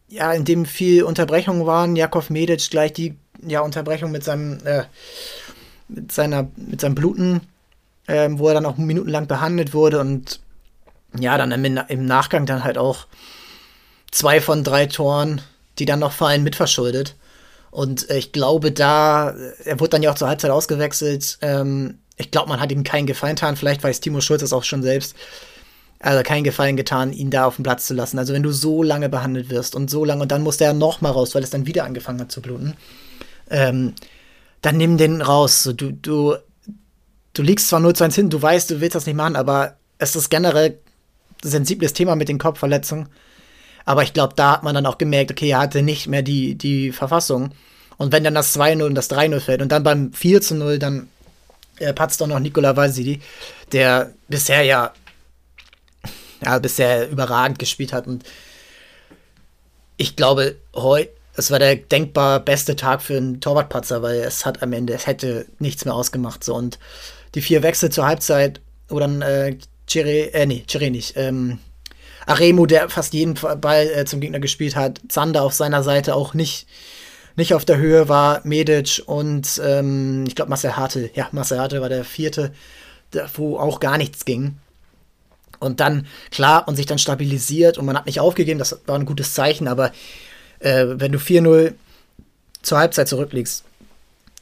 ja, 0.09 0.33
in 0.33 0.43
dem 0.45 0.65
viel 0.65 1.03
Unterbrechungen 1.03 1.65
waren. 1.65 1.95
Jakov 1.95 2.29
Medic 2.29 2.69
gleich 2.69 2.93
die 2.93 3.15
ja, 3.45 3.61
Unterbrechung 3.61 4.11
mit 4.11 4.23
seinem, 4.23 4.59
äh, 4.65 4.83
mit 5.87 6.11
seiner, 6.11 6.47
mit 6.55 6.81
seinem 6.81 6.95
Bluten, 6.95 7.41
äh, 8.07 8.29
wo 8.31 8.49
er 8.49 8.55
dann 8.55 8.65
auch 8.65 8.77
minutenlang 8.77 9.27
behandelt 9.27 9.73
wurde 9.73 9.99
und 9.99 10.39
ja, 11.17 11.37
dann 11.37 11.51
im, 11.51 11.79
im 11.87 12.05
Nachgang 12.05 12.45
dann 12.45 12.63
halt 12.63 12.77
auch 12.77 13.07
zwei 14.11 14.41
von 14.41 14.63
drei 14.63 14.87
Toren, 14.87 15.41
die 15.79 15.85
dann 15.85 15.99
noch 15.99 16.11
fallen, 16.11 16.43
mitverschuldet. 16.43 17.15
Und 17.75 18.09
äh, 18.09 18.17
ich 18.17 18.31
glaube, 18.31 18.71
da, 18.71 19.31
äh, 19.31 19.51
er 19.65 19.79
wurde 19.81 19.89
dann 19.89 20.01
ja 20.01 20.09
auch 20.09 20.15
zur 20.15 20.29
Halbzeit 20.29 20.49
ausgewechselt. 20.49 21.37
Ähm, 21.41 21.99
ich 22.15 22.31
glaube, 22.31 22.47
man 22.47 22.61
hat 22.61 22.71
ihm 22.71 22.85
keinen 22.85 23.05
Gefallen 23.05 23.35
getan. 23.35 23.57
Vielleicht 23.57 23.83
weiß 23.83 23.99
Timo 23.99 24.21
Schulz 24.21 24.41
es 24.41 24.53
auch 24.53 24.63
schon 24.63 24.81
selbst. 24.81 25.13
Also 25.99 26.23
keinen 26.23 26.45
Gefallen 26.45 26.77
getan, 26.77 27.11
ihn 27.11 27.31
da 27.31 27.45
auf 27.45 27.57
den 27.57 27.63
Platz 27.63 27.85
zu 27.85 27.93
lassen. 27.93 28.17
Also 28.17 28.33
wenn 28.33 28.43
du 28.43 28.53
so 28.53 28.81
lange 28.81 29.09
behandelt 29.09 29.49
wirst 29.49 29.75
und 29.75 29.89
so 29.89 30.05
lange 30.05 30.21
und 30.21 30.31
dann 30.31 30.41
muss 30.41 30.55
der 30.55 30.73
noch 30.73 31.01
mal 31.01 31.09
raus, 31.09 31.35
weil 31.35 31.43
es 31.43 31.49
dann 31.49 31.65
wieder 31.65 31.83
angefangen 31.83 32.21
hat 32.21 32.31
zu 32.31 32.41
bluten, 32.41 32.75
ähm, 33.49 33.93
dann 34.61 34.77
nimm 34.77 34.97
den 34.97 35.21
raus. 35.21 35.69
Du, 35.75 35.91
du, 35.91 36.35
du 37.33 37.41
liegst 37.41 37.67
zwar 37.67 37.81
0 37.81 37.93
zu 37.93 38.05
1 38.05 38.15
hin, 38.15 38.29
du 38.29 38.41
weißt, 38.41 38.69
du 38.69 38.79
willst 38.79 38.95
das 38.95 39.05
nicht 39.05 39.15
machen, 39.15 39.35
aber 39.35 39.75
es 39.97 40.15
ist 40.15 40.29
generell 40.29 40.79
ein 41.43 41.49
sensibles 41.49 41.91
Thema 41.91 42.15
mit 42.15 42.29
den 42.29 42.37
Kopfverletzungen. 42.37 43.09
Aber 43.85 44.03
ich 44.03 44.13
glaube, 44.13 44.33
da 44.35 44.53
hat 44.53 44.63
man 44.63 44.75
dann 44.75 44.85
auch 44.85 44.97
gemerkt, 44.97 45.31
okay, 45.31 45.49
er 45.49 45.59
hatte 45.59 45.83
nicht 45.83 46.07
mehr 46.07 46.23
die, 46.23 46.55
die 46.55 46.91
Verfassung. 46.91 47.51
Und 47.97 48.11
wenn 48.11 48.23
dann 48.23 48.35
das 48.35 48.57
2-0 48.57 48.83
und 48.83 48.95
das 48.95 49.09
3-0 49.09 49.39
fällt 49.39 49.61
und 49.61 49.71
dann 49.71 49.83
beim 49.83 50.11
4-0 50.11 50.77
dann 50.77 51.07
äh, 51.79 51.93
patzt 51.93 52.21
auch 52.21 52.27
noch 52.27 52.39
Nikola 52.39 52.75
Vasili, 52.75 53.21
der 53.71 54.11
bisher 54.27 54.63
ja, 54.63 54.93
ja 56.43 56.59
bisher 56.59 57.09
überragend 57.09 57.59
gespielt 57.59 57.93
hat. 57.93 58.07
Und 58.07 58.23
ich 59.97 60.15
glaube, 60.15 60.55
heute, 60.73 61.11
es 61.37 61.51
war 61.51 61.59
der 61.59 61.75
denkbar 61.75 62.39
beste 62.39 62.75
Tag 62.75 63.01
für 63.01 63.17
einen 63.17 63.41
Torwartpatzer, 63.41 64.01
weil 64.01 64.19
es 64.21 64.45
hat 64.45 64.63
am 64.63 64.73
Ende, 64.73 64.93
es 64.93 65.05
hätte 65.05 65.45
nichts 65.59 65.85
mehr 65.85 65.93
ausgemacht. 65.93 66.43
So. 66.43 66.55
Und 66.55 66.79
die 67.35 67.41
vier 67.41 67.61
Wechsel 67.61 67.91
zur 67.91 68.05
Halbzeit, 68.05 68.61
wo 68.87 68.99
dann 68.99 69.21
äh, 69.21 69.57
Chire, 69.87 70.33
äh, 70.33 70.45
nee, 70.45 70.63
Chire 70.67 70.89
nicht, 70.89 71.13
ähm, 71.17 71.59
Aremu, 72.25 72.65
der 72.65 72.89
fast 72.89 73.13
jeden 73.13 73.35
Ball 73.35 73.87
äh, 73.87 74.05
zum 74.05 74.19
Gegner 74.19 74.39
gespielt 74.39 74.75
hat, 74.75 75.01
Zander 75.09 75.43
auf 75.43 75.53
seiner 75.53 75.83
Seite 75.83 76.15
auch 76.15 76.33
nicht, 76.33 76.67
nicht 77.35 77.53
auf 77.53 77.65
der 77.65 77.77
Höhe 77.77 78.09
war, 78.09 78.41
Medic 78.43 79.03
und 79.05 79.61
ähm, 79.63 80.25
ich 80.27 80.35
glaube 80.35 80.49
Marcel 80.49 80.75
Hartl. 80.75 81.09
Ja, 81.13 81.27
Marcel 81.31 81.59
Hartl 81.59 81.81
war 81.81 81.89
der 81.89 82.03
vierte, 82.03 82.53
wo 83.35 83.57
auch 83.57 83.79
gar 83.79 83.97
nichts 83.97 84.25
ging. 84.25 84.57
Und 85.59 85.79
dann, 85.79 86.07
klar, 86.31 86.67
und 86.67 86.75
sich 86.75 86.85
dann 86.85 86.99
stabilisiert 86.99 87.77
und 87.77 87.85
man 87.85 87.97
hat 87.97 88.05
nicht 88.05 88.19
aufgegeben, 88.19 88.59
das 88.59 88.79
war 88.85 88.99
ein 88.99 89.05
gutes 89.05 89.33
Zeichen, 89.33 89.67
aber 89.67 89.91
äh, 90.59 90.85
wenn 90.87 91.11
du 91.11 91.17
4-0 91.17 91.73
zur 92.61 92.77
Halbzeit 92.77 93.07
zurückliegst 93.07 93.63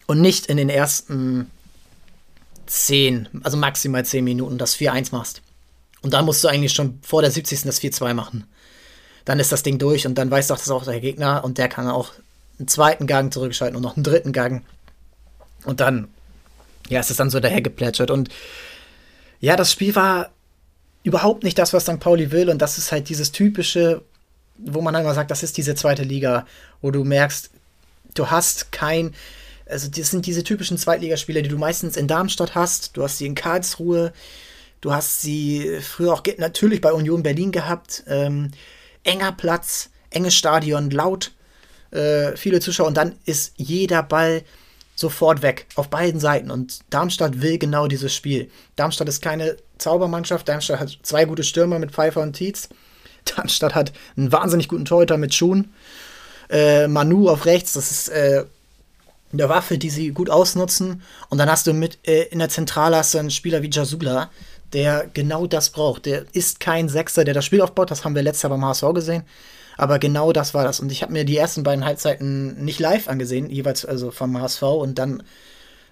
und 0.08 0.22
nicht 0.22 0.48
in 0.48 0.58
den 0.58 0.70
ersten 0.70 1.52
10, 2.66 3.30
also 3.44 3.58
maximal 3.58 4.04
10 4.04 4.24
Minuten 4.24 4.58
das 4.58 4.76
4-1 4.76 5.10
machst, 5.12 5.42
und 6.04 6.14
dann 6.14 6.26
musst 6.26 6.44
du 6.44 6.48
eigentlich 6.50 6.74
schon 6.74 7.00
vor 7.02 7.22
der 7.22 7.32
70. 7.32 7.64
das 7.64 7.82
4-2 7.82 8.14
machen. 8.14 8.46
Dann 9.26 9.40
ist 9.40 9.52
das 9.52 9.64
Ding 9.64 9.80
durch 9.80 10.06
und 10.06 10.16
dann 10.16 10.30
weiß 10.30 10.48
doch 10.48 10.58
das 10.58 10.70
auch 10.70 10.84
der 10.84 11.00
Gegner 11.00 11.44
und 11.44 11.58
der 11.58 11.70
kann 11.70 11.90
auch 11.90 12.12
einen 12.60 12.68
zweiten 12.68 13.08
Gang 13.08 13.34
zurückschalten 13.34 13.76
und 13.76 13.82
noch 13.82 13.96
einen 13.96 14.04
dritten 14.04 14.34
Gang. 14.34 14.64
Und 15.64 15.80
dann, 15.80 16.10
ja, 16.90 17.00
ist 17.00 17.10
es 17.10 17.18
dann 17.18 17.30
so 17.30 17.40
dahergeplätschert. 17.40 18.12
Und 18.12 18.30
ja, 19.40 19.56
das 19.56 19.72
Spiel 19.72 19.96
war 19.96 20.30
überhaupt 21.04 21.44
nicht 21.44 21.58
das, 21.58 21.74
was 21.74 21.84
St. 21.84 22.00
Pauli 22.00 22.32
will. 22.32 22.50
Und 22.50 22.62
das 22.62 22.78
ist 22.78 22.92
halt 22.92 23.08
dieses 23.08 23.32
typische, 23.32 24.02
wo 24.58 24.82
man 24.82 24.96
einmal 24.96 25.16
sagt, 25.16 25.32
das 25.32 25.42
ist 25.42 25.58
diese 25.58 25.74
zweite 25.74 26.04
Liga, 26.04 26.46
wo 26.82 26.92
du 26.92 27.06
merkst, 27.06 27.50
du 28.14 28.30
hast 28.30 28.74
kein, 28.74 29.16
also 29.66 29.90
das 29.90 30.12
sind 30.12 30.26
diese 30.26 30.44
typischen 30.44 30.78
Zweitligaspiele, 30.78 31.42
die 31.42 31.50
du 31.50 31.58
meistens 31.58 31.96
in 31.96 32.10
Darmstadt 32.10 32.56
hast. 32.56 32.98
Du 32.98 33.04
hast 33.04 33.20
sie 33.20 33.26
in 33.26 33.36
Karlsruhe, 33.36 34.12
Du 34.84 34.94
hast 34.94 35.22
sie 35.22 35.80
früher 35.80 36.12
auch 36.12 36.24
natürlich 36.40 36.82
bei 36.82 36.92
Union 36.92 37.24
Berlin 37.24 37.54
gehabt. 37.54 38.04
Ähm, 38.06 38.52
enger 39.06 39.32
Platz, 39.32 39.92
enges 40.10 40.36
Stadion, 40.36 40.90
laut, 40.90 41.32
äh, 41.92 42.36
viele 42.36 42.60
Zuschauer 42.60 42.88
und 42.88 42.98
dann 42.98 43.16
ist 43.24 43.54
jeder 43.56 44.04
Ball 44.04 44.44
sofort 44.94 45.42
weg 45.42 45.68
auf 45.76 45.90
beiden 45.90 46.20
Seiten. 46.20 46.52
Und 46.52 46.82
Darmstadt 46.90 47.42
will 47.42 47.58
genau 47.60 47.88
dieses 47.88 48.14
Spiel. 48.14 48.52
Darmstadt 48.76 49.08
ist 49.08 49.22
keine 49.22 49.56
Zaubermannschaft. 49.78 50.50
Darmstadt 50.50 50.82
hat 50.82 51.00
zwei 51.04 51.24
gute 51.24 51.46
Stürmer 51.46 51.80
mit 51.80 51.92
Pfeiffer 51.92 52.20
und 52.20 52.34
Tietz. 52.34 52.68
Darmstadt 53.38 53.76
hat 53.76 53.94
einen 54.18 54.34
wahnsinnig 54.34 54.68
guten 54.68 54.84
Torhüter 54.84 55.16
mit 55.16 55.34
Schuhen. 55.34 55.74
Äh, 56.50 56.90
Manu 56.90 57.30
auf 57.30 57.46
rechts, 57.46 57.72
das 57.72 57.90
ist 57.90 58.10
äh, 58.10 58.44
eine 59.32 59.48
Waffe, 59.48 59.78
die 59.78 59.90
sie 59.90 60.12
gut 60.12 60.30
ausnutzen. 60.30 61.04
Und 61.30 61.38
dann 61.38 61.50
hast 61.50 61.68
du 61.68 61.74
mit 61.74 62.00
äh, 62.06 62.24
in 62.24 62.40
der 62.40 62.50
Zentrale 62.50 62.98
hast 62.98 63.14
du 63.14 63.18
einen 63.18 63.32
Spieler 63.32 63.62
wie 63.62 63.70
Jasula, 63.72 64.30
der 64.74 65.08
genau 65.14 65.48
das 65.48 65.70
braucht. 65.70 66.06
Der 66.06 66.26
ist 66.34 66.60
kein 66.60 66.90
Sechser, 66.90 67.24
der 67.24 67.34
das 67.34 67.46
Spiel 67.46 67.62
aufbaut. 67.62 67.92
Das 67.92 68.04
haben 68.04 68.16
wir 68.16 68.24
letztes 68.24 68.44
Jahr 68.44 68.50
beim 68.50 68.66
HSV 68.66 68.94
gesehen. 68.94 69.24
Aber 69.78 70.00
genau 70.00 70.34
das 70.34 70.54
war 70.54 70.64
das. 70.64 70.80
Und 70.80 70.92
ich 70.92 71.02
habe 71.02 71.14
mir 71.14 71.26
die 71.26 71.38
ersten 71.38 71.64
beiden 71.64 71.86
Halbzeiten 71.86 72.64
nicht 72.64 72.80
live 72.80 73.08
angesehen, 73.08 73.50
jeweils 73.50 73.86
also 73.86 74.12
vom 74.12 74.40
HSV 74.40 74.62
und 74.62 75.00
dann 75.00 75.24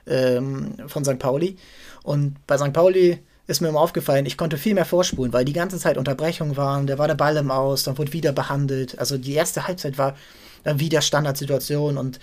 ähm, 0.08 0.76
von 0.88 1.04
St. 1.06 1.20
Pauli. 1.20 1.58
Und 2.04 2.36
bei 2.48 2.58
St. 2.58 2.74
Pauli 2.74 3.20
ist 3.48 3.62
mir 3.62 3.70
immer 3.70 3.82
aufgefallen, 3.82 4.26
ich 4.26 4.38
konnte 4.38 4.58
viel 4.58 4.74
mehr 4.74 4.86
vorspulen, 4.86 5.34
weil 5.34 5.46
die 5.46 5.54
ganze 5.54 5.78
Zeit 5.78 5.98
Unterbrechungen 5.98 6.58
waren, 6.58 6.88
da 6.88 6.98
war 6.98 7.08
der 7.08 7.16
Ball 7.16 7.36
im 7.38 7.52
Aus, 7.52 7.84
dann 7.84 7.98
wurde 7.98 8.14
wieder 8.14 8.32
behandelt. 8.32 8.98
Also 8.98 9.18
die 9.18 9.34
erste 9.34 9.68
Halbzeit 9.68 9.98
war 9.98 10.16
dann 10.64 10.80
wieder 10.80 11.02
Standardsituation 11.02 11.98
und 11.98 12.20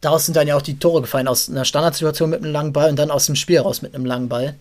daraus 0.00 0.26
sind 0.26 0.36
dann 0.36 0.46
ja 0.46 0.56
auch 0.56 0.62
die 0.62 0.78
Tore 0.78 1.00
gefallen, 1.00 1.26
aus 1.26 1.48
einer 1.48 1.64
Standardsituation 1.64 2.30
mit 2.30 2.42
einem 2.42 2.52
langen 2.52 2.72
Ball 2.72 2.90
und 2.90 2.98
dann 2.98 3.10
aus 3.10 3.26
dem 3.26 3.34
Spiel 3.34 3.58
raus 3.58 3.82
mit 3.82 3.94
einem 3.94 4.04
langen 4.04 4.28
Ball. 4.28 4.54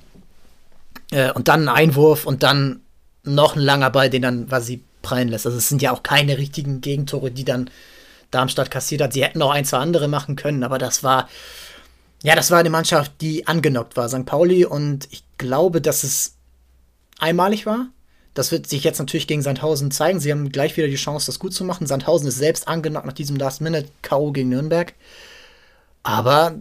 Äh, 1.11 1.31
und 1.31 1.47
dann 1.47 1.67
ein 1.67 1.75
Einwurf 1.75 2.25
und 2.25 2.43
dann 2.43 2.81
noch 3.23 3.55
ein 3.55 3.61
langer 3.61 3.89
Ball, 3.89 4.09
den 4.09 4.21
dann 4.21 4.47
quasi 4.47 4.83
prallen 5.01 5.29
lässt. 5.29 5.45
Also 5.45 5.57
es 5.57 5.69
sind 5.69 5.81
ja 5.81 5.91
auch 5.91 6.03
keine 6.03 6.37
richtigen 6.37 6.81
Gegentore, 6.81 7.31
die 7.31 7.45
dann 7.45 7.69
Darmstadt 8.31 8.71
kassiert 8.71 9.01
hat. 9.01 9.13
Sie 9.13 9.23
hätten 9.23 9.41
auch 9.41 9.51
ein, 9.51 9.65
zwei 9.65 9.77
andere 9.77 10.07
machen 10.07 10.35
können, 10.35 10.63
aber 10.63 10.77
das 10.77 11.03
war, 11.03 11.29
ja, 12.23 12.35
das 12.35 12.51
war 12.51 12.59
eine 12.59 12.69
Mannschaft, 12.69 13.11
die 13.21 13.47
angenockt 13.47 13.95
war, 13.95 14.09
St. 14.09 14.25
Pauli. 14.25 14.65
Und 14.65 15.07
ich 15.11 15.23
glaube, 15.37 15.81
dass 15.81 16.03
es 16.03 16.35
einmalig 17.19 17.65
war. 17.65 17.87
Das 18.33 18.51
wird 18.51 18.65
sich 18.65 18.83
jetzt 18.83 18.97
natürlich 18.97 19.27
gegen 19.27 19.43
Sandhausen 19.43 19.91
zeigen. 19.91 20.19
Sie 20.19 20.31
haben 20.31 20.51
gleich 20.51 20.75
wieder 20.75 20.87
die 20.87 20.95
Chance, 20.95 21.27
das 21.27 21.37
gut 21.37 21.53
zu 21.53 21.63
machen. 21.63 21.85
Sandhausen 21.85 22.27
ist 22.27 22.39
selbst 22.39 22.67
angenockt 22.67 23.05
nach 23.05 23.13
diesem 23.13 23.35
Last-Minute-K.O. 23.35 24.31
gegen 24.31 24.49
Nürnberg. 24.49 24.93
Aber 26.01 26.55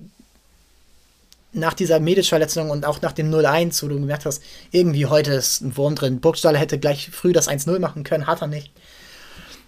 nach 1.52 1.74
dieser 1.74 2.00
Medic-Verletzung 2.00 2.70
und 2.70 2.86
auch 2.86 3.02
nach 3.02 3.12
dem 3.12 3.30
0-1, 3.30 3.82
wo 3.82 3.88
du 3.88 4.00
gemerkt 4.00 4.24
hast, 4.24 4.42
irgendwie 4.70 5.06
heute 5.06 5.32
ist 5.32 5.60
ein 5.60 5.76
Wurm 5.76 5.94
drin. 5.94 6.20
Burgstaller 6.20 6.58
hätte 6.58 6.78
gleich 6.78 7.10
früh 7.10 7.32
das 7.32 7.48
1-0 7.48 7.78
machen 7.78 8.04
können, 8.04 8.26
hat 8.26 8.40
er 8.40 8.46
nicht. 8.46 8.72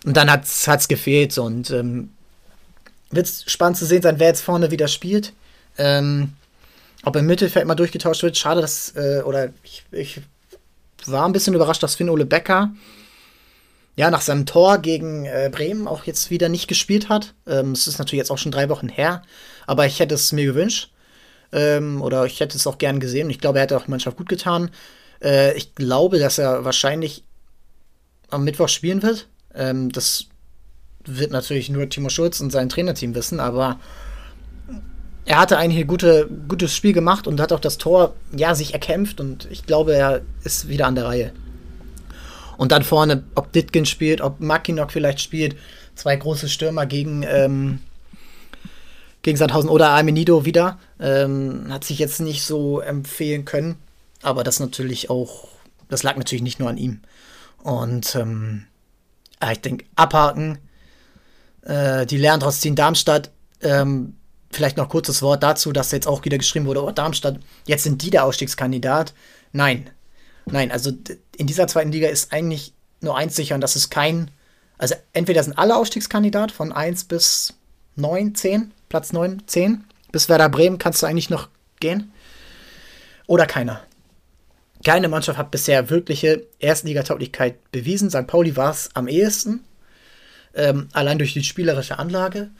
Und 0.05 0.17
dann 0.17 0.31
hat 0.31 0.45
es 0.45 0.89
gefehlt. 0.89 1.37
Und 1.39 1.71
ähm, 1.71 2.11
wird 3.11 3.29
spannend 3.47 3.77
zu 3.77 3.87
sehen 3.87 4.03
sein, 4.03 4.19
wer 4.19 4.29
jetzt 4.29 4.43
vorne 4.43 4.71
wieder 4.71 4.89
spielt. 4.89 5.33
Ähm, 5.79 6.33
ob 7.05 7.17
im 7.17 7.27
Mittelfeld 7.27 7.67
mal 7.67 7.75
durchgetauscht 7.75 8.23
wird. 8.23 8.37
Schade, 8.37 8.61
dass, 8.61 8.95
äh, 8.97 9.23
oder 9.25 9.51
ich, 9.63 9.85
ich, 9.91 10.21
war 11.07 11.27
ein 11.27 11.33
bisschen 11.33 11.55
überrascht, 11.55 11.83
dass 11.83 11.97
Finn 11.97 12.09
Ole 12.09 12.25
Becker 12.25 12.73
ja 13.97 14.11
nach 14.11 14.23
seinem 14.23 14.47
Tor 14.47 14.79
gegen 14.79 15.27
äh, 15.27 15.51
Bremen 15.53 15.87
auch 15.87 16.05
jetzt 16.05 16.31
wieder 16.31 16.49
nicht 16.49 16.67
gespielt 16.67 17.09
hat. 17.09 17.35
Ähm, 17.47 17.73
es 17.73 17.87
ist 17.87 17.99
natürlich 17.99 18.21
jetzt 18.21 18.31
auch 18.31 18.39
schon 18.39 18.53
drei 18.53 18.69
Wochen 18.69 18.89
her, 18.89 19.23
aber 19.67 19.87
ich 19.87 20.01
hätte 20.01 20.15
es 20.15 20.33
mir 20.33 20.47
gewünscht. 20.47 20.91
Ähm, 21.53 22.03
oder 22.03 22.27
ich 22.27 22.41
hätte 22.41 22.57
es 22.57 22.67
auch 22.67 22.79
gern 22.79 23.01
gesehen. 23.01 23.31
Ich 23.31 23.41
glaube, 23.41 23.59
er 23.59 23.63
hätte 23.63 23.77
auch 23.77 23.85
die 23.85 23.91
Mannschaft 23.91 24.17
gut 24.17 24.29
getan. 24.29 24.71
Äh, 25.23 25.57
ich 25.57 25.75
glaube, 25.75 26.19
dass 26.19 26.39
er 26.39 26.65
wahrscheinlich 26.65 27.25
am 28.31 28.45
Mittwoch 28.45 28.69
spielen 28.69 29.03
wird. 29.03 29.29
Ähm, 29.55 29.91
das 29.93 30.27
wird 31.05 31.31
natürlich 31.31 31.71
nur 31.71 31.89
Timo 31.89 32.09
Schulz 32.09 32.41
und 32.41 32.51
sein 32.51 32.69
Trainerteam 32.69 33.15
wissen, 33.15 33.41
aber 33.41 33.79
er 35.27 35.39
hatte 35.39 35.57
ein 35.57 35.71
hier 35.71 35.85
gute, 35.85 36.29
gutes 36.49 36.75
Spiel 36.75 36.93
gemacht 36.93 37.27
und 37.27 37.41
hat 37.41 37.53
auch 37.53 37.61
das 37.61 37.79
Tor, 37.79 38.15
ja, 38.37 38.55
sich 38.55 38.75
erkämpft 38.75 39.21
und 39.21 39.49
ich 39.51 39.65
glaube, 39.65 39.95
er 39.95 40.23
ist 40.45 40.69
wieder 40.69 40.87
an 40.87 40.95
der 40.95 41.07
Reihe. 41.07 41.33
Und 42.57 42.73
dann 42.73 42.83
vorne, 42.83 43.25
ob 43.35 43.53
Ditkin 43.53 43.87
spielt, 43.87 44.21
ob 44.21 44.41
Makinok 44.41 44.93
vielleicht 44.93 45.21
spielt, 45.21 45.57
zwei 45.95 46.15
große 46.17 46.49
Stürmer 46.49 46.87
gegen, 46.87 47.25
ähm, 47.27 47.81
gegen 49.23 49.37
Sandhausen 49.37 49.71
oder 49.71 49.91
Armenido 49.91 50.45
wieder. 50.45 50.79
Ähm, 51.05 51.67
hat 51.69 51.85
sich 51.85 51.99
jetzt 51.99 52.21
nicht 52.21 52.45
so 52.45 52.81
empfehlen 52.81 53.45
können. 53.45 53.77
Aber 54.23 54.43
das 54.43 54.59
natürlich 54.59 55.11
auch, 55.11 55.49
das 55.91 56.03
lag 56.03 56.17
natürlich 56.17 56.43
nicht 56.43 56.59
nur 56.61 56.71
an 56.71 56.79
ihm. 56.79 57.01
Und 57.63 58.15
ähm, 58.15 58.65
ich 59.53 59.61
denke, 59.61 59.85
abhaken. 59.97 60.59
Äh, 61.63 62.07
die 62.07 62.17
lernen 62.17 62.41
trotzdem 62.41 62.75
Darmstadt. 62.75 63.31
Ähm, 63.61 64.15
vielleicht 64.51 64.79
noch 64.79 64.89
kurzes 64.89 65.21
Wort 65.21 65.43
dazu, 65.43 65.73
dass 65.73 65.93
jetzt 65.93 66.07
auch 66.07 66.25
wieder 66.25 66.39
geschrieben 66.39 66.67
wurde, 66.67 66.83
oh, 66.83 66.91
Darmstadt, 66.91 67.39
jetzt 67.67 67.83
sind 67.85 68.01
die 68.03 68.11
der 68.11 68.25
Ausstiegskandidat. 68.25 69.13
Nein. 69.53 69.91
Nein, 70.47 70.71
also 70.71 70.93
in 71.37 71.47
dieser 71.47 71.67
zweiten 71.67 71.93
Liga 71.93 72.09
ist 72.09 72.33
eigentlich 72.33 72.73
nur 73.01 73.17
eins 73.17 73.37
sicher 73.37 73.55
und 73.55 73.61
das 73.61 73.77
ist 73.77 73.91
kein, 73.91 74.31
also 74.79 74.95
entweder 75.13 75.43
sind 75.43 75.59
alle 75.59 75.77
Ausstiegskandidat 75.77 76.53
von 76.53 76.73
1 76.73 77.05
bis 77.05 77.55
9, 77.97 78.35
10, 78.35 78.73
Platz 78.89 79.13
9, 79.13 79.43
10. 79.47 79.85
Bis 80.15 80.29
Werder 80.29 80.49
Bremen 80.49 80.79
kannst 80.79 81.03
du 81.03 81.07
eigentlich 81.07 81.29
noch 81.29 81.49
gehen. 81.81 82.13
Oder 83.27 83.47
keiner. 83.47 83.81
Keine 84.85 85.09
Mannschaft 85.09 85.37
hat 85.37 85.51
bisher 85.51 85.91
wirkliche 85.91 86.47
Erstligatauglichkeit 86.61 87.73
bewiesen. 87.73 88.11
St. 88.11 88.29
Pauli 88.29 88.55
war 88.55 88.71
es 88.71 88.91
am 88.95 89.09
ehesten. 89.09 89.65
Ähm, 90.55 90.87
allein 90.93 91.19
durch 91.19 91.33
die 91.33 91.43
spielerische 91.43 91.99
Anlage. 91.99 92.51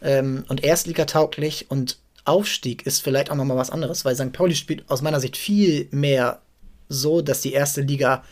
Ähm, 0.00 0.44
und 0.46 0.62
Erstligatauglich 0.62 1.72
und 1.72 1.98
Aufstieg 2.24 2.86
ist 2.86 3.02
vielleicht 3.02 3.32
auch 3.32 3.36
nochmal 3.36 3.56
was 3.56 3.70
anderes, 3.70 4.04
weil 4.04 4.14
St. 4.14 4.32
Pauli 4.32 4.54
spielt 4.54 4.88
aus 4.88 5.02
meiner 5.02 5.18
Sicht 5.18 5.36
viel 5.36 5.88
mehr 5.90 6.40
so, 6.88 7.20
dass 7.20 7.40
die 7.40 7.52
erste 7.52 7.80
Liga 7.80 8.22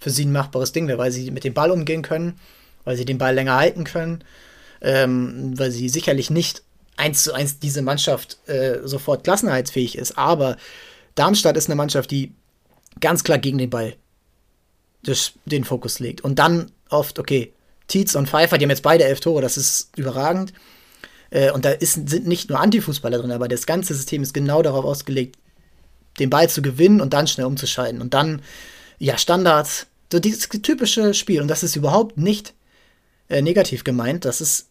für 0.00 0.10
sie 0.10 0.24
ein 0.24 0.32
machbares 0.32 0.72
Ding 0.72 0.88
wäre, 0.88 0.98
weil 0.98 1.12
sie 1.12 1.30
mit 1.30 1.44
dem 1.44 1.54
Ball 1.54 1.70
umgehen 1.70 2.02
können, 2.02 2.40
weil 2.82 2.96
sie 2.96 3.04
den 3.04 3.18
Ball 3.18 3.36
länger 3.36 3.54
halten 3.54 3.84
können, 3.84 4.24
ähm, 4.80 5.56
weil 5.56 5.70
sie 5.70 5.88
sicherlich 5.88 6.28
nicht 6.28 6.65
eins 6.96 7.22
zu 7.22 7.32
eins 7.32 7.58
diese 7.58 7.82
Mannschaft 7.82 8.38
äh, 8.48 8.78
sofort 8.84 9.24
klassenheitsfähig 9.24 9.96
ist. 9.96 10.16
Aber 10.18 10.56
Darmstadt 11.14 11.56
ist 11.56 11.68
eine 11.68 11.76
Mannschaft, 11.76 12.10
die 12.10 12.32
ganz 13.00 13.24
klar 13.24 13.38
gegen 13.38 13.58
den 13.58 13.70
Ball 13.70 13.96
das, 15.02 15.32
den 15.44 15.64
Fokus 15.64 15.98
legt. 15.98 16.22
Und 16.22 16.38
dann 16.38 16.70
oft, 16.88 17.18
okay, 17.18 17.52
Tietz 17.88 18.14
und 18.14 18.28
Pfeiffer, 18.28 18.58
die 18.58 18.64
haben 18.64 18.70
jetzt 18.70 18.82
beide 18.82 19.04
elf 19.04 19.20
Tore, 19.20 19.42
das 19.42 19.56
ist 19.56 19.96
überragend. 19.96 20.52
Äh, 21.30 21.50
und 21.52 21.64
da 21.64 21.70
ist, 21.70 22.08
sind 22.08 22.26
nicht 22.26 22.50
nur 22.50 22.60
Antifußballer 22.60 23.18
drin, 23.18 23.32
aber 23.32 23.48
das 23.48 23.66
ganze 23.66 23.94
System 23.94 24.22
ist 24.22 24.34
genau 24.34 24.62
darauf 24.62 24.84
ausgelegt, 24.84 25.36
den 26.18 26.30
Ball 26.30 26.48
zu 26.48 26.62
gewinnen 26.62 27.00
und 27.00 27.12
dann 27.12 27.26
schnell 27.26 27.46
umzuschalten. 27.46 28.00
Und 28.00 28.14
dann, 28.14 28.42
ja, 28.98 29.18
Standards, 29.18 29.86
so 30.10 30.18
dieses 30.18 30.48
typische 30.48 31.14
Spiel. 31.14 31.42
Und 31.42 31.48
das 31.48 31.62
ist 31.62 31.76
überhaupt 31.76 32.16
nicht 32.16 32.54
äh, 33.28 33.42
negativ 33.42 33.84
gemeint. 33.84 34.24
Das 34.24 34.40
ist, 34.40 34.68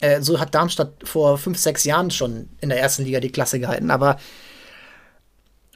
äh, 0.00 0.20
so 0.20 0.38
hat 0.38 0.54
Darmstadt 0.54 0.92
vor 1.04 1.38
fünf, 1.38 1.58
sechs 1.58 1.84
Jahren 1.84 2.10
schon 2.10 2.48
in 2.60 2.68
der 2.68 2.80
ersten 2.80 3.04
Liga 3.04 3.20
die 3.20 3.32
Klasse 3.32 3.58
gehalten. 3.60 3.90
Aber 3.90 4.18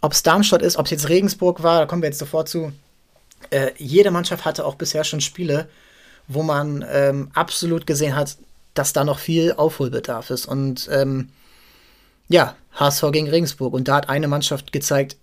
ob 0.00 0.12
es 0.12 0.22
Darmstadt 0.22 0.62
ist, 0.62 0.76
ob 0.76 0.86
es 0.86 0.90
jetzt 0.90 1.08
Regensburg 1.08 1.62
war, 1.62 1.80
da 1.80 1.86
kommen 1.86 2.02
wir 2.02 2.08
jetzt 2.08 2.18
sofort 2.18 2.48
zu. 2.48 2.72
Äh, 3.50 3.72
jede 3.78 4.10
Mannschaft 4.10 4.44
hatte 4.44 4.66
auch 4.66 4.74
bisher 4.74 5.04
schon 5.04 5.20
Spiele, 5.20 5.68
wo 6.28 6.42
man 6.42 6.84
ähm, 6.90 7.30
absolut 7.34 7.86
gesehen 7.86 8.14
hat, 8.14 8.36
dass 8.74 8.92
da 8.92 9.04
noch 9.04 9.18
viel 9.18 9.52
Aufholbedarf 9.52 10.30
ist. 10.30 10.46
Und 10.46 10.88
ähm, 10.92 11.30
ja, 12.28 12.54
HSV 12.74 13.06
gegen 13.12 13.28
Regensburg. 13.28 13.72
Und 13.72 13.88
da 13.88 13.96
hat 13.96 14.08
eine 14.08 14.28
Mannschaft 14.28 14.72
gezeigt, 14.72 15.16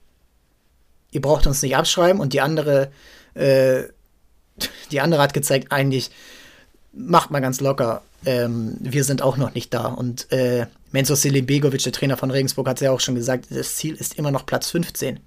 ihr 1.12 1.22
braucht 1.22 1.48
uns 1.48 1.62
nicht 1.62 1.76
abschreiben. 1.76 2.20
Und 2.20 2.34
die 2.34 2.42
andere, 2.42 2.92
äh, 3.36 3.84
die 4.92 5.02
andere 5.02 5.22
hat 5.22 5.34
gezeigt, 5.34 5.72
eigentlich 5.72 6.12
macht 6.94 7.32
mal 7.32 7.40
ganz 7.40 7.62
locker. 7.62 8.02
Ähm, 8.28 8.76
wir 8.82 9.06
sind 9.06 9.22
auch 9.22 9.38
noch 9.38 9.54
nicht 9.54 9.74
da. 9.74 9.86
Und 9.86 10.30
äh, 10.34 10.68
Menzo 10.92 11.16
Begovic, 11.16 11.82
der 11.82 11.94
Trainer 11.94 12.18
von 12.18 12.30
Regensburg, 12.30 12.68
hat 12.68 12.82
ja 12.82 12.92
auch 12.92 13.00
schon 13.00 13.16
gesagt, 13.16 13.46
das 13.50 13.76
Ziel 13.76 13.96
ist 13.96 14.16
immer 14.16 14.32
noch 14.32 14.46
Platz 14.46 14.70
15. 14.70 15.22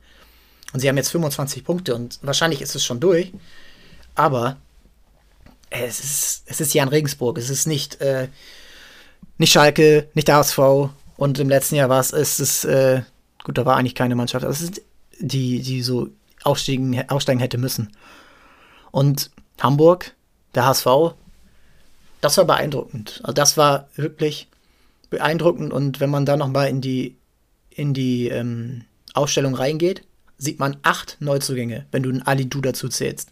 Und 0.74 0.80
sie 0.80 0.86
haben 0.86 0.98
jetzt 0.98 1.08
25 1.08 1.64
Punkte 1.64 1.94
und 1.94 2.18
wahrscheinlich 2.20 2.60
ist 2.60 2.74
es 2.74 2.84
schon 2.84 3.00
durch. 3.00 3.32
Aber 4.14 4.58
es 5.70 6.00
ist, 6.00 6.42
es 6.44 6.60
ist 6.60 6.74
Jan 6.74 6.88
Regensburg. 6.88 7.38
Es 7.38 7.48
ist 7.48 7.66
nicht, 7.66 8.02
äh, 8.02 8.28
nicht 9.38 9.50
Schalke, 9.50 10.08
nicht 10.12 10.28
der 10.28 10.36
HSV. 10.36 10.58
Und 11.16 11.38
im 11.38 11.48
letzten 11.48 11.76
Jahr 11.76 11.88
war 11.88 12.00
es, 12.00 12.12
es 12.12 12.38
ist, 12.38 12.64
äh, 12.66 13.00
gut, 13.44 13.56
da 13.56 13.64
war 13.64 13.78
eigentlich 13.78 13.94
keine 13.94 14.14
Mannschaft. 14.14 14.44
Aber 14.44 14.52
es 14.52 14.60
ist 14.60 14.82
die, 15.18 15.62
die 15.62 15.82
so 15.82 16.08
aufsteigen 16.44 16.92
hätte 16.92 17.56
müssen. 17.56 17.96
Und 18.90 19.30
Hamburg, 19.58 20.14
der 20.54 20.66
HSV, 20.66 21.14
das 22.20 22.36
war 22.36 22.44
beeindruckend. 22.44 23.20
Also 23.22 23.32
das 23.32 23.56
war 23.56 23.88
wirklich 23.96 24.48
beeindruckend. 25.08 25.72
Und 25.72 26.00
wenn 26.00 26.10
man 26.10 26.26
da 26.26 26.36
nochmal 26.36 26.68
in 26.68 26.80
die, 26.80 27.16
in 27.70 27.94
die 27.94 28.28
ähm, 28.28 28.84
Ausstellung 29.14 29.54
reingeht, 29.54 30.02
sieht 30.38 30.58
man 30.58 30.76
acht 30.82 31.16
Neuzugänge, 31.20 31.86
wenn 31.90 32.02
du 32.02 32.10
einen 32.10 32.22
Ali 32.22 32.48
Du 32.48 32.60
dazu 32.60 32.88
zählst, 32.88 33.30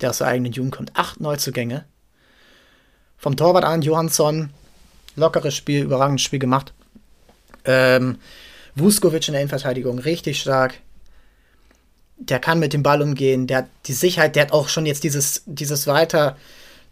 der 0.00 0.10
aus 0.10 0.18
der 0.18 0.28
eigenen 0.28 0.52
Jugend 0.52 0.76
kommt. 0.76 0.96
Acht 0.96 1.20
Neuzugänge. 1.20 1.84
Vom 3.16 3.36
Torwart 3.36 3.64
an 3.64 3.82
Johansson, 3.82 4.50
lockeres 5.16 5.54
Spiel, 5.54 5.82
überragendes 5.82 6.22
Spiel 6.22 6.38
gemacht. 6.38 6.74
Ähm, 7.64 8.18
Vuskovic 8.74 9.26
in 9.28 9.32
der 9.32 9.40
Innenverteidigung, 9.42 9.98
richtig 9.98 10.40
stark. 10.40 10.74
Der 12.18 12.38
kann 12.38 12.58
mit 12.58 12.72
dem 12.72 12.82
Ball 12.82 13.02
umgehen, 13.02 13.46
der 13.46 13.58
hat 13.58 13.68
die 13.86 13.92
Sicherheit, 13.92 14.36
der 14.36 14.44
hat 14.44 14.52
auch 14.52 14.68
schon 14.68 14.86
jetzt 14.86 15.04
dieses, 15.04 15.42
dieses 15.46 15.86
Weiter, 15.86 16.36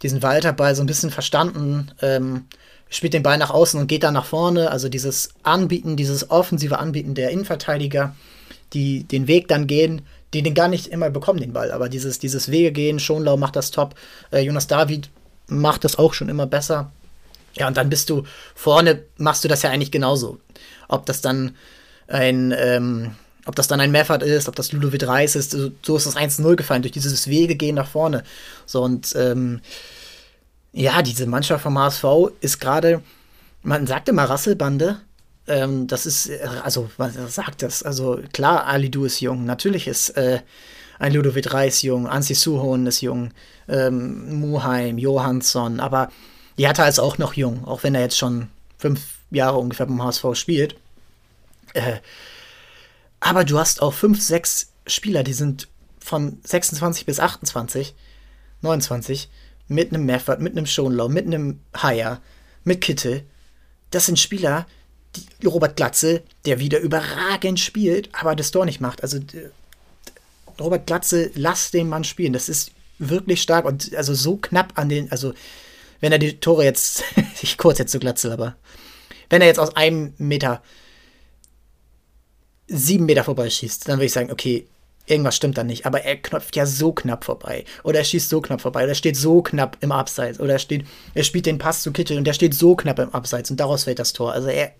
diesen 0.03 0.21
Walterball 0.21 0.75
so 0.75 0.83
ein 0.83 0.87
bisschen 0.87 1.11
verstanden. 1.11 1.91
Ähm, 2.01 2.45
spielt 2.89 3.13
den 3.13 3.23
Ball 3.23 3.37
nach 3.37 3.49
außen 3.49 3.79
und 3.79 3.87
geht 3.87 4.03
dann 4.03 4.13
nach 4.13 4.25
vorne. 4.25 4.69
Also 4.69 4.89
dieses 4.89 5.29
Anbieten, 5.41 5.95
dieses 5.95 6.29
offensive 6.29 6.77
Anbieten 6.77 7.15
der 7.15 7.31
Innenverteidiger, 7.31 8.15
die 8.73 9.03
den 9.03 9.27
Weg 9.27 9.47
dann 9.47 9.65
gehen, 9.65 10.03
die 10.33 10.43
den 10.43 10.53
gar 10.53 10.67
nicht 10.67 10.87
immer 10.87 11.09
bekommen, 11.09 11.39
den 11.39 11.53
Ball. 11.53 11.71
Aber 11.71 11.89
dieses, 11.89 12.19
dieses 12.19 12.51
Wege 12.51 12.71
gehen, 12.71 12.99
Schonlau 12.99 13.37
macht 13.37 13.55
das 13.55 13.71
top. 13.71 13.95
Äh, 14.31 14.41
Jonas 14.41 14.67
David 14.67 15.09
macht 15.47 15.83
das 15.83 15.97
auch 15.97 16.13
schon 16.13 16.29
immer 16.29 16.45
besser. 16.45 16.91
Ja, 17.55 17.67
und 17.67 17.77
dann 17.77 17.89
bist 17.89 18.09
du 18.09 18.23
vorne, 18.55 19.03
machst 19.17 19.43
du 19.43 19.47
das 19.47 19.61
ja 19.61 19.69
eigentlich 19.69 19.91
genauso. 19.91 20.39
Ob 20.87 21.05
das 21.05 21.21
dann 21.21 21.55
ein, 22.07 22.53
ähm, 22.57 23.11
ob 23.45 23.55
das 23.55 23.67
dann 23.67 23.79
ein 23.79 23.91
Meffert 23.91 24.23
ist, 24.23 24.47
ob 24.47 24.55
das 24.55 24.71
Ludovic 24.71 25.05
Reis 25.07 25.35
ist, 25.35 25.51
so, 25.51 25.95
ist 25.95 26.05
das 26.05 26.15
1-0 26.15 26.55
gefallen, 26.55 26.81
durch 26.81 26.91
dieses 26.91 27.27
Wege 27.27 27.55
gehen 27.55 27.75
nach 27.75 27.87
vorne. 27.87 28.23
So, 28.65 28.81
und 28.83 29.13
ähm, 29.15 29.61
ja, 30.71 31.01
diese 31.01 31.27
Mannschaft 31.27 31.63
vom 31.63 31.77
HSV 31.77 32.05
ist 32.41 32.59
gerade, 32.59 33.01
man 33.61 33.85
sagt 33.85 34.09
immer 34.09 34.23
Rasselbande. 34.23 34.99
Ähm, 35.47 35.87
das 35.87 36.05
ist, 36.05 36.29
also, 36.63 36.89
was 36.97 37.13
sagt 37.35 37.61
das? 37.61 37.83
Also, 37.83 38.19
klar, 38.31 38.65
Alidu 38.65 39.05
ist 39.05 39.19
jung. 39.19 39.45
Natürlich 39.45 39.87
ist 39.87 40.11
äh, 40.11 40.39
ein 40.99 41.13
Ludovic 41.13 41.53
Reis 41.53 41.81
jung. 41.81 42.07
Ansi 42.07 42.33
Suhon 42.33 42.87
ist 42.87 43.01
jung. 43.01 43.31
Ähm, 43.67 44.39
Muheim, 44.39 44.97
Johansson. 44.97 45.79
Aber 45.79 46.09
er 46.57 46.79
als 46.79 46.99
auch 46.99 47.17
noch 47.17 47.33
jung, 47.33 47.65
auch 47.65 47.83
wenn 47.83 47.95
er 47.95 48.01
jetzt 48.01 48.17
schon 48.17 48.47
fünf 48.77 49.01
Jahre 49.31 49.57
ungefähr 49.57 49.85
beim 49.85 50.01
HSV 50.03 50.25
spielt. 50.33 50.75
Äh, 51.73 51.97
aber 53.23 53.45
du 53.45 53.57
hast 53.57 53.81
auch 53.81 53.93
fünf, 53.93 54.21
sechs 54.21 54.73
Spieler, 54.85 55.23
die 55.23 55.33
sind 55.33 55.69
von 55.97 56.39
26 56.43 57.05
bis 57.05 57.21
28, 57.21 57.95
29, 58.61 59.29
mit 59.69 59.93
einem 59.93 60.05
Meffert, 60.05 60.41
mit 60.41 60.51
einem 60.51 60.65
Schonlau, 60.65 61.07
mit 61.07 61.25
einem 61.25 61.61
Haier, 61.75 62.21
mit 62.65 62.81
Kittel. 62.81 63.23
Das 63.91 64.07
sind 64.07 64.19
Spieler, 64.19 64.67
die 65.41 65.47
Robert 65.47 65.77
Glatze, 65.77 66.21
der 66.45 66.59
wieder 66.59 66.79
überragend 66.79 67.61
spielt, 67.61 68.09
aber 68.13 68.35
das 68.35 68.51
Tor 68.51 68.65
nicht 68.65 68.81
macht. 68.81 69.03
Also 69.03 69.19
Robert 70.59 70.85
Glatze, 70.85 71.31
lass 71.35 71.71
den 71.71 71.87
Mann 71.87 72.03
spielen. 72.03 72.33
Das 72.33 72.49
ist 72.49 72.71
wirklich 72.99 73.41
stark 73.41 73.63
und 73.63 73.95
also 73.95 74.13
so 74.13 74.35
knapp 74.35 74.73
an 74.77 74.89
den, 74.89 75.09
also 75.13 75.33
wenn 76.01 76.11
er 76.11 76.19
die 76.19 76.41
Tore 76.41 76.65
jetzt, 76.65 77.05
ich 77.41 77.57
kurz 77.57 77.79
jetzt 77.79 77.93
zu 77.93 77.99
Glatzel, 77.99 78.33
aber 78.33 78.57
wenn 79.29 79.41
er 79.41 79.47
jetzt 79.47 79.59
aus 79.59 79.77
einem 79.77 80.13
Meter 80.17 80.61
sieben 82.67 83.05
Meter 83.05 83.23
vorbeischießt, 83.23 83.87
dann 83.87 83.97
würde 83.97 84.05
ich 84.05 84.13
sagen, 84.13 84.31
okay, 84.31 84.67
irgendwas 85.05 85.35
stimmt 85.35 85.57
da 85.57 85.63
nicht. 85.63 85.85
Aber 85.85 86.01
er 86.03 86.17
knöpft 86.17 86.55
ja 86.55 86.65
so 86.65 86.93
knapp 86.93 87.25
vorbei. 87.25 87.65
Oder 87.83 87.99
er 87.99 88.05
schießt 88.05 88.29
so 88.29 88.41
knapp 88.41 88.61
vorbei. 88.61 88.83
Oder 88.83 88.89
er 88.89 88.95
steht 88.95 89.17
so 89.17 89.41
knapp 89.41 89.77
im 89.81 89.91
Abseits. 89.91 90.39
Oder 90.39 90.53
er, 90.53 90.59
steht, 90.59 90.85
er 91.13 91.23
spielt 91.23 91.45
den 91.45 91.57
Pass 91.57 91.81
zu 91.81 91.91
Kittel 91.91 92.17
und 92.17 92.25
der 92.25 92.33
steht 92.33 92.53
so 92.53 92.75
knapp 92.75 92.99
im 92.99 93.13
Abseits 93.13 93.51
und 93.51 93.59
daraus 93.59 93.83
fällt 93.83 93.99
das 93.99 94.13
Tor. 94.13 94.31
Also 94.31 94.47
er, 94.47 94.71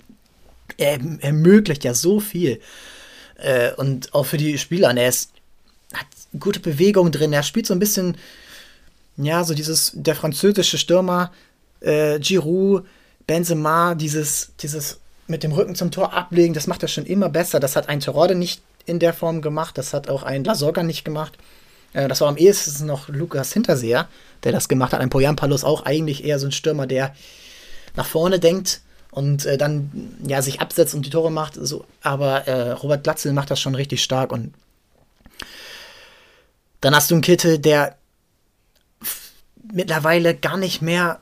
er 0.77 0.99
ermöglicht 1.19 1.83
ja 1.83 1.93
so 1.93 2.19
viel. 2.19 2.61
Äh, 3.37 3.73
und 3.73 4.13
auch 4.13 4.25
für 4.25 4.37
die 4.37 4.57
Spieler. 4.57 4.95
Er 4.95 5.09
ist, 5.09 5.31
hat 5.93 6.07
gute 6.39 6.59
Bewegung 6.59 7.11
drin. 7.11 7.33
Er 7.33 7.43
spielt 7.43 7.67
so 7.67 7.73
ein 7.73 7.79
bisschen, 7.79 8.17
ja, 9.17 9.43
so 9.43 9.53
dieses, 9.53 9.91
der 9.93 10.15
französische 10.15 10.77
Stürmer, 10.77 11.31
äh, 11.81 12.19
Giroud, 12.19 12.85
Benzema, 13.27 13.95
dieses, 13.95 14.51
dieses 14.61 14.99
mit 15.33 15.41
dem 15.41 15.51
Rücken 15.51 15.73
zum 15.73 15.89
Tor 15.89 16.13
ablegen, 16.13 16.53
das 16.53 16.67
macht 16.67 16.83
er 16.83 16.87
schon 16.87 17.07
immer 17.07 17.27
besser. 17.27 17.59
Das 17.59 17.75
hat 17.75 17.89
ein 17.89 17.99
Terode 17.99 18.35
nicht 18.35 18.61
in 18.85 18.99
der 18.99 19.13
Form 19.13 19.41
gemacht, 19.41 19.79
das 19.79 19.91
hat 19.91 20.07
auch 20.07 20.21
ein 20.21 20.43
Lasorga 20.43 20.83
nicht 20.83 21.03
gemacht. 21.03 21.33
Äh, 21.93 22.07
das 22.07 22.21
war 22.21 22.27
am 22.27 22.37
ehesten 22.37 22.85
noch 22.85 23.09
Lukas 23.09 23.51
Hinterseher, 23.51 24.07
der 24.43 24.51
das 24.51 24.69
gemacht 24.69 24.93
hat. 24.93 25.01
Ein 25.01 25.09
Poyampalos 25.09 25.63
auch 25.63 25.85
eigentlich 25.85 26.23
eher 26.23 26.37
so 26.37 26.45
ein 26.45 26.51
Stürmer, 26.51 26.85
der 26.85 27.15
nach 27.95 28.05
vorne 28.05 28.39
denkt 28.39 28.81
und 29.09 29.47
äh, 29.47 29.57
dann 29.57 30.19
ja 30.27 30.43
sich 30.43 30.61
absetzt 30.61 30.93
und 30.93 31.03
die 31.03 31.09
Tore 31.09 31.31
macht. 31.31 31.55
So. 31.55 31.83
Aber 32.03 32.47
äh, 32.47 32.71
Robert 32.73 33.03
Glatzel 33.03 33.33
macht 33.33 33.49
das 33.49 33.59
schon 33.59 33.73
richtig 33.73 34.03
stark 34.03 34.31
und 34.31 34.53
dann 36.79 36.95
hast 36.95 37.09
du 37.09 37.15
einen 37.15 37.23
Kittel, 37.23 37.57
der 37.57 37.97
mittlerweile 39.73 40.35
gar 40.35 40.57
nicht 40.57 40.83
mehr 40.83 41.21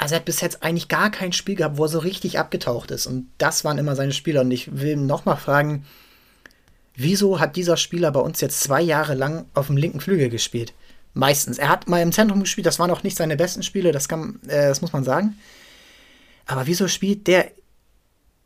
also 0.00 0.14
er 0.14 0.20
hat 0.20 0.24
bis 0.24 0.40
jetzt 0.40 0.62
eigentlich 0.62 0.88
gar 0.88 1.10
kein 1.10 1.34
Spiel 1.34 1.56
gehabt, 1.56 1.76
wo 1.76 1.84
er 1.84 1.90
so 1.90 1.98
richtig 1.98 2.38
abgetaucht 2.38 2.90
ist. 2.90 3.06
Und 3.06 3.28
das 3.36 3.64
waren 3.64 3.76
immer 3.76 3.94
seine 3.94 4.14
Spieler. 4.14 4.40
Und 4.40 4.50
ich 4.50 4.80
will 4.80 4.96
nochmal 4.96 5.36
fragen, 5.36 5.84
wieso 6.96 7.38
hat 7.38 7.54
dieser 7.54 7.76
Spieler 7.76 8.10
bei 8.10 8.20
uns 8.20 8.40
jetzt 8.40 8.60
zwei 8.60 8.80
Jahre 8.80 9.12
lang 9.12 9.44
auf 9.52 9.66
dem 9.66 9.76
linken 9.76 10.00
Flügel 10.00 10.30
gespielt? 10.30 10.72
Meistens. 11.12 11.58
Er 11.58 11.68
hat 11.68 11.86
mal 11.86 12.00
im 12.00 12.12
Zentrum 12.12 12.40
gespielt, 12.40 12.66
das 12.66 12.78
waren 12.78 12.90
auch 12.90 13.02
nicht 13.02 13.18
seine 13.18 13.36
besten 13.36 13.62
Spiele, 13.62 13.92
das, 13.92 14.08
kann, 14.08 14.40
äh, 14.46 14.68
das 14.68 14.80
muss 14.80 14.94
man 14.94 15.04
sagen. 15.04 15.36
Aber 16.46 16.66
wieso 16.66 16.88
spielt 16.88 17.26
der, 17.26 17.50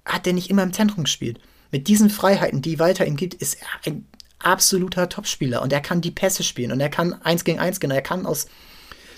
hat 0.05 0.27
der 0.27 0.33
nicht 0.33 0.51
immer 0.51 0.65
im 0.65 0.73
Zentrum 0.73 1.05
gespielt? 1.05 1.39
Mit 1.71 1.87
diesen 1.87 2.11
Freiheiten, 2.11 2.63
die 2.63 2.81
Walter 2.81 3.07
ihm 3.07 3.17
gibt, 3.17 3.35
ist 3.35 3.59
er 3.61 3.93
ein 3.93 4.09
absoluter 4.41 5.09
Topspieler. 5.09 5.63
Und 5.63 5.73
er 5.73 5.81
kann 5.81 6.01
die 6.01 6.11
Pässe 6.11 6.43
spielen 6.43 6.73
und 6.73 6.81
er 6.81 6.91
kann 6.91 7.13
eins 7.23 7.45
gegen 7.45 7.61
eins 7.61 7.79
gehen. 7.79 7.93
Er 7.93 8.03
kann 8.03 8.27
aus 8.27 8.49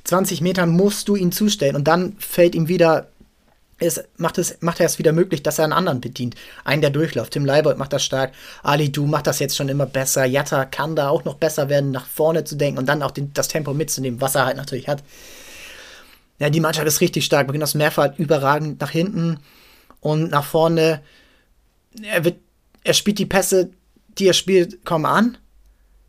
20 0.07 0.41
Metern 0.41 0.71
musst 0.71 1.09
du 1.09 1.17
ihn 1.17 1.33
zustellen 1.33 1.77
und 1.77 1.85
dann 1.85 2.17
fällt 2.19 2.55
ihm 2.55 2.69
wieder, 2.69 3.09
es 3.79 4.03
macht, 4.17 4.39
es, 4.39 4.59
macht 4.61 4.81
er 4.81 4.87
es 4.87 4.99
wieder 4.99 5.13
möglich, 5.13 5.43
dass 5.43 5.59
er 5.59 5.65
einen 5.65 5.73
anderen 5.73 6.01
bedient. 6.01 6.35
Einen, 6.65 6.81
der 6.81 6.91
durchläuft. 6.91 7.33
Tim 7.33 7.45
Leibold 7.45 7.77
macht 7.77 7.93
das 7.93 8.05
stark. 8.05 8.33
Ali 8.63 8.91
Du 8.91 9.07
macht 9.07 9.27
das 9.27 9.39
jetzt 9.39 9.57
schon 9.57 9.69
immer 9.69 9.85
besser. 9.85 10.25
Jatta 10.25 10.65
kann 10.65 10.97
da 10.97 11.09
auch 11.09 11.25
noch 11.25 11.35
besser 11.35 11.69
werden, 11.69 11.91
nach 11.91 12.07
vorne 12.07 12.45
zu 12.45 12.57
denken 12.57 12.79
und 12.79 12.87
dann 12.87 13.03
auch 13.03 13.11
den, 13.11 13.33
das 13.35 13.49
Tempo 13.49 13.75
mitzunehmen, 13.75 14.21
was 14.21 14.35
er 14.35 14.47
halt 14.47 14.57
natürlich 14.57 14.89
hat. 14.89 15.03
Ja, 16.39 16.51
die 16.51 16.61
Mannschaft 16.61 16.87
ist 16.87 17.01
richtig 17.01 17.25
stark. 17.25 17.49
Beginnt 17.49 17.63
das 17.63 17.75
Mehrfach 17.75 18.17
überragend 18.17 18.81
nach 18.81 18.91
hinten 18.91 19.41
und 20.01 20.31
nach 20.31 20.45
vorne. 20.45 21.03
Er, 22.03 22.25
wird, 22.25 22.37
er 22.85 22.95
spielt 22.95 23.19
die 23.19 23.27
Pässe, 23.27 23.71
die 24.19 24.29
er 24.29 24.35
spielt, 24.35 24.85
kaum 24.85 25.05
an. 25.05 25.37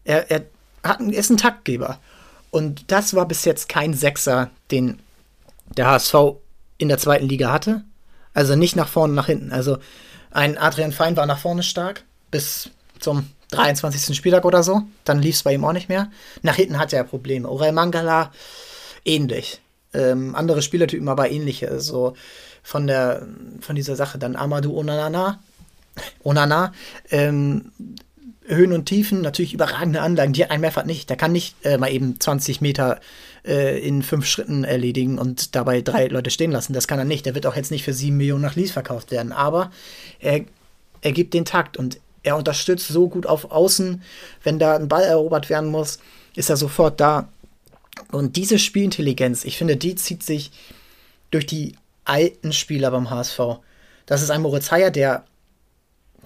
Er, 0.04 0.30
er 0.32 0.46
hat, 0.84 1.02
er 1.02 1.14
ist 1.14 1.32
ein 1.32 1.38
Taktgeber. 1.38 2.00
Und 2.52 2.92
das 2.92 3.14
war 3.14 3.28
bis 3.28 3.46
jetzt 3.46 3.70
kein 3.70 3.94
Sechser, 3.94 4.50
den 4.72 5.00
der 5.76 5.88
HSV 5.88 6.16
in 6.78 6.88
der 6.88 6.98
zweiten 6.98 7.28
Liga 7.28 7.52
hatte. 7.52 7.84
Also 8.34 8.56
nicht 8.56 8.76
nach 8.76 8.88
vorne, 8.88 9.14
nach 9.14 9.26
hinten. 9.26 9.52
Also 9.52 9.78
ein 10.32 10.58
Adrian 10.58 10.92
Fein 10.92 11.18
war 11.18 11.26
nach 11.26 11.40
vorne 11.40 11.64
stark 11.64 12.04
bis 12.32 12.70
zum 13.00 13.28
23. 13.52 14.16
Spieltag 14.16 14.46
oder 14.46 14.64
so. 14.64 14.84
Dann 15.06 15.22
lief 15.22 15.36
es 15.36 15.44
bei 15.44 15.54
ihm 15.54 15.66
auch 15.66 15.74
nicht 15.74 15.90
mehr. 15.90 16.12
Nach 16.42 16.56
hinten 16.56 16.80
hatte 16.80 16.96
er 16.96 17.04
Probleme. 17.04 17.50
Orel 17.50 17.72
Mangala 17.72 18.32
ähnlich. 19.06 19.62
Ähm, 19.94 20.36
andere 20.36 20.62
Spielertypen 20.62 21.08
aber 21.08 21.32
ähnliche. 21.32 21.70
Also 21.70 22.16
von 22.62 22.88
der 22.88 23.26
von 23.62 23.76
dieser 23.76 23.96
Sache 23.96 24.18
dann 24.18 24.36
Amadou 24.36 24.78
Onana. 24.78 25.40
Onana 26.24 26.74
ähm, 27.10 27.72
Höhen 28.48 28.72
und 28.72 28.86
Tiefen, 28.86 29.22
natürlich 29.22 29.54
überragende 29.54 30.02
Anlagen, 30.02 30.34
die 30.34 30.44
hat 30.44 30.52
ein 30.52 30.62
Mehrfach 30.62 30.86
nicht. 30.86 31.10
Der 31.10 31.18
kann 31.18 31.34
nicht 31.34 31.56
äh, 31.66 31.78
mal 31.78 31.92
eben 31.92 32.20
20 32.20 32.62
Meter 32.62 33.00
äh, 33.46 33.80
in 33.86 34.02
fünf 34.04 34.26
Schritten 34.26 34.64
erledigen 34.64 35.20
und 35.20 35.56
dabei 35.56 35.82
drei 35.82 36.08
Leute 36.08 36.32
stehen 36.32 36.52
lassen. 36.52 36.74
Das 36.74 36.88
kann 36.88 37.00
er 37.00 37.06
nicht. 37.06 37.26
Der 37.26 37.36
wird 37.36 37.46
auch 37.46 37.56
jetzt 37.56 37.72
nicht 37.72 37.84
für 37.84 37.94
sieben 37.94 38.18
Millionen 38.18 38.42
nach 38.42 38.56
Lease 38.56 38.72
verkauft 38.72 39.12
werden. 39.12 39.34
Aber 39.34 39.72
er, 40.20 40.46
er 41.02 41.12
gibt 41.12 41.34
den 41.34 41.46
Takt 41.46 41.76
und 41.76 42.00
er 42.24 42.38
unterstützt 42.38 42.88
so 42.88 43.10
gut 43.10 43.26
auf 43.26 43.52
Außen. 43.52 44.02
Wenn 44.44 44.60
da 44.60 44.76
ein 44.76 44.88
Ball 44.88 45.04
erobert 45.04 45.50
werden 45.50 45.70
muss, 45.70 46.00
ist 46.36 46.50
er 46.50 46.58
sofort 46.58 47.02
da. 47.02 47.28
Und 48.12 48.38
diese 48.38 48.60
Spielintelligenz, 48.60 49.44
ich 49.44 49.58
finde, 49.58 49.76
die 49.76 49.96
zieht 49.96 50.24
sich 50.24 50.52
durch 51.32 51.46
die 51.46 51.76
alten 52.06 52.54
Spieler 52.54 52.92
beim 52.92 53.10
HSV. 53.10 53.40
Das 54.06 54.22
ist 54.22 54.30
ein 54.30 54.42
Moritz 54.42 54.72
Heyer, 54.72 54.92
der 54.92 55.26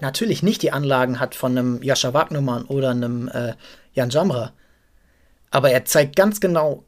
natürlich 0.02 0.42
nicht 0.42 0.60
die 0.62 0.72
Anlagen 0.72 1.18
hat 1.18 1.34
von 1.34 1.56
einem 1.56 1.82
Jascha 1.82 2.12
Wagnermann 2.12 2.64
oder 2.64 2.90
einem 2.90 3.28
äh, 3.28 3.54
Jan 3.94 4.10
Jamra. 4.10 4.52
Aber 5.50 5.70
er 5.70 5.84
zeigt 5.84 6.16
ganz 6.16 6.40
genau, 6.40 6.84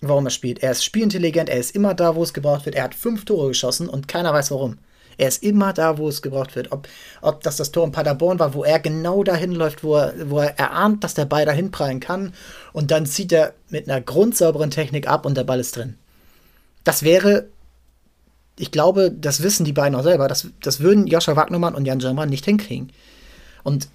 warum 0.00 0.26
er 0.26 0.30
spielt. 0.30 0.62
Er 0.62 0.72
ist 0.72 0.84
spielintelligent, 0.84 1.48
er 1.48 1.58
ist 1.58 1.74
immer 1.74 1.94
da, 1.94 2.14
wo 2.14 2.22
es 2.22 2.34
gebraucht 2.34 2.66
wird. 2.66 2.76
Er 2.76 2.84
hat 2.84 2.94
fünf 2.94 3.24
Tore 3.24 3.48
geschossen 3.48 3.88
und 3.88 4.06
keiner 4.06 4.32
weiß 4.32 4.50
warum. 4.50 4.78
Er 5.16 5.26
ist 5.26 5.42
immer 5.42 5.72
da, 5.72 5.98
wo 5.98 6.08
es 6.08 6.22
gebraucht 6.22 6.54
wird. 6.54 6.70
Ob, 6.70 6.86
ob 7.22 7.42
das 7.42 7.56
das 7.56 7.72
Tor 7.72 7.84
in 7.84 7.90
Paderborn 7.90 8.38
war, 8.38 8.54
wo 8.54 8.62
er 8.62 8.78
genau 8.78 9.24
dahin 9.24 9.50
läuft, 9.50 9.82
wo 9.82 9.96
er, 9.96 10.30
wo 10.30 10.38
er 10.38 10.56
erahnt, 10.58 11.02
dass 11.02 11.14
der 11.14 11.24
Ball 11.24 11.44
dahin 11.44 11.72
prallen 11.72 11.98
kann. 11.98 12.34
Und 12.72 12.92
dann 12.92 13.04
zieht 13.04 13.32
er 13.32 13.54
mit 13.68 13.88
einer 13.88 14.00
grundsauberen 14.00 14.70
Technik 14.70 15.08
ab 15.08 15.26
und 15.26 15.36
der 15.36 15.44
Ball 15.44 15.58
ist 15.58 15.76
drin. 15.76 15.96
Das 16.84 17.02
wäre 17.02 17.48
ich 18.58 18.70
glaube, 18.70 19.10
das 19.10 19.42
wissen 19.42 19.64
die 19.64 19.72
beiden 19.72 19.94
auch 19.94 20.02
selber. 20.02 20.28
Das, 20.28 20.48
das 20.62 20.80
würden 20.80 21.06
Joscha 21.06 21.36
Wagnermann 21.36 21.74
und 21.74 21.84
Jan 21.84 21.98
Germann 21.98 22.28
nicht 22.28 22.44
hinkriegen. 22.44 22.90
Und 23.62 23.88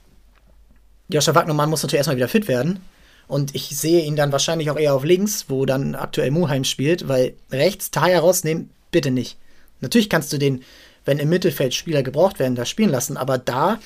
Joscha 1.10 1.36
Wagnermann 1.36 1.70
muss 1.70 1.84
natürlich 1.84 2.00
erstmal 2.00 2.18
wieder 2.18 2.30
fit 2.30 2.48
werden. 2.48 2.80
Und 3.28 3.56
ich 3.56 3.78
sehe 3.78 4.04
ihn 4.04 4.16
dann 4.16 4.32
wahrscheinlich 4.32 4.70
auch 4.70 4.78
eher 4.78 4.94
auf 4.94 5.04
links, 5.04 5.46
wo 5.48 5.66
dann 5.66 5.96
aktuell 5.96 6.32
Muheim 6.32 6.64
spielt, 6.64 7.08
weil 7.08 7.34
rechts 7.52 7.92
Taya 7.92 8.20
rausnehmen, 8.20 8.70
bitte 8.92 9.12
nicht. 9.12 9.38
Natürlich 9.80 10.10
kannst 10.10 10.32
du 10.34 10.38
den, 10.38 10.64
wenn 11.06 11.20
im 11.20 11.30
Mittelfeld 11.30 11.74
Spieler 11.74 12.04
gebraucht 12.04 12.40
werden, 12.40 12.56
da 12.56 12.66
spielen 12.66 12.90
lassen, 12.90 13.18
aber 13.18 13.38
da 13.38 13.80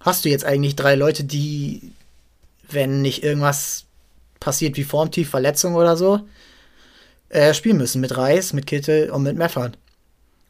hast 0.00 0.24
du 0.24 0.28
jetzt 0.28 0.44
eigentlich 0.44 0.76
drei 0.76 0.94
Leute, 0.94 1.24
die, 1.24 1.92
wenn 2.68 3.02
nicht 3.02 3.22
irgendwas 3.24 3.84
passiert 4.40 4.76
wie 4.76 4.84
Formtief, 4.84 5.30
Verletzung 5.30 5.74
oder 5.74 5.96
so, 5.96 6.20
äh, 7.34 7.52
spielen 7.52 7.76
müssen. 7.76 8.00
Mit 8.00 8.16
Reis, 8.16 8.52
mit 8.52 8.66
Kittel 8.66 9.10
und 9.10 9.22
mit 9.22 9.36
Meffert. 9.36 9.76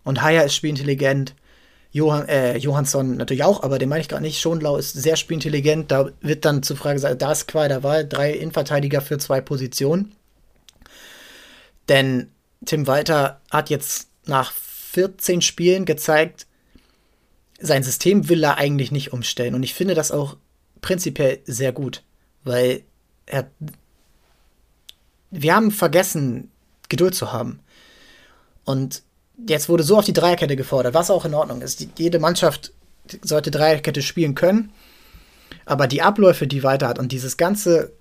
Und 0.05 0.23
Haya 0.23 0.43
ist 0.43 0.55
spielintelligent. 0.55 1.35
Johann, 1.93 2.29
äh, 2.29 2.57
Johansson 2.57 3.17
natürlich 3.17 3.45
auch, 3.45 3.63
aber 3.63 3.79
den 3.79 3.89
meine 3.89 4.01
ich 4.01 4.09
gerade 4.09 4.23
nicht. 4.23 4.41
Schonlau 4.41 4.77
ist 4.77 4.93
sehr 4.93 5.17
spielintelligent. 5.17 5.91
Da 5.91 6.11
wird 6.21 6.45
dann 6.45 6.63
zur 6.63 6.77
Frage 6.77 6.97
gesagt, 6.97 7.23
da 7.23 7.33
ist 7.33 7.49
Qual 7.49 7.69
der 7.69 7.83
Wahl. 7.83 8.07
Drei 8.07 8.33
Innenverteidiger 8.33 9.01
für 9.01 9.19
zwei 9.19 9.41
Positionen. 9.41 10.13
Denn 11.89 12.31
Tim 12.65 12.87
Walter 12.87 13.41
hat 13.51 13.71
jetzt 13.71 14.09
nach 14.27 14.53
14 14.53 15.41
Spielen 15.41 15.85
gezeigt, 15.85 16.47
sein 17.61 17.83
System 17.83 18.29
will 18.29 18.45
er 18.45 18.59
eigentlich 18.59 18.91
nicht 18.91 19.13
umstellen. 19.13 19.55
Und 19.55 19.63
ich 19.63 19.75
finde 19.75 19.95
das 19.95 20.11
auch 20.11 20.37
prinzipiell 20.81 21.41
sehr 21.45 21.73
gut, 21.73 22.03
weil 22.43 22.83
er. 23.27 23.51
Wir 25.31 25.55
haben 25.55 25.71
vergessen, 25.71 26.51
Geduld 26.89 27.15
zu 27.15 27.33
haben. 27.33 27.61
Und 28.65 29.03
jetzt 29.47 29.69
wurde 29.69 29.83
so 29.83 29.99
auf 29.99 30.05
die 30.05 30.13
Dreierkette 30.13 30.57
gefordert, 30.57 30.95
was 30.95 31.11
auch 31.11 31.25
in 31.25 31.35
Ordnung 31.35 31.63
ist. 31.63 31.87
jede 31.99 32.19
Mannschaft 32.19 32.73
sollte 33.23 33.51
Dreierkette 33.51 34.03
spielen 34.03 34.35
können, 34.35 34.73
aber 35.67 35.87
die 35.87 36.03
Abläufe, 36.03 36.47
die 36.47 36.63
weiter 36.63 36.89
hat 36.89 36.99
und 36.99 37.13
dieses 37.13 37.37
ganze, 37.37 37.93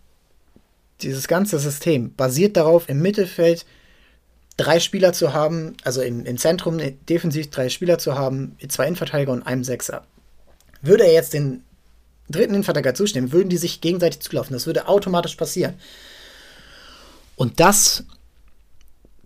dieses 1.02 1.28
ganze 1.28 1.60
System 1.60 2.14
basiert 2.16 2.56
darauf, 2.56 2.88
im 2.88 3.02
Mittelfeld 3.02 3.66
drei 4.58 4.80
Spieler 4.80 5.14
zu 5.14 5.34
haben, 5.34 5.76
also 5.84 6.02
im, 6.02 6.26
im 6.26 6.38
Zentrum 6.38 6.80
defensiv 7.10 7.50
drei 7.50 7.70
Spieler 7.70 7.98
zu 7.98 8.16
haben, 8.16 8.56
zwei 8.68 8.86
Innenverteidiger 8.86 9.32
und 9.32 9.44
einem 9.44 9.64
Sechser. 9.64 10.06
Würde 10.82 11.06
er 11.06 11.14
jetzt 11.14 11.34
den 11.34 11.64
dritten 12.30 12.54
Innenverteidiger 12.54 12.94
zustimmen, 12.94 13.32
würden 13.32 13.50
die 13.50 13.58
sich 13.58 13.82
gegenseitig 13.82 14.20
zulaufen. 14.20 14.54
Das 14.54 14.66
würde 14.66 14.88
automatisch 14.88 15.36
passieren. 15.36 15.74
Und 17.36 17.60
das, 17.60 18.04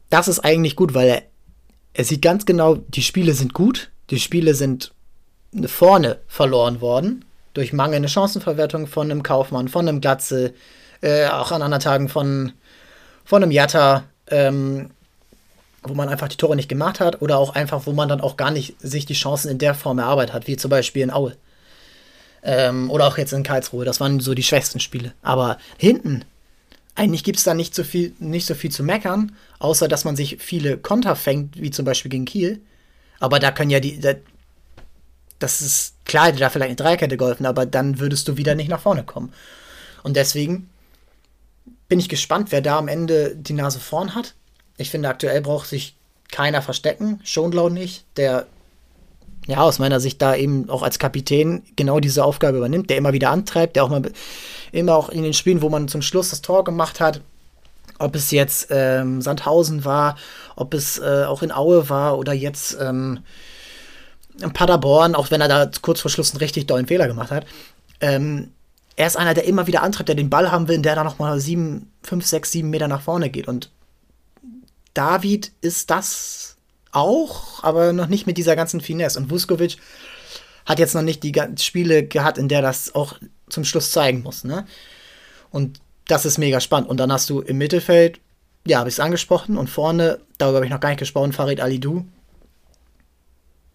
das 0.09 0.27
ist 0.27 0.39
eigentlich 0.39 0.75
gut, 0.75 0.93
weil 0.93 1.09
er, 1.09 1.23
er 1.93 2.03
sieht 2.03 2.21
ganz 2.21 2.45
genau, 2.45 2.75
die 2.75 3.01
Spiele 3.01 3.33
sind 3.33 3.53
gut, 3.53 3.91
die 4.09 4.19
Spiele 4.19 4.53
sind 4.53 4.93
vorne 5.65 6.19
verloren 6.27 6.81
worden 6.81 7.25
durch 7.53 7.73
mangelnde 7.73 8.07
Chancenverwertung 8.07 8.85
von 8.85 9.09
einem 9.09 9.23
Kaufmann, 9.23 9.67
von 9.67 9.87
einem 9.87 9.99
Glatze, 9.99 10.53
äh, 11.01 11.27
auch 11.27 11.51
an 11.51 11.63
anderen 11.63 11.81
Tagen 11.81 12.07
von, 12.07 12.53
von 13.25 13.41
einem 13.41 13.51
Jatta, 13.51 14.03
ähm, 14.29 14.91
wo 15.81 15.95
man 15.95 16.09
einfach 16.09 16.27
die 16.27 16.37
Tore 16.37 16.55
nicht 16.55 16.69
gemacht 16.69 16.99
hat 16.99 17.21
oder 17.21 17.37
auch 17.39 17.55
einfach, 17.55 17.85
wo 17.85 17.93
man 17.93 18.09
dann 18.09 18.21
auch 18.21 18.37
gar 18.37 18.51
nicht 18.51 18.79
sich 18.79 19.05
die 19.05 19.13
Chancen 19.13 19.49
in 19.49 19.57
der 19.57 19.73
Form 19.73 19.99
erarbeitet 19.99 20.33
hat, 20.33 20.47
wie 20.47 20.57
zum 20.57 20.69
Beispiel 20.69 21.01
in 21.01 21.11
Aue. 21.11 21.35
Ähm, 22.43 22.91
oder 22.91 23.07
auch 23.07 23.17
jetzt 23.17 23.33
in 23.33 23.43
Karlsruhe. 23.43 23.85
Das 23.85 23.99
waren 23.99 24.19
so 24.19 24.35
die 24.35 24.43
schwächsten 24.43 24.79
Spiele. 24.79 25.13
Aber 25.23 25.57
hinten, 25.77 26.25
eigentlich 26.97 27.23
gibt 27.23 27.37
es 27.37 27.43
da 27.43 27.53
nicht 27.53 27.75
so, 27.75 27.83
viel, 27.83 28.13
nicht 28.17 28.47
so 28.47 28.55
viel 28.55 28.71
zu 28.71 28.83
meckern, 28.83 29.35
außer 29.59 29.87
dass 29.87 30.03
man 30.03 30.15
sich 30.15 30.37
viele 30.39 30.77
Konter 30.77 31.15
fängt, 31.15 31.61
wie 31.61 31.69
zum 31.69 31.85
Beispiel 31.85 32.09
gegen 32.09 32.25
Kiel. 32.25 32.59
Aber 33.19 33.39
da 33.39 33.51
können 33.51 33.69
ja 33.69 33.79
die. 33.79 33.99
Da, 33.99 34.15
das 35.39 35.61
ist 35.61 35.93
klar, 36.05 36.31
da 36.31 36.49
vielleicht 36.49 36.69
eine 36.69 36.75
Dreikette 36.75 37.15
geholfen, 37.15 37.45
aber 37.45 37.67
dann 37.67 37.99
würdest 37.99 38.27
du 38.27 38.37
wieder 38.37 38.55
nicht 38.55 38.69
nach 38.69 38.81
vorne 38.81 39.03
kommen. 39.03 39.31
Und 40.01 40.15
deswegen 40.15 40.69
bin 41.87 41.99
ich 41.99 42.09
gespannt, 42.09 42.51
wer 42.51 42.61
da 42.61 42.79
am 42.79 42.87
Ende 42.87 43.35
die 43.35 43.53
Nase 43.53 43.79
vorn 43.79 44.15
hat. 44.15 44.33
Ich 44.77 44.89
finde, 44.89 45.09
aktuell 45.09 45.41
braucht 45.41 45.67
sich 45.67 45.95
keiner 46.31 46.63
verstecken. 46.63 47.21
Schonlau 47.23 47.69
nicht, 47.69 48.05
der 48.17 48.47
ja 49.47 49.61
aus 49.61 49.79
meiner 49.79 49.99
Sicht 49.99 50.21
da 50.21 50.35
eben 50.35 50.69
auch 50.69 50.83
als 50.83 50.99
Kapitän 50.99 51.63
genau 51.75 51.99
diese 51.99 52.23
Aufgabe 52.23 52.57
übernimmt, 52.57 52.89
der 52.89 52.97
immer 52.97 53.13
wieder 53.13 53.31
antreibt, 53.31 53.75
der 53.75 53.83
auch 53.83 53.89
mal 53.89 54.01
immer 54.71 54.95
auch 54.95 55.09
in 55.09 55.23
den 55.23 55.33
Spielen, 55.33 55.61
wo 55.61 55.69
man 55.69 55.87
zum 55.87 56.01
Schluss 56.01 56.29
das 56.29 56.41
Tor 56.41 56.63
gemacht 56.63 56.99
hat, 56.99 57.21
ob 57.97 58.15
es 58.15 58.31
jetzt 58.31 58.67
ähm, 58.69 59.21
Sandhausen 59.21 59.85
war, 59.85 60.17
ob 60.55 60.73
es 60.73 60.99
äh, 60.99 61.23
auch 61.25 61.41
in 61.41 61.51
Aue 61.51 61.89
war 61.89 62.17
oder 62.17 62.33
jetzt 62.33 62.77
ähm, 62.79 63.19
in 64.41 64.53
Paderborn, 64.53 65.15
auch 65.15 65.31
wenn 65.31 65.41
er 65.41 65.47
da 65.47 65.69
kurz 65.81 66.01
vor 66.01 66.11
Schluss 66.11 66.31
einen 66.31 66.39
richtig 66.39 66.67
dollen 66.67 66.85
Fehler 66.85 67.07
gemacht 67.07 67.31
hat. 67.31 67.45
Ähm, 68.01 68.51
er 68.95 69.07
ist 69.07 69.15
einer, 69.15 69.33
der 69.33 69.45
immer 69.45 69.67
wieder 69.67 69.83
antreibt, 69.83 70.09
der 70.09 70.15
den 70.15 70.29
Ball 70.29 70.51
haben 70.51 70.67
will, 70.67 70.79
der 70.79 70.95
da 70.95 71.03
nochmal 71.03 71.39
sieben, 71.39 71.91
fünf, 72.03 72.25
sechs, 72.25 72.51
sieben 72.51 72.69
Meter 72.69 72.87
nach 72.87 73.01
vorne 73.01 73.29
geht. 73.29 73.47
Und 73.47 73.71
David 74.93 75.51
ist 75.61 75.89
das 75.89 76.56
auch, 76.97 77.63
aber 77.63 77.93
noch 77.93 78.07
nicht 78.07 78.27
mit 78.27 78.37
dieser 78.37 78.55
ganzen 78.55 78.81
Finesse. 78.81 79.19
Und 79.19 79.29
Vuskovic 79.29 79.77
hat 80.65 80.79
jetzt 80.79 80.95
noch 80.95 81.01
nicht 81.01 81.23
die 81.23 81.33
Spiele 81.59 82.05
gehabt, 82.05 82.37
in 82.37 82.49
der 82.49 82.61
das 82.61 82.93
auch 82.93 83.15
zum 83.49 83.63
Schluss 83.63 83.91
zeigen 83.91 84.23
muss. 84.23 84.43
Ne? 84.43 84.65
Und 85.51 85.79
das 86.07 86.25
ist 86.25 86.37
mega 86.37 86.59
spannend. 86.59 86.89
Und 86.89 86.97
dann 86.97 87.11
hast 87.11 87.29
du 87.29 87.41
im 87.41 87.57
Mittelfeld, 87.57 88.19
ja, 88.65 88.79
habe 88.79 88.89
ich 88.89 88.95
es 88.95 88.99
angesprochen, 88.99 89.57
und 89.57 89.69
vorne, 89.69 90.19
darüber 90.37 90.57
habe 90.57 90.65
ich 90.65 90.71
noch 90.71 90.79
gar 90.79 90.89
nicht 90.89 90.99
gesprochen, 90.99 91.33
Farid 91.33 91.61
Alidou. 91.61 92.05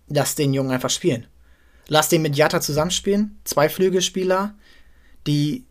Lass 0.09 0.35
den 0.35 0.53
Jungen 0.53 0.71
einfach 0.71 0.91
spielen. 0.91 1.27
Lass 1.89 2.09
den 2.09 2.23
mit 2.23 2.37
Jatta 2.37 2.61
zusammenspielen. 2.61 3.39
Zwei 3.45 3.69
Flügelspieler, 3.69 4.55
die 5.27 5.65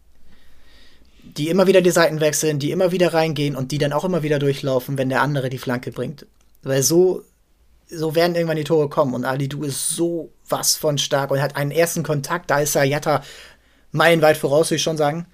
die 1.24 1.50
immer 1.50 1.68
wieder 1.68 1.82
die 1.82 1.92
Seiten 1.92 2.20
wechseln, 2.20 2.60
die 2.60 2.72
immer 2.72 2.92
wieder 2.92 3.14
reingehen 3.14 3.56
und 3.56 3.72
die 3.72 3.78
dann 3.78 3.94
auch 3.94 4.04
immer 4.04 4.24
wieder 4.24 4.40
durchlaufen, 4.40 4.98
wenn 4.98 5.10
der 5.10 5.22
andere 5.22 5.50
die 5.50 5.60
Flanke 5.60 5.92
bringt. 5.92 6.26
Weil 6.64 6.84
so, 6.84 7.24
so 7.92 8.16
werden 8.16 8.36
irgendwann 8.36 8.58
die 8.58 8.64
Tore 8.64 8.90
kommen 8.90 9.14
und 9.14 9.26
Ali, 9.26 9.48
du 9.48 9.64
ist 9.64 9.90
so 9.90 10.32
was 10.48 10.76
von 10.76 10.98
stark 10.98 11.32
und 11.32 11.42
hat 11.42 11.56
einen 11.56 11.72
ersten 11.72 12.04
Kontakt, 12.04 12.50
da 12.50 12.60
ist 12.60 12.76
Jatta 12.76 13.24
meilenweit 13.92 14.38
voraus, 14.38 14.70
würde 14.70 14.78
ich 14.78 14.84
schon 14.84 14.98
sagen, 14.98 15.28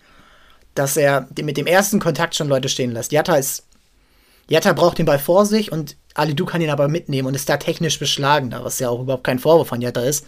dass 0.75 0.97
er 0.97 1.27
mit 1.41 1.57
dem 1.57 1.67
ersten 1.67 1.99
Kontakt 1.99 2.35
schon 2.35 2.47
Leute 2.47 2.69
stehen 2.69 2.91
lässt. 2.91 3.11
Jatta 3.11 3.35
ist, 3.35 3.65
Jatta 4.49 4.73
braucht 4.73 4.97
den 4.97 5.05
Ball 5.05 5.19
vor 5.19 5.45
sich 5.45 5.71
und 5.71 5.97
Ali 6.13 6.35
Du 6.35 6.45
kann 6.45 6.61
ihn 6.61 6.69
aber 6.69 6.87
mitnehmen 6.87 7.27
und 7.27 7.35
ist 7.35 7.49
da 7.49 7.57
technisch 7.57 7.99
beschlagener, 7.99 8.63
was 8.63 8.79
ja 8.79 8.89
auch 8.89 9.01
überhaupt 9.01 9.23
kein 9.23 9.39
Vorwurf 9.39 9.67
von 9.67 9.81
Jatta 9.81 10.01
ist, 10.01 10.25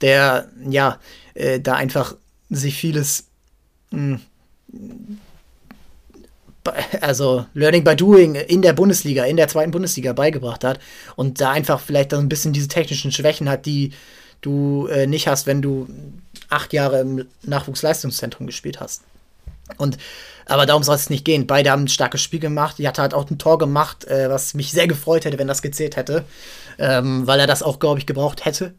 der, 0.00 0.48
ja, 0.68 0.98
äh, 1.34 1.60
da 1.60 1.74
einfach 1.74 2.16
sich 2.50 2.76
vieles 2.76 3.26
mh, 3.90 4.20
hm, 4.70 5.18
also 7.00 7.46
Learning 7.54 7.84
by 7.84 7.96
Doing 7.96 8.34
in 8.34 8.62
der 8.62 8.72
Bundesliga, 8.72 9.24
in 9.24 9.36
der 9.36 9.48
zweiten 9.48 9.70
Bundesliga 9.70 10.12
beigebracht 10.12 10.64
hat 10.64 10.78
und 11.16 11.40
da 11.40 11.50
einfach 11.50 11.80
vielleicht 11.80 12.14
ein 12.14 12.28
bisschen 12.28 12.52
diese 12.52 12.68
technischen 12.68 13.12
Schwächen 13.12 13.48
hat, 13.48 13.66
die 13.66 13.92
du 14.40 14.86
äh, 14.88 15.06
nicht 15.06 15.28
hast, 15.28 15.46
wenn 15.46 15.62
du 15.62 15.88
acht 16.48 16.72
Jahre 16.72 17.00
im 17.00 17.26
Nachwuchsleistungszentrum 17.42 18.46
gespielt 18.46 18.80
hast. 18.80 19.02
Und 19.78 19.98
aber 20.46 20.66
darum 20.66 20.82
soll 20.82 20.96
es 20.96 21.08
nicht 21.08 21.24
gehen. 21.24 21.46
Beide 21.46 21.70
haben 21.70 21.84
ein 21.84 21.88
starkes 21.88 22.20
Spiel 22.20 22.40
gemacht. 22.40 22.78
Jatta 22.78 23.02
hat 23.02 23.14
auch 23.14 23.30
ein 23.30 23.38
Tor 23.38 23.58
gemacht, 23.58 24.04
äh, 24.04 24.28
was 24.28 24.54
mich 24.54 24.72
sehr 24.72 24.88
gefreut 24.88 25.24
hätte, 25.24 25.38
wenn 25.38 25.48
das 25.48 25.62
gezählt 25.62 25.96
hätte, 25.96 26.24
ähm, 26.78 27.26
weil 27.26 27.40
er 27.40 27.46
das 27.46 27.62
auch, 27.62 27.78
glaube 27.78 28.00
ich, 28.00 28.06
gebraucht 28.06 28.44
hätte. 28.44 28.74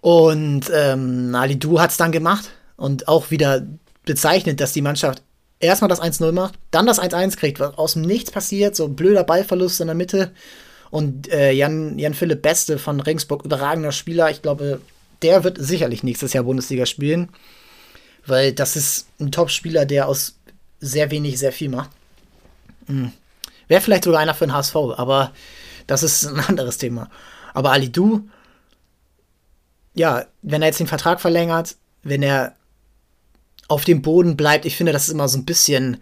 Und 0.00 0.70
ähm, 0.72 1.34
Ali 1.34 1.58
Du 1.58 1.80
hat 1.80 1.90
es 1.90 1.96
dann 1.96 2.12
gemacht 2.12 2.50
und 2.76 3.08
auch 3.08 3.30
wieder 3.30 3.66
bezeichnet, 4.04 4.60
dass 4.60 4.72
die 4.72 4.82
Mannschaft 4.82 5.22
erstmal 5.60 5.88
das 5.88 6.02
1-0 6.02 6.32
macht, 6.32 6.54
dann 6.70 6.86
das 6.86 7.00
1-1 7.00 7.36
kriegt, 7.36 7.60
was 7.60 7.76
aus 7.78 7.94
dem 7.94 8.02
Nichts 8.02 8.30
passiert, 8.30 8.76
so 8.76 8.88
blöder 8.88 9.24
Ballverlust 9.24 9.80
in 9.80 9.86
der 9.86 9.96
Mitte. 9.96 10.32
Und 10.90 11.28
äh, 11.32 11.52
Jan, 11.52 11.98
Jan 11.98 12.14
Philipp 12.14 12.42
Beste 12.42 12.78
von 12.78 13.00
Regensburg, 13.00 13.44
überragender 13.44 13.92
Spieler. 13.92 14.30
Ich 14.30 14.42
glaube, 14.42 14.80
der 15.22 15.44
wird 15.44 15.58
sicherlich 15.58 16.02
nächstes 16.02 16.32
Jahr 16.32 16.44
Bundesliga 16.44 16.86
spielen, 16.86 17.30
weil 18.26 18.52
das 18.52 18.76
ist 18.76 19.08
ein 19.18 19.32
Top-Spieler, 19.32 19.84
der 19.84 20.08
aus 20.08 20.36
sehr 20.80 21.10
wenig 21.10 21.38
sehr 21.38 21.52
viel 21.52 21.70
macht. 21.70 21.90
Hm. 22.86 23.12
Wäre 23.68 23.80
vielleicht 23.80 24.04
sogar 24.04 24.20
einer 24.20 24.34
für 24.34 24.46
den 24.46 24.54
HSV, 24.54 24.76
aber 24.96 25.32
das 25.86 26.02
ist 26.02 26.24
ein 26.26 26.40
anderes 26.48 26.78
Thema. 26.78 27.10
Aber 27.54 27.72
Ali 27.72 27.90
Du, 27.90 28.28
ja, 29.94 30.26
wenn 30.42 30.62
er 30.62 30.68
jetzt 30.68 30.80
den 30.80 30.86
Vertrag 30.86 31.20
verlängert, 31.20 31.76
wenn 32.02 32.22
er 32.22 32.54
auf 33.68 33.84
dem 33.84 34.02
Boden 34.02 34.36
bleibt. 34.36 34.64
Ich 34.64 34.76
finde, 34.76 34.92
das 34.92 35.08
ist 35.08 35.14
immer 35.14 35.28
so 35.28 35.38
ein 35.38 35.44
bisschen, 35.44 35.98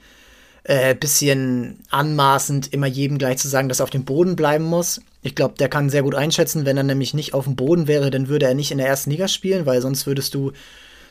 äh, 0.65 0.95
bisschen 0.95 1.81
anmaßend, 1.91 2.73
immer 2.73 2.87
jedem 2.87 3.19
gleich 3.19 3.39
zu 3.39 3.49
sagen, 3.49 3.69
dass 3.69 3.81
er 3.81 3.85
auf 3.85 3.91
dem 3.91 4.05
Boden 4.05 4.37
bleiben 4.37 4.65
muss. 4.65 5.01
Ich 5.23 5.35
glaube, 5.35 5.55
der 5.59 5.69
kann 5.69 5.91
sehr 5.91 6.03
gut 6.03 6.15
einschätzen, 6.15 6.65
wenn 6.65 6.77
er 6.77 6.83
nämlich 6.83 7.15
nicht 7.15 7.35
auf 7.35 7.45
dem 7.45 7.57
Boden 7.57 7.87
wäre, 7.87 8.11
dann 8.11 8.29
würde 8.29 8.47
er 8.47 8.55
nicht 8.55 8.71
in 8.71 8.79
der 8.79 8.89
ersten 8.89 9.11
Liga 9.11 9.29
spielen, 9.29 9.67
weil 9.67 9.81
sonst 9.81 10.07
würdest 10.07 10.35
du, 10.35 10.53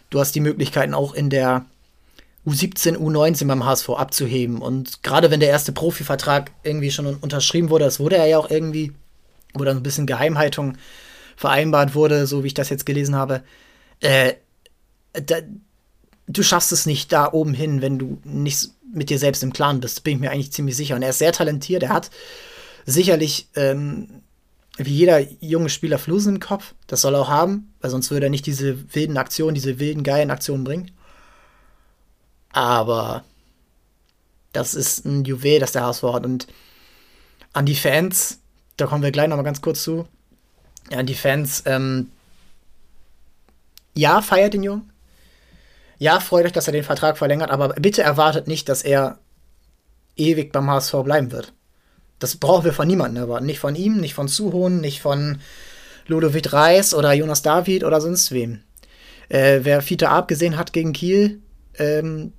du 0.10 0.20
hast 0.20 0.36
die 0.36 0.40
Möglichkeiten 0.40 0.94
auch 0.94 1.14
in 1.14 1.30
der 1.30 1.66
U17, 2.46 2.98
U19 2.98 3.48
beim 3.48 3.66
HSV 3.66 3.90
abzuheben. 3.92 4.62
Und 4.62 5.02
gerade 5.02 5.32
wenn 5.32 5.40
der 5.40 5.50
erste 5.50 5.72
Profivertrag 5.72 6.52
irgendwie 6.64 6.92
schon 6.92 7.06
unterschrieben 7.06 7.70
wurde, 7.70 7.86
das 7.86 8.00
wurde 8.00 8.18
er 8.18 8.28
ja 8.28 8.38
auch 8.38 8.50
irgendwie, 8.50 8.92
wo 9.54 9.64
dann 9.64 9.78
ein 9.78 9.84
bisschen 9.84 10.06
Geheimhaltung 10.06 10.78
vereinbart 11.36 11.96
wurde, 11.96 12.28
so 12.28 12.44
wie 12.44 12.48
ich 12.48 12.54
das 12.54 12.70
jetzt 12.70 12.86
gelesen 12.86 13.16
habe, 13.16 13.44
äh, 14.02 14.34
da, 15.14 15.38
du 16.28 16.44
schaffst 16.44 16.72
es 16.72 16.86
nicht 16.86 17.12
da 17.12 17.32
oben 17.32 17.54
hin, 17.54 17.82
wenn 17.82 18.00
du 18.00 18.20
nicht 18.24 18.72
mit 18.94 19.10
dir 19.10 19.20
selbst 19.20 19.44
im 19.44 19.54
Klaren 19.54 19.80
bist. 19.80 20.04
Bin 20.04 20.16
ich 20.16 20.20
mir 20.22 20.32
eigentlich 20.32 20.52
ziemlich 20.52 20.76
sicher. 20.76 20.96
Und 20.96 21.02
er 21.02 21.10
ist 21.10 21.20
sehr 21.20 21.32
talentiert. 21.32 21.84
Er 21.84 21.90
hat 21.90 22.12
sicherlich, 22.86 23.48
ähm, 23.56 24.22
wie 24.78 24.94
jeder 24.94 25.20
junge 25.42 25.70
Spieler, 25.70 26.00
Flusen 26.00 26.36
im 26.36 26.40
Kopf. 26.40 26.74
Das 26.88 27.02
soll 27.02 27.16
er 27.16 27.22
auch 27.22 27.30
haben, 27.30 27.74
weil 27.82 27.90
sonst 27.90 28.12
würde 28.12 28.28
er 28.28 28.30
nicht 28.30 28.46
diese 28.46 28.94
wilden 28.94 29.18
Aktionen, 29.18 29.56
diese 29.56 29.80
wilden, 29.80 30.04
geilen 30.04 30.32
Aktionen 30.32 30.64
bringen. 30.64 30.92
Aber 32.52 33.24
das 34.52 34.76
ist 34.76 35.06
ein 35.06 35.26
Juwel, 35.26 35.60
das 35.60 35.72
der 35.72 35.84
HSV 35.84 36.04
hat. 36.04 36.26
Und 36.26 36.48
an 37.54 37.66
die 37.66 37.76
Fans, 37.76 38.40
da 38.78 38.86
kommen 38.86 39.04
wir 39.04 39.12
gleich 39.12 39.28
noch 39.28 39.38
mal 39.38 39.44
ganz 39.44 39.62
kurz 39.62 39.84
zu. 39.84 40.08
Ja, 40.92 41.00
an 41.00 41.08
die 41.08 41.16
Fans, 41.16 41.64
ähm, 41.66 42.12
ja, 43.96 44.22
feiert 44.22 44.54
den 44.54 44.64
Jungen 44.64 44.93
ja, 45.98 46.20
freut 46.20 46.46
euch, 46.46 46.52
dass 46.52 46.68
er 46.68 46.74
den 46.74 46.84
Vertrag 46.84 47.18
verlängert, 47.18 47.52
aber 47.52 47.70
bitte 47.70 48.02
erwartet 48.02 48.48
nicht, 48.48 48.70
dass 48.70 48.82
er 48.82 49.20
ewig 50.16 50.52
beim 50.52 50.70
HSV 50.70 50.96
bleiben 51.04 51.32
wird. 51.32 51.54
Das 52.20 52.36
brauchen 52.36 52.66
wir 52.66 52.74
von 52.74 52.88
niemandem 52.88 53.24
erwarten. 53.24 53.46
Nicht 53.46 53.60
von 53.60 53.76
ihm, 53.76 53.98
nicht 53.98 54.14
von 54.14 54.28
Suhon, 54.28 54.80
nicht 54.80 55.02
von 55.02 55.40
Ludovic 56.08 56.54
Reis 56.54 56.94
oder 56.94 57.14
Jonas 57.14 57.42
David 57.42 57.84
oder 57.84 58.00
sonst 58.02 58.32
wem. 58.32 58.62
Äh, 59.30 59.62
wer 59.64 59.82
Fiete 59.82 60.10
Arp 60.10 60.28
gesehen 60.28 60.58
hat 60.58 60.74
gegen 60.74 60.94
Kiel 60.94 61.42
ähm, 61.78 62.34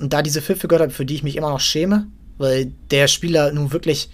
da 0.00 0.22
diese 0.22 0.42
Pfiffe 0.42 0.68
gehört 0.68 0.82
hat, 0.82 0.92
für 0.92 1.06
die 1.06 1.14
ich 1.14 1.22
mich 1.22 1.36
immer 1.36 1.50
noch 1.50 1.60
schäme, 1.60 2.08
weil 2.38 2.72
der 2.90 3.08
Spieler 3.08 3.52
nun 3.52 3.72
wirklich 3.72 4.10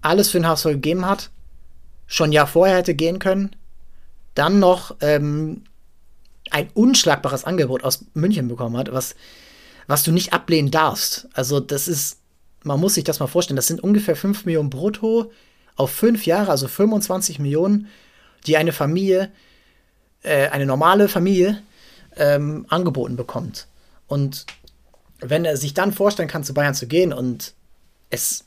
alles 0.00 0.30
für 0.30 0.38
den 0.38 0.46
HSV 0.46 0.64
gegeben 0.64 1.06
hat, 1.06 1.30
schon 2.06 2.30
ein 2.30 2.32
Jahr 2.32 2.46
vorher 2.46 2.78
hätte 2.78 2.94
gehen 2.94 3.18
können, 3.18 3.56
dann 4.34 4.58
noch 4.58 4.96
ähm, 5.00 5.64
ein 6.52 6.68
unschlagbares 6.74 7.44
Angebot 7.44 7.84
aus 7.84 8.04
München 8.14 8.48
bekommen 8.48 8.76
hat, 8.76 8.92
was, 8.92 9.14
was 9.86 10.02
du 10.02 10.12
nicht 10.12 10.32
ablehnen 10.32 10.70
darfst. 10.70 11.28
Also, 11.34 11.60
das 11.60 11.88
ist 11.88 12.18
man 12.64 12.80
muss 12.80 12.94
sich 12.94 13.04
das 13.04 13.20
mal 13.20 13.26
vorstellen, 13.26 13.56
das 13.56 13.66
sind 13.66 13.82
ungefähr 13.82 14.16
5 14.16 14.44
Millionen 14.44 14.70
brutto 14.70 15.32
auf 15.76 15.90
fünf 15.90 16.26
Jahre, 16.26 16.50
also 16.50 16.68
25 16.68 17.38
Millionen, 17.38 17.88
die 18.46 18.56
eine 18.56 18.72
Familie, 18.72 19.32
äh, 20.22 20.48
eine 20.48 20.66
normale 20.66 21.08
Familie, 21.08 21.62
ähm, 22.16 22.66
angeboten 22.68 23.16
bekommt. 23.16 23.66
Und 24.06 24.46
wenn 25.20 25.44
er 25.44 25.56
sich 25.56 25.72
dann 25.74 25.92
vorstellen 25.92 26.28
kann, 26.28 26.44
zu 26.44 26.52
Bayern 26.52 26.74
zu 26.74 26.86
gehen 26.86 27.12
und 27.12 27.54
es 28.10 28.44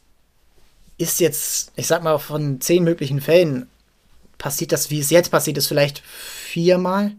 ist 0.97 1.19
jetzt, 1.19 1.71
ich 1.75 1.87
sag 1.87 2.03
mal, 2.03 2.19
von 2.19 2.61
zehn 2.61 2.83
möglichen 2.83 3.21
Fällen 3.21 3.67
passiert 4.37 4.71
das, 4.71 4.91
wie 4.91 4.99
es 4.99 5.09
jetzt 5.09 5.31
passiert 5.31 5.57
ist, 5.57 5.67
vielleicht 5.67 5.99
viermal. 5.99 7.13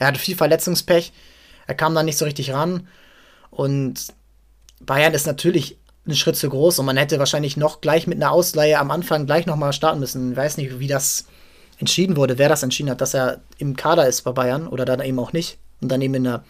Er 0.00 0.08
hatte 0.08 0.18
viel 0.18 0.36
Verletzungspech, 0.36 1.12
er 1.68 1.74
kam 1.76 1.94
da 1.94 2.02
nicht 2.02 2.18
so 2.18 2.24
richtig 2.24 2.52
ran 2.52 2.88
und 3.50 4.08
Bayern 4.80 5.14
ist 5.14 5.26
natürlich 5.26 5.78
ein 6.06 6.16
Schritt 6.16 6.36
zu 6.36 6.48
groß 6.48 6.78
und 6.78 6.86
man 6.86 6.96
hätte 6.96 7.18
wahrscheinlich 7.18 7.56
noch 7.56 7.80
gleich 7.80 8.06
mit 8.06 8.16
einer 8.16 8.32
Ausleihe 8.32 8.78
am 8.78 8.90
Anfang 8.90 9.26
gleich 9.26 9.46
nochmal 9.46 9.72
starten 9.72 10.00
müssen. 10.00 10.32
Ich 10.32 10.36
weiß 10.36 10.56
nicht, 10.56 10.78
wie 10.78 10.86
das 10.88 11.26
entschieden 11.78 12.16
wurde, 12.16 12.38
wer 12.38 12.48
das 12.48 12.62
entschieden 12.62 12.90
hat, 12.90 13.00
dass 13.00 13.14
er 13.14 13.40
im 13.58 13.76
Kader 13.76 14.08
ist 14.08 14.22
bei 14.22 14.32
Bayern 14.32 14.66
oder 14.66 14.84
dann 14.84 15.00
eben 15.00 15.18
auch 15.18 15.32
nicht 15.32 15.58
und 15.80 15.90
dann 15.90 16.02
eben 16.02 16.14
in 16.14 16.24
der 16.24 16.44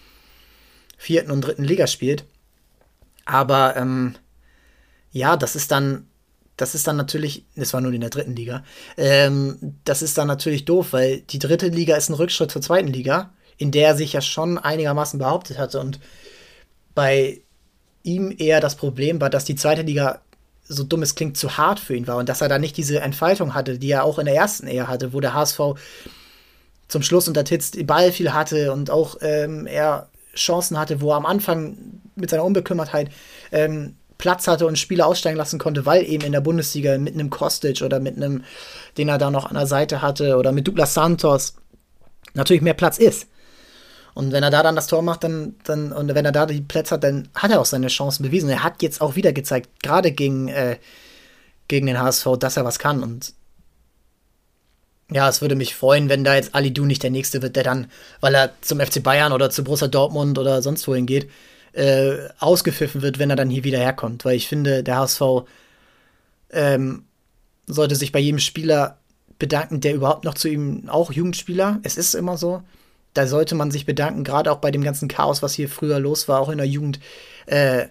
vierten 0.97 1.31
und 1.31 1.41
dritten 1.41 1.65
Liga 1.65 1.87
spielt. 1.87 2.25
Aber 3.25 3.77
ähm, 3.77 4.15
ja, 5.13 5.37
das 5.37 5.57
ist 5.57 5.71
dann, 5.71 6.07
das 6.57 6.75
ist 6.75 6.87
dann 6.87 6.97
natürlich, 6.97 7.45
das 7.57 7.73
war 7.73 7.81
nur 7.81 7.93
in 7.93 8.01
der 8.01 8.11
dritten 8.11 8.37
Liga, 8.37 8.65
ähm, 8.97 9.77
das 9.85 10.03
ist 10.03 10.19
dann 10.19 10.29
natürlich 10.29 10.65
doof, 10.65 10.93
weil 10.93 11.21
die 11.23 11.39
dritte 11.39 11.69
Liga 11.69 11.97
ist 11.97 12.11
ein 12.11 12.15
Rückschritt 12.15 12.51
zur 12.51 12.63
zweiten 12.63 12.89
Liga, 12.89 13.33
in 13.61 13.71
der 13.71 13.89
er 13.89 13.97
sich 13.97 14.15
ja 14.15 14.23
schon 14.23 14.57
einigermaßen 14.57 15.19
behauptet 15.19 15.59
hatte 15.59 15.81
und 15.81 16.01
bei 16.95 17.43
ihm 18.03 18.35
eher 18.37 18.61
das 18.61 18.75
Problem 18.75 19.21
war, 19.21 19.29
dass 19.29 19.45
die 19.45 19.55
zweite 19.55 19.83
Liga 19.83 20.23
so 20.67 20.83
dumm 20.83 21.03
es 21.03 21.15
klingt, 21.15 21.37
zu 21.37 21.59
hart 21.59 21.79
für 21.79 21.95
ihn 21.95 22.07
war 22.07 22.17
und 22.17 22.29
dass 22.29 22.41
er 22.41 22.49
da 22.49 22.59
nicht 22.59 22.77
diese 22.77 23.01
Entfaltung 23.01 23.55
hatte, 23.55 23.79
die 23.79 23.91
er 23.91 24.05
auch 24.05 24.19
in 24.19 24.25
der 24.25 24.35
ersten 24.35 24.67
eher 24.67 24.89
hatte, 24.89 25.13
wo 25.13 25.21
der 25.21 25.35
HSV 25.35 25.61
zum 26.89 27.03
Schluss 27.03 27.29
unter 27.29 27.45
Titz 27.45 27.73
den 27.73 27.87
Ball 27.87 28.13
viel 28.13 28.33
hatte 28.33 28.73
und 28.73 28.89
auch 28.89 29.17
ähm, 29.21 29.67
er 29.67 30.09
Chancen 30.35 30.79
hatte, 30.79 31.03
wo 31.03 31.11
er 31.11 31.17
am 31.17 31.27
Anfang 31.27 31.77
mit 32.15 32.31
seiner 32.31 32.45
Unbekümmertheit 32.45 33.11
ähm, 33.53 33.97
Platz 34.17 34.47
hatte 34.47 34.67
und 34.67 34.79
Spieler 34.79 35.07
aussteigen 35.07 35.37
lassen 35.37 35.59
konnte, 35.59 35.85
weil 35.85 36.05
eben 36.09 36.25
in 36.25 36.33
der 36.33 36.41
Bundesliga 36.41 36.97
mit 36.97 37.15
einem 37.15 37.29
Kostic 37.29 37.83
oder 37.83 38.01
mit 38.01 38.17
einem, 38.17 38.45
den 38.97 39.09
er 39.09 39.19
da 39.19 39.31
noch 39.31 39.47
an 39.47 39.55
der 39.55 39.67
Seite 39.67 40.01
hatte 40.01 40.37
oder 40.37 40.53
mit 40.53 40.67
Douglas 40.67 40.95
Santos 40.95 41.57
natürlich 42.33 42.63
mehr 42.63 42.75
Platz 42.75 42.97
ist. 42.97 43.27
Und 44.15 44.33
wenn 44.33 44.43
er 44.43 44.51
da 44.51 44.63
dann 44.63 44.77
das 44.77 44.87
Tor 44.87 45.03
macht, 45.03 45.25
dann, 45.25 45.55
dann 45.65 45.93
und 45.93 46.15
wenn 46.15 46.25
er 46.25 46.33
da 46.33 46.47
die 46.47 46.61
Plätze 46.61 46.95
hat, 46.95 47.05
dann 47.05 47.29
hat 47.35 47.51
er 47.51 47.61
auch 47.61 47.67
seine 47.67 47.89
Chancen 47.89 48.25
bewiesen. 48.25 48.51
Er 48.51 48.63
hat 48.63 48.83
jetzt 48.83 49.01
auch 49.01 49.17
wieder 49.17 49.33
gezeigt, 49.33 49.69
gerade 49.83 50.13
gegen, 50.13 50.49
äh, 50.49 50.77
gegen 51.69 51.87
den 51.87 52.01
HSV, 52.01 52.27
dass 52.39 52.57
er 52.57 52.65
was 52.65 52.79
kann. 52.79 53.03
Und 53.03 53.35
ja, 55.11 55.29
es 55.29 55.41
würde 55.41 55.57
mich 55.57 55.75
freuen, 55.75 56.09
wenn 56.09 56.25
da 56.25 56.35
jetzt 56.35 56.55
Ali 56.55 56.73
Du 56.73 56.87
nicht 56.87 57.03
der 57.03 57.11
Nächste 57.11 57.43
wird, 57.43 57.57
der 57.57 57.65
dann, 57.65 57.91
weil 58.21 58.35
er 58.35 58.53
zum 58.61 58.81
FC 58.81 59.03
Bayern 59.03 59.33
oder 59.33 59.51
zu 59.51 59.65
Borussia 59.65 59.89
Dortmund 59.89 60.39
oder 60.39 60.63
sonst 60.63 60.87
wohin 60.87 61.07
geht, 61.07 61.31
äh, 61.73 62.29
ausgepfiffen 62.39 63.03
wird, 63.03 63.19
wenn 63.19 63.31
er 63.31 63.37
dann 63.37 63.51
hier 63.51 63.65
wieder 63.65 63.79
herkommt. 63.79 64.25
Weil 64.25 64.37
ich 64.37 64.49
finde, 64.49 64.83
der 64.83 64.99
HSV 64.99 65.23
ähm, 66.51 67.05
sollte 67.67 67.97
sich 67.97 68.13
bei 68.13 68.19
jedem 68.19 68.39
Spieler 68.39 68.99
bedanken, 69.39 69.81
der 69.81 69.95
überhaupt 69.95 70.25
noch 70.25 70.35
zu 70.35 70.49
ihm, 70.49 70.89
auch 70.89 71.11
Jugendspieler, 71.11 71.81
es 71.83 71.97
ist 71.97 72.15
immer 72.15 72.37
so, 72.37 72.63
da 73.15 73.27
sollte 73.27 73.55
man 73.55 73.71
sich 73.71 73.87
bedanken, 73.87 74.25
gerade 74.25 74.53
auch 74.53 74.59
bei 74.59 74.71
dem 74.71 74.83
ganzen 74.83 75.09
Chaos, 75.09 75.43
was 75.43 75.55
hier 75.55 75.69
früher 75.69 75.99
los 75.99 76.29
war, 76.29 76.41
auch 76.41 76.49
in 76.49 76.59
der 76.59 76.67
Jugend, 76.67 77.01
äh, 77.47 77.87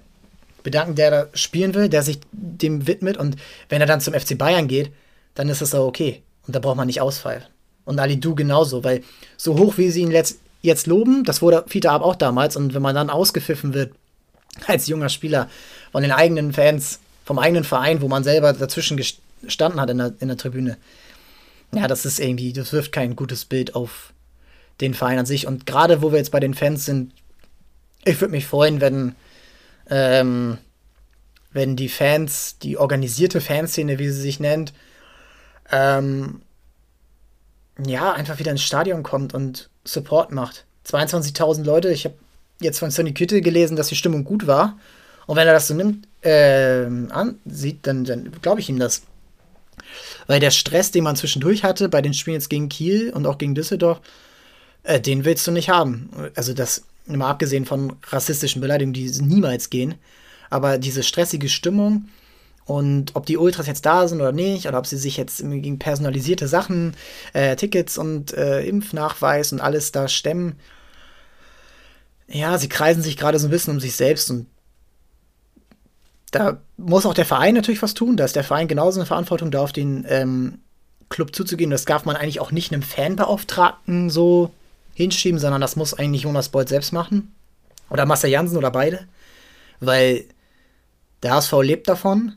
bedanken, 0.63 0.95
der 0.95 1.11
da 1.11 1.27
spielen 1.33 1.73
will, 1.73 1.89
der 1.89 2.03
sich 2.03 2.19
dem 2.31 2.87
widmet 2.87 3.17
und 3.17 3.37
wenn 3.69 3.81
er 3.81 3.87
dann 3.87 4.01
zum 4.01 4.13
FC 4.13 4.37
Bayern 4.37 4.67
geht, 4.67 4.91
dann 5.35 5.49
ist 5.49 5.61
das 5.61 5.73
auch 5.73 5.87
okay. 5.87 6.21
Und 6.47 6.55
da 6.55 6.59
braucht 6.59 6.77
man 6.77 6.87
nicht 6.87 7.01
ausfallen. 7.01 7.43
Und 7.85 7.99
Ali 7.99 8.19
Du 8.19 8.35
genauso, 8.35 8.83
weil 8.83 9.03
so 9.37 9.57
hoch 9.57 9.77
wie 9.77 9.89
sie 9.89 10.01
ihn 10.01 10.11
jetzt, 10.11 10.39
jetzt 10.61 10.87
loben, 10.87 11.23
das 11.23 11.41
wurde 11.41 11.63
Fiete 11.67 11.91
Ab 11.91 12.01
auch 12.01 12.15
damals, 12.15 12.55
und 12.55 12.73
wenn 12.73 12.81
man 12.81 12.95
dann 12.95 13.09
ausgepfiffen 13.09 13.73
wird 13.73 13.93
als 14.67 14.87
junger 14.87 15.09
Spieler 15.09 15.49
von 15.91 16.03
den 16.03 16.11
eigenen 16.11 16.53
Fans, 16.53 16.99
vom 17.25 17.39
eigenen 17.39 17.63
Verein, 17.63 18.01
wo 18.01 18.07
man 18.07 18.23
selber 18.23 18.53
dazwischen 18.53 18.97
gestanden 18.97 19.79
hat 19.79 19.89
in 19.89 19.97
der, 19.99 20.13
in 20.19 20.27
der 20.27 20.37
Tribüne, 20.37 20.77
ja, 21.73 21.87
das 21.87 22.05
ist 22.05 22.19
irgendwie, 22.19 22.51
das 22.51 22.73
wirft 22.73 22.91
kein 22.91 23.15
gutes 23.15 23.45
Bild 23.45 23.75
auf 23.75 24.11
den 24.81 24.93
Verein 24.93 25.19
an 25.19 25.25
sich. 25.25 25.47
Und 25.47 25.65
gerade 25.65 26.01
wo 26.01 26.11
wir 26.11 26.17
jetzt 26.17 26.31
bei 26.31 26.39
den 26.39 26.53
Fans 26.53 26.85
sind, 26.85 27.13
ich 28.05 28.19
würde 28.21 28.31
mich 28.31 28.45
freuen, 28.45 28.81
wenn, 28.81 29.15
ähm, 29.89 30.57
wenn 31.51 31.75
die 31.75 31.89
Fans, 31.89 32.57
die 32.59 32.77
organisierte 32.77 33.41
Fanszene, 33.41 33.99
wie 33.99 34.09
sie 34.09 34.21
sich 34.21 34.39
nennt, 34.39 34.73
ähm, 35.71 36.41
ja, 37.85 38.11
einfach 38.13 38.39
wieder 38.39 38.51
ins 38.51 38.63
Stadion 38.63 39.03
kommt 39.03 39.33
und 39.33 39.69
Support 39.85 40.31
macht. 40.31 40.65
22.000 40.87 41.63
Leute, 41.63 41.89
ich 41.89 42.05
habe 42.05 42.15
jetzt 42.61 42.79
von 42.79 42.91
Sonny 42.91 43.13
Kütte 43.13 43.41
gelesen, 43.41 43.75
dass 43.75 43.87
die 43.87 43.95
Stimmung 43.95 44.23
gut 44.23 44.47
war. 44.47 44.77
Und 45.27 45.35
wenn 45.35 45.47
er 45.47 45.53
das 45.53 45.67
so 45.67 45.73
nimmt, 45.73 46.07
äh, 46.21 46.85
ansieht, 47.09 47.79
dann, 47.83 48.03
dann 48.03 48.31
glaube 48.41 48.59
ich 48.59 48.69
ihm 48.69 48.79
das. 48.79 49.03
Weil 50.27 50.39
der 50.39 50.51
Stress, 50.51 50.91
den 50.91 51.03
man 51.03 51.15
zwischendurch 51.15 51.63
hatte, 51.63 51.89
bei 51.89 52.01
den 52.01 52.13
Spielen 52.13 52.35
jetzt 52.35 52.49
gegen 52.49 52.69
Kiel 52.69 53.11
und 53.11 53.25
auch 53.25 53.37
gegen 53.37 53.55
Düsseldorf, 53.55 54.01
äh, 54.83 54.99
den 54.99 55.25
willst 55.25 55.45
du 55.47 55.51
nicht 55.51 55.69
haben. 55.69 56.09
Also 56.35 56.53
das, 56.53 56.83
mal 57.05 57.29
abgesehen 57.29 57.65
von 57.65 57.95
rassistischen 58.07 58.61
Beleidigungen, 58.61 58.93
die 58.93 59.09
niemals 59.21 59.69
gehen. 59.69 59.95
Aber 60.49 60.77
diese 60.77 61.03
stressige 61.03 61.49
Stimmung 61.49 62.09
und 62.65 63.15
ob 63.15 63.25
die 63.25 63.37
Ultras 63.37 63.67
jetzt 63.67 63.85
da 63.85 64.07
sind 64.07 64.21
oder 64.21 64.31
nicht, 64.31 64.67
oder 64.67 64.77
ob 64.77 64.85
sie 64.85 64.97
sich 64.97 65.17
jetzt 65.17 65.39
gegen 65.39 65.79
personalisierte 65.79 66.47
Sachen, 66.47 66.95
äh, 67.33 67.55
Tickets 67.55 67.97
und 67.97 68.33
äh, 68.33 68.61
Impfnachweis 68.61 69.51
und 69.51 69.59
alles 69.59 69.91
da 69.91 70.07
stemmen. 70.07 70.55
Ja, 72.27 72.57
sie 72.59 72.69
kreisen 72.69 73.01
sich 73.01 73.17
gerade 73.17 73.39
so 73.39 73.47
ein 73.47 73.51
bisschen 73.51 73.73
um 73.73 73.79
sich 73.79 73.95
selbst 73.95 74.29
und 74.29 74.45
da 76.31 76.61
muss 76.77 77.07
auch 77.07 77.15
der 77.15 77.25
Verein 77.25 77.55
natürlich 77.55 77.81
was 77.81 77.95
tun. 77.95 78.17
Da 78.17 78.25
ist 78.25 78.35
der 78.35 78.43
Verein 78.43 78.67
genauso 78.67 78.99
eine 78.99 79.07
Verantwortung, 79.07 79.49
da 79.49 79.61
auf 79.61 79.73
den 79.73 80.05
ähm, 80.07 80.59
Club 81.09 81.35
zuzugehen. 81.35 81.71
Das 81.71 81.85
darf 81.85 82.05
man 82.05 82.15
eigentlich 82.15 82.39
auch 82.39 82.51
nicht 82.51 82.71
einem 82.71 82.83
Fanbeauftragten 82.83 84.11
so 84.11 84.51
hinschieben, 84.99 85.39
sondern 85.39 85.61
das 85.61 85.77
muss 85.77 85.93
eigentlich 85.93 86.23
Jonas 86.23 86.49
Beuth 86.49 86.67
selbst 86.67 86.91
machen. 86.91 87.33
Oder 87.89 88.05
Marcel 88.05 88.29
Jansen 88.29 88.57
oder 88.57 88.69
beide. 88.69 89.07
Weil 89.79 90.25
der 91.23 91.35
HSV 91.35 91.53
lebt 91.61 91.87
davon. 91.87 92.35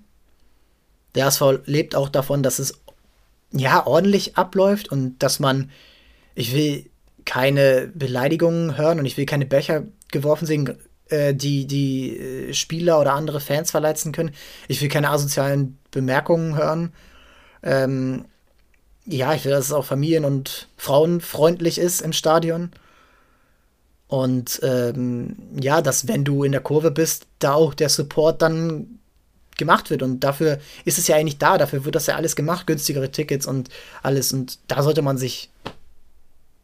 Der 1.16 1.26
HSV 1.26 1.42
lebt 1.66 1.96
auch 1.96 2.08
davon, 2.08 2.44
dass 2.44 2.60
es 2.60 2.80
ja 3.50 3.84
ordentlich 3.84 4.36
abläuft 4.36 4.92
und 4.92 5.18
dass 5.18 5.40
man, 5.40 5.70
ich 6.36 6.54
will 6.54 6.88
keine 7.24 7.90
Beleidigungen 7.94 8.76
hören 8.76 9.00
und 9.00 9.06
ich 9.06 9.16
will 9.16 9.26
keine 9.26 9.44
Becher 9.44 9.82
geworfen 10.12 10.46
sehen, 10.46 10.78
äh, 11.08 11.34
die 11.34 11.66
die 11.66 12.16
äh, 12.16 12.54
Spieler 12.54 13.00
oder 13.00 13.14
andere 13.14 13.40
Fans 13.40 13.72
verletzen 13.72 14.12
können. 14.12 14.30
Ich 14.68 14.80
will 14.80 14.88
keine 14.88 15.10
asozialen 15.10 15.78
Bemerkungen 15.90 16.56
hören. 16.56 16.92
Ähm, 17.64 18.24
ja, 19.06 19.34
ich 19.34 19.44
will, 19.44 19.52
dass 19.52 19.66
es 19.66 19.72
auch 19.72 19.84
familien- 19.84 20.24
und 20.24 20.68
frauenfreundlich 20.76 21.78
ist 21.78 22.02
im 22.02 22.12
Stadion. 22.12 22.70
Und 24.06 24.60
ähm, 24.62 25.36
ja, 25.60 25.80
dass 25.80 26.06
wenn 26.06 26.24
du 26.24 26.44
in 26.44 26.52
der 26.52 26.60
Kurve 26.60 26.90
bist, 26.90 27.26
da 27.38 27.54
auch 27.54 27.74
der 27.74 27.88
Support 27.88 28.42
dann 28.42 28.98
gemacht 29.56 29.90
wird. 29.90 30.02
Und 30.02 30.20
dafür 30.20 30.58
ist 30.84 30.98
es 30.98 31.08
ja 31.08 31.16
eigentlich 31.16 31.38
da, 31.38 31.58
dafür 31.58 31.84
wird 31.84 31.94
das 31.94 32.06
ja 32.06 32.16
alles 32.16 32.36
gemacht, 32.36 32.66
günstigere 32.66 33.10
Tickets 33.10 33.46
und 33.46 33.68
alles. 34.02 34.32
Und 34.32 34.58
da 34.68 34.82
sollte 34.82 35.02
man 35.02 35.18
sich 35.18 35.50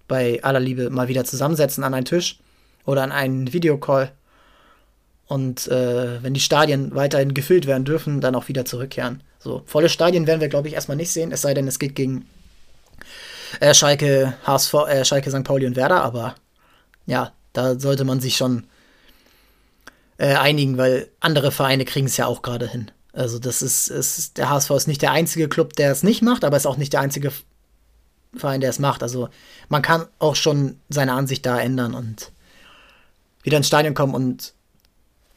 bei 0.07 0.43
aller 0.43 0.61
Liebe 0.61 0.91
mal 0.91 1.09
wieder 1.09 1.25
zusammensetzen 1.25 1.85
an 1.85 1.95
einen 1.95 2.07
Tisch 2.07 2.39
oder 2.85 3.03
an 3.03 3.13
einen 3.13 3.53
Videocall. 3.53 4.13
Und 5.27 5.69
äh, 5.69 6.23
wenn 6.23 6.35
die 6.35 6.41
Stadien 6.41 6.95
weiterhin 6.95 7.35
gefüllt 7.35 7.67
werden 7.67 7.85
dürfen, 7.85 8.21
dann 8.21 8.35
auch 8.35 8.49
wieder 8.49 8.65
zurückkehren. 8.65 9.23
So, 9.49 9.63
volle 9.65 9.89
Stadien 9.89 10.27
werden 10.27 10.43
wir, 10.43 10.49
glaube 10.49 10.69
ich, 10.69 10.75
erstmal 10.75 10.99
nicht 10.99 11.11
sehen, 11.11 11.33
es 11.33 11.41
sei 11.41 11.55
denn, 11.55 11.67
es 11.67 11.79
geht 11.79 11.95
gegen 11.95 12.29
äh, 13.61 13.73
Schalke, 13.73 14.35
HSV, 14.45 14.75
äh, 14.75 15.05
Schalke, 15.07 15.31
St. 15.31 15.43
Pauli 15.43 15.67
und 15.67 15.75
Werder, 15.75 16.03
aber 16.03 16.35
ja, 17.07 17.33
da 17.55 17.81
sollte 17.81 18.05
man 18.05 18.21
sich 18.21 18.37
schon 18.37 18.67
äh, 20.19 20.35
einigen, 20.35 20.77
weil 20.77 21.09
andere 21.21 21.51
Vereine 21.51 21.87
kriegen 21.87 22.09
es 22.09 22.19
ja 22.19 22.27
auch 22.27 22.43
gerade 22.43 22.69
hin. 22.69 22.91
Also 23.15 23.39
das 23.39 23.63
ist, 23.63 23.89
ist, 23.89 24.37
der 24.37 24.51
HSV 24.51 24.71
ist 24.73 24.87
nicht 24.87 25.01
der 25.01 25.13
einzige 25.13 25.49
Club, 25.49 25.73
der 25.73 25.93
es 25.93 26.03
nicht 26.03 26.21
macht, 26.21 26.45
aber 26.45 26.59
ist 26.59 26.67
auch 26.67 26.77
nicht 26.77 26.93
der 26.93 27.01
einzige 27.01 27.33
Verein, 28.37 28.61
der 28.61 28.69
es 28.69 28.79
macht. 28.79 29.03
Also 29.03 29.31
man 29.71 29.81
kann 29.81 30.09
auch 30.19 30.37
schon 30.37 30.79
seine 30.91 31.15
Ansicht 31.15 31.47
da 31.47 31.59
ändern 31.59 31.95
und 31.95 32.33
wieder 33.43 33.57
ins 33.57 33.69
Stadion 33.69 33.95
kommen 33.95 34.15
und 34.15 34.53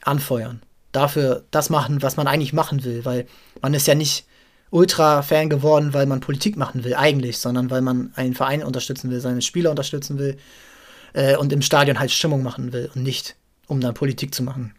anfeuern. 0.02 0.62
Dafür 0.92 1.46
das 1.52 1.70
machen, 1.70 2.02
was 2.02 2.18
man 2.18 2.28
eigentlich 2.28 2.54
machen 2.54 2.84
will, 2.84 3.06
weil 3.06 3.26
man 3.62 3.74
ist 3.74 3.88
ja 3.88 3.96
nicht 3.96 4.26
Ultra-Fan 4.72 5.50
geworden, 5.50 5.94
weil 5.94 6.06
man 6.06 6.22
Politik 6.22 6.58
machen 6.58 6.84
will, 6.84 6.96
eigentlich, 6.96 7.38
sondern 7.38 7.70
weil 7.70 7.82
man 7.82 8.12
einen 8.16 8.34
Verein 8.34 8.64
unterstützen 8.64 9.12
will, 9.12 9.20
seine 9.20 9.42
Spieler 9.42 9.70
unterstützen 9.70 10.18
will 10.18 10.38
äh, 11.14 11.36
und 11.36 11.54
im 11.54 11.62
Stadion 11.62 12.00
halt 12.00 12.12
Stimmung 12.12 12.42
machen 12.42 12.74
will 12.74 12.90
und 12.96 13.04
nicht, 13.04 13.36
um 13.68 13.82
dann 13.82 13.94
Politik 13.94 14.34
zu 14.34 14.44
machen. 14.44 14.74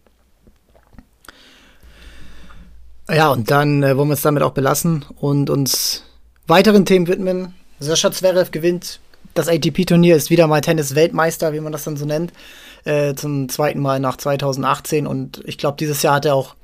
Ja, 3.09 3.31
und 3.31 3.51
dann 3.51 3.83
äh, 3.83 3.97
wollen 3.97 4.09
wir 4.09 4.15
es 4.15 4.23
damit 4.23 4.43
auch 4.43 4.53
belassen 4.53 5.05
und 5.17 5.51
uns 5.51 6.05
weiteren 6.47 6.87
Themen 6.87 7.07
widmen. 7.07 7.55
Sascha 7.79 8.11
Zverev 8.11 8.51
gewinnt 8.51 9.01
das 9.35 9.49
ATP-Turnier, 9.49 10.17
ist 10.17 10.31
wieder 10.31 10.47
mal 10.47 10.61
Tennis-Weltmeister, 10.61 11.53
wie 11.53 11.61
man 11.61 11.73
das 11.73 11.85
dann 11.85 11.97
so 11.97 12.05
nennt, 12.05 12.33
äh, 12.85 13.15
zum 13.15 13.49
zweiten 13.49 13.81
Mal 13.81 14.01
nach 14.01 14.17
2018. 14.17 15.07
Und 15.07 15.43
ich 15.45 15.59
glaube, 15.59 15.77
dieses 15.79 16.03
Jahr 16.03 16.17
hat 16.17 16.25
er 16.25 16.35
auch 16.35 16.55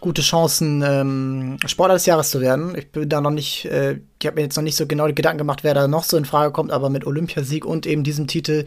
gute 0.00 0.22
Chancen, 0.22 0.82
ähm, 0.84 1.58
Sportler 1.66 1.94
des 1.94 2.06
Jahres 2.06 2.30
zu 2.30 2.40
werden. 2.40 2.74
Ich 2.76 2.90
bin 2.90 3.08
da 3.08 3.20
noch 3.20 3.30
nicht, 3.30 3.66
äh, 3.66 3.98
ich 4.18 4.26
habe 4.26 4.36
mir 4.36 4.42
jetzt 4.42 4.56
noch 4.56 4.62
nicht 4.62 4.76
so 4.76 4.86
genau 4.86 5.06
die 5.06 5.14
Gedanken 5.14 5.38
gemacht, 5.38 5.62
wer 5.62 5.74
da 5.74 5.88
noch 5.88 6.04
so 6.04 6.16
in 6.16 6.24
Frage 6.24 6.52
kommt, 6.52 6.72
aber 6.72 6.88
mit 6.90 7.06
Olympiasieg 7.06 7.64
und 7.64 7.86
eben 7.86 8.02
diesem 8.02 8.26
Titel 8.26 8.64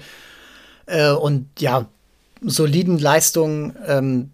äh, 0.85 1.11
und 1.11 1.49
ja, 1.59 1.87
soliden 2.41 2.99
Leistungen 2.99 3.75
ähm, 3.87 4.31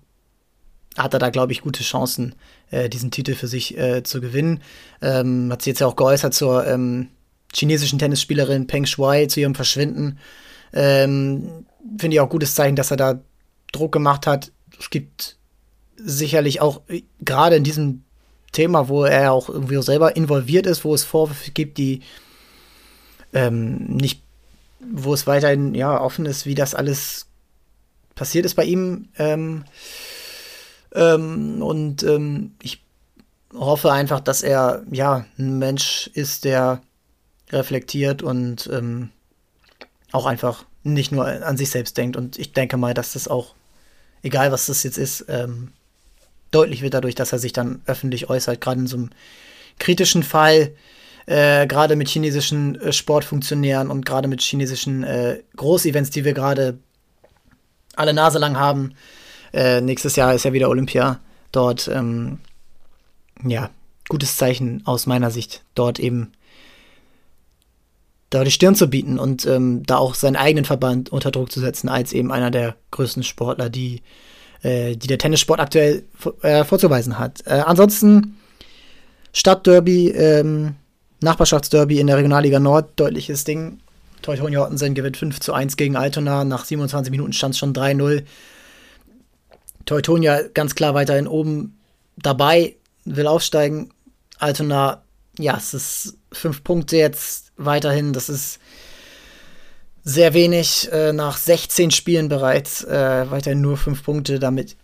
hat 0.97 1.13
er 1.13 1.19
da, 1.19 1.29
glaube 1.29 1.51
ich, 1.51 1.61
gute 1.61 1.83
Chancen, 1.83 2.35
äh, 2.71 2.89
diesen 2.89 3.11
Titel 3.11 3.35
für 3.35 3.47
sich 3.47 3.77
äh, 3.77 4.03
zu 4.03 4.19
gewinnen. 4.19 4.61
Ähm, 5.01 5.49
hat 5.51 5.61
sie 5.61 5.69
jetzt 5.69 5.79
ja 5.79 5.87
auch 5.87 5.95
geäußert 5.95 6.33
zur 6.33 6.65
ähm, 6.67 7.07
chinesischen 7.53 7.99
Tennisspielerin 7.99 8.67
Peng 8.67 8.85
Shuai 8.85 9.27
zu 9.27 9.39
ihrem 9.39 9.55
Verschwinden. 9.55 10.19
Ähm, 10.73 11.65
Finde 11.97 12.15
ich 12.15 12.19
auch 12.21 12.29
gutes 12.29 12.55
Zeichen, 12.55 12.75
dass 12.75 12.91
er 12.91 12.97
da 12.97 13.19
Druck 13.71 13.91
gemacht 13.91 14.27
hat. 14.27 14.51
Es 14.79 14.89
gibt 14.89 15.37
sicherlich 15.95 16.61
auch 16.61 16.81
äh, 16.87 17.03
gerade 17.21 17.55
in 17.55 17.63
diesem 17.63 18.03
Thema, 18.51 18.87
wo 18.89 19.03
er 19.03 19.31
auch 19.31 19.49
irgendwie 19.49 19.81
selber 19.81 20.15
involviert 20.15 20.65
ist, 20.65 20.83
wo 20.83 20.93
es 20.93 21.03
Vorwürfe 21.03 21.51
gibt, 21.51 21.77
die 21.77 22.01
ähm, 23.33 23.77
nicht, 23.85 24.23
wo 24.79 25.13
es 25.13 25.27
weiterhin 25.27 25.75
ja 25.75 25.99
offen 25.99 26.25
ist, 26.25 26.45
wie 26.45 26.55
das 26.55 26.73
alles 26.73 27.27
passiert 28.15 28.45
ist 28.45 28.55
bei 28.55 28.65
ihm. 28.65 29.09
Ähm, 29.17 29.65
ähm, 30.93 31.61
und 31.61 32.03
ähm, 32.03 32.55
ich 32.61 32.81
hoffe 33.53 33.91
einfach, 33.91 34.19
dass 34.19 34.41
er 34.41 34.83
ja 34.91 35.25
ein 35.37 35.59
Mensch 35.59 36.09
ist, 36.13 36.43
der 36.43 36.81
reflektiert 37.51 38.21
und 38.21 38.69
ähm, 38.71 39.09
auch 40.11 40.25
einfach 40.25 40.65
nicht 40.83 41.11
nur 41.11 41.25
an 41.27 41.57
sich 41.57 41.69
selbst 41.69 41.97
denkt. 41.97 42.15
Und 42.17 42.37
ich 42.37 42.53
denke 42.53 42.77
mal, 42.77 42.93
dass 42.93 43.13
das 43.13 43.27
auch, 43.27 43.55
egal 44.23 44.51
was 44.51 44.67
das 44.67 44.83
jetzt 44.83 44.97
ist, 44.97 45.25
ähm, 45.29 45.71
deutlich 46.51 46.81
wird 46.81 46.93
dadurch, 46.93 47.15
dass 47.15 47.31
er 47.31 47.39
sich 47.39 47.53
dann 47.53 47.81
öffentlich 47.85 48.29
äußert, 48.29 48.61
gerade 48.61 48.81
in 48.81 48.87
so 48.87 48.97
einem 48.97 49.09
kritischen 49.77 50.23
Fall, 50.23 50.73
äh, 51.25 51.67
gerade 51.67 51.95
mit 51.95 52.09
chinesischen 52.09 52.79
äh, 52.81 52.91
Sportfunktionären 52.91 53.91
und 53.91 54.05
gerade 54.05 54.27
mit 54.27 54.41
chinesischen 54.41 55.03
äh, 55.03 55.41
Großevents, 55.55 56.09
die 56.09 56.25
wir 56.25 56.33
gerade 56.33 56.79
alle 57.95 58.13
Nase 58.13 58.39
lang 58.39 58.57
haben. 58.57 58.93
Äh, 59.53 59.81
nächstes 59.81 60.15
Jahr 60.15 60.33
ist 60.33 60.45
ja 60.45 60.53
wieder 60.53 60.69
Olympia 60.69 61.19
dort. 61.51 61.87
Ähm, 61.87 62.39
ja, 63.43 63.69
gutes 64.07 64.37
Zeichen 64.37 64.81
aus 64.85 65.05
meiner 65.05 65.31
Sicht, 65.31 65.63
dort 65.75 65.99
eben 65.99 66.31
da 68.29 68.43
die 68.43 68.51
Stirn 68.51 68.75
zu 68.75 68.87
bieten 68.87 69.17
und 69.17 69.45
ähm, 69.45 69.83
da 69.85 69.97
auch 69.97 70.13
seinen 70.13 70.35
eigenen 70.35 70.65
Verband 70.65 71.11
unter 71.11 71.31
Druck 71.31 71.51
zu 71.51 71.59
setzen, 71.59 71.89
als 71.89 72.13
eben 72.13 72.31
einer 72.31 72.51
der 72.51 72.75
größten 72.91 73.23
Sportler, 73.23 73.69
die, 73.69 74.01
äh, 74.61 74.95
die 74.95 75.07
der 75.07 75.17
Tennissport 75.17 75.59
aktuell 75.59 76.03
äh, 76.41 76.63
vorzuweisen 76.63 77.17
hat. 77.17 77.41
Äh, 77.45 77.63
ansonsten 77.65 78.37
Stadtderby, 79.33 80.09
ähm, 80.09 80.75
Nachbarschaftsderby 81.21 81.99
in 81.99 82.07
der 82.07 82.17
Regionalliga 82.17 82.59
Nord, 82.59 82.91
deutliches 82.97 83.43
Ding. 83.43 83.79
Teutonia 84.21 84.63
Ottensen 84.63 84.95
gewinnt 84.95 85.17
5 85.17 85.39
zu 85.39 85.53
1 85.53 85.77
gegen 85.77 85.95
Altona. 85.95 86.43
Nach 86.43 86.65
27 86.65 87.11
Minuten 87.11 87.33
stand 87.33 87.55
es 87.55 87.59
schon 87.59 87.73
3-0. 87.73 88.23
Teutonia 89.85 90.41
ganz 90.53 90.75
klar 90.75 90.93
weiterhin 90.93 91.27
oben 91.27 91.79
dabei, 92.17 92.75
will 93.05 93.27
aufsteigen. 93.27 93.91
Altona, 94.37 95.01
ja, 95.37 95.57
es 95.57 95.73
ist 95.73 96.18
fünf 96.31 96.63
Punkte 96.63 96.97
jetzt 96.97 97.51
weiterhin. 97.57 98.13
Das 98.13 98.29
ist 98.29 98.59
sehr 100.03 100.33
wenig. 100.33 100.89
Äh, 100.91 101.13
nach 101.13 101.37
16 101.37 101.91
Spielen 101.91 102.29
bereits 102.29 102.83
äh, 102.83 103.25
weiterhin 103.29 103.61
nur 103.61 103.77
fünf 103.77 104.03
Punkte, 104.03 104.39
damit 104.39 104.75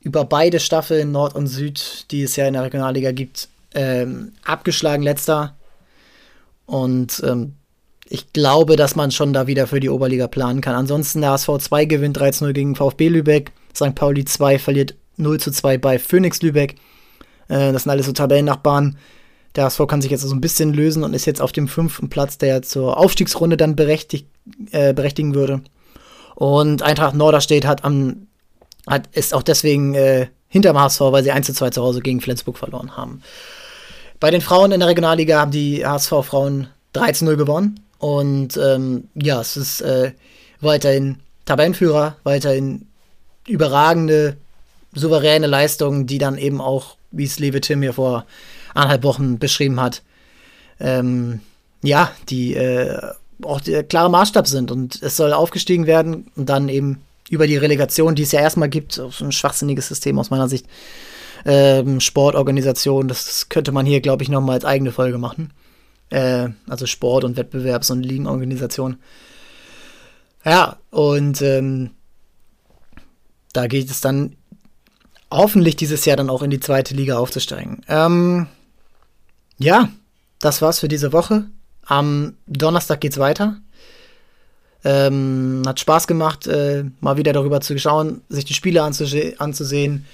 über 0.00 0.24
beide 0.24 0.60
Staffeln 0.60 1.12
Nord 1.12 1.34
und 1.34 1.46
Süd, 1.46 2.06
die 2.10 2.22
es 2.22 2.36
ja 2.36 2.46
in 2.46 2.54
der 2.54 2.64
Regionalliga 2.64 3.12
gibt, 3.12 3.48
ähm, 3.74 4.32
abgeschlagen 4.44 5.02
letzter. 5.02 5.54
Und 6.66 7.22
ähm, 7.24 7.54
ich 8.08 8.32
glaube, 8.32 8.76
dass 8.76 8.96
man 8.96 9.10
schon 9.10 9.32
da 9.32 9.46
wieder 9.46 9.66
für 9.66 9.80
die 9.80 9.88
Oberliga 9.88 10.28
planen 10.28 10.60
kann. 10.60 10.74
Ansonsten 10.74 11.22
der 11.22 11.30
HSV 11.30 11.58
2 11.58 11.84
gewinnt 11.86 12.18
13-0 12.18 12.52
gegen 12.52 12.76
VfB 12.76 13.08
Lübeck. 13.08 13.52
St. 13.74 13.94
Pauli 13.94 14.24
2 14.24 14.58
verliert 14.58 14.94
0 15.16 15.40
zu 15.40 15.50
2 15.50 15.78
bei 15.78 15.98
Phoenix 15.98 16.42
Lübeck. 16.42 16.76
Äh, 17.48 17.72
das 17.72 17.84
sind 17.84 17.90
alles 17.90 18.06
so 18.06 18.12
Tabellennachbarn. 18.12 18.98
Der 19.56 19.64
HSV 19.64 19.86
kann 19.86 20.02
sich 20.02 20.10
jetzt 20.10 20.22
so 20.22 20.34
ein 20.34 20.40
bisschen 20.40 20.72
lösen 20.72 21.04
und 21.04 21.14
ist 21.14 21.26
jetzt 21.26 21.40
auf 21.40 21.52
dem 21.52 21.68
fünften 21.68 22.08
Platz, 22.08 22.38
der 22.38 22.62
zur 22.62 22.98
Aufstiegsrunde 22.98 23.56
dann 23.56 23.76
berechtigt, 23.76 24.26
äh, 24.72 24.92
berechtigen 24.92 25.34
würde. 25.34 25.60
Und 26.34 26.82
Eintracht 26.82 27.14
Norderstedt 27.14 27.66
hat 27.66 27.84
am, 27.84 28.26
hat, 28.88 29.08
ist 29.12 29.32
auch 29.32 29.42
deswegen 29.42 29.94
äh, 29.94 30.26
hinterm 30.48 30.78
HSV, 30.78 31.00
weil 31.00 31.22
sie 31.22 31.30
1 31.30 31.46
zu 31.46 31.52
2 31.52 31.70
zu 31.70 31.82
Hause 31.82 32.00
gegen 32.00 32.20
Flensburg 32.20 32.58
verloren 32.58 32.96
haben. 32.96 33.22
Bei 34.20 34.30
den 34.30 34.40
Frauen 34.40 34.72
in 34.72 34.80
der 34.80 34.88
Regionalliga 34.88 35.40
haben 35.40 35.50
die 35.50 35.86
HSV-Frauen 35.86 36.68
13-0 36.94 37.36
gewonnen. 37.36 37.80
Und 37.98 38.56
ähm, 38.56 39.08
ja, 39.14 39.40
es 39.40 39.56
ist 39.56 39.80
äh, 39.80 40.12
weiterhin 40.60 41.20
Tabellenführer, 41.44 42.16
weiterhin 42.24 42.86
überragende, 43.46 44.36
souveräne 44.94 45.46
Leistungen, 45.46 46.06
die 46.06 46.18
dann 46.18 46.38
eben 46.38 46.60
auch, 46.60 46.96
wie 47.10 47.24
es 47.24 47.38
Lewe 47.38 47.60
Tim 47.60 47.82
hier 47.82 47.92
vor 47.92 48.24
anderthalb 48.74 49.04
Wochen 49.04 49.38
beschrieben 49.38 49.80
hat, 49.80 50.02
ähm, 50.80 51.40
ja, 51.82 52.10
die 52.28 52.54
äh, 52.54 52.98
auch 53.42 53.60
der 53.60 53.84
klare 53.84 54.10
Maßstab 54.10 54.46
sind. 54.46 54.70
Und 54.70 55.02
es 55.02 55.16
soll 55.16 55.32
aufgestiegen 55.32 55.86
werden 55.86 56.30
und 56.36 56.48
dann 56.48 56.68
eben 56.68 57.02
über 57.30 57.46
die 57.46 57.56
Relegation, 57.56 58.14
die 58.14 58.22
es 58.22 58.32
ja 58.32 58.40
erstmal 58.40 58.68
gibt, 58.68 58.98
ein 58.98 59.32
schwachsinniges 59.32 59.88
System 59.88 60.18
aus 60.18 60.30
meiner 60.30 60.48
Sicht, 60.48 60.66
ähm, 61.46 62.00
Sportorganisation, 62.00 63.08
das 63.08 63.48
könnte 63.48 63.72
man 63.72 63.86
hier, 63.86 64.00
glaube 64.00 64.22
ich, 64.22 64.28
nochmal 64.28 64.54
als 64.54 64.64
eigene 64.64 64.92
Folge 64.92 65.18
machen. 65.18 65.52
Äh, 66.10 66.48
also 66.68 66.86
Sport- 66.86 67.24
und 67.24 67.38
Wettbewerbs- 67.38 67.92
und 67.92 68.02
Ligenorganisation. 68.02 68.96
Ja, 70.44 70.78
und 70.90 71.40
ähm, 71.42 71.90
da 73.52 73.66
geht 73.66 73.90
es 73.90 74.00
dann 74.00 74.36
hoffentlich 75.30 75.76
dieses 75.76 76.04
Jahr 76.04 76.16
dann 76.16 76.30
auch 76.30 76.42
in 76.42 76.50
die 76.50 76.60
zweite 76.60 76.94
Liga 76.94 77.18
aufzusteigen. 77.18 77.82
Ähm, 77.88 78.46
ja, 79.58 79.88
das 80.40 80.62
war's 80.62 80.80
für 80.80 80.88
diese 80.88 81.12
Woche. 81.12 81.44
Am 81.86 82.36
Donnerstag 82.46 83.00
geht's 83.00 83.18
weiter. 83.18 83.56
Ähm, 84.84 85.62
hat 85.66 85.80
Spaß 85.80 86.06
gemacht, 86.06 86.46
äh, 86.46 86.84
mal 87.00 87.16
wieder 87.16 87.32
darüber 87.32 87.60
zu 87.60 87.78
schauen, 87.78 88.20
sich 88.28 88.44
die 88.44 88.52
Spiele 88.52 88.82
anzusehen, 88.82 90.04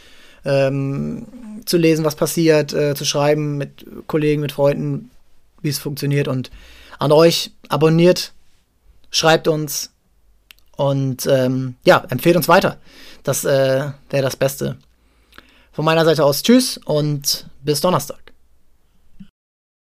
ähm, 0.44 1.26
zu 1.66 1.76
lesen, 1.76 2.04
was 2.04 2.14
passiert, 2.14 2.72
äh, 2.72 2.94
zu 2.94 3.04
schreiben 3.04 3.56
mit 3.56 3.84
Kollegen, 4.06 4.40
mit 4.40 4.52
Freunden, 4.52 5.10
wie 5.60 5.70
es 5.70 5.80
funktioniert. 5.80 6.28
Und 6.28 6.50
an 7.00 7.10
euch 7.10 7.50
abonniert, 7.68 8.32
schreibt 9.10 9.48
uns 9.48 9.90
und 10.76 11.26
ähm, 11.26 11.74
ja, 11.84 12.04
empfehlt 12.08 12.36
uns 12.36 12.48
weiter. 12.48 12.78
Das 13.24 13.44
äh, 13.44 13.90
wäre 14.10 14.22
das 14.22 14.36
Beste. 14.36 14.76
Von 15.72 15.84
meiner 15.84 16.04
Seite 16.04 16.24
aus 16.24 16.42
tschüss 16.42 16.78
und 16.84 17.46
bis 17.62 17.80
Donnerstag. 17.80 18.29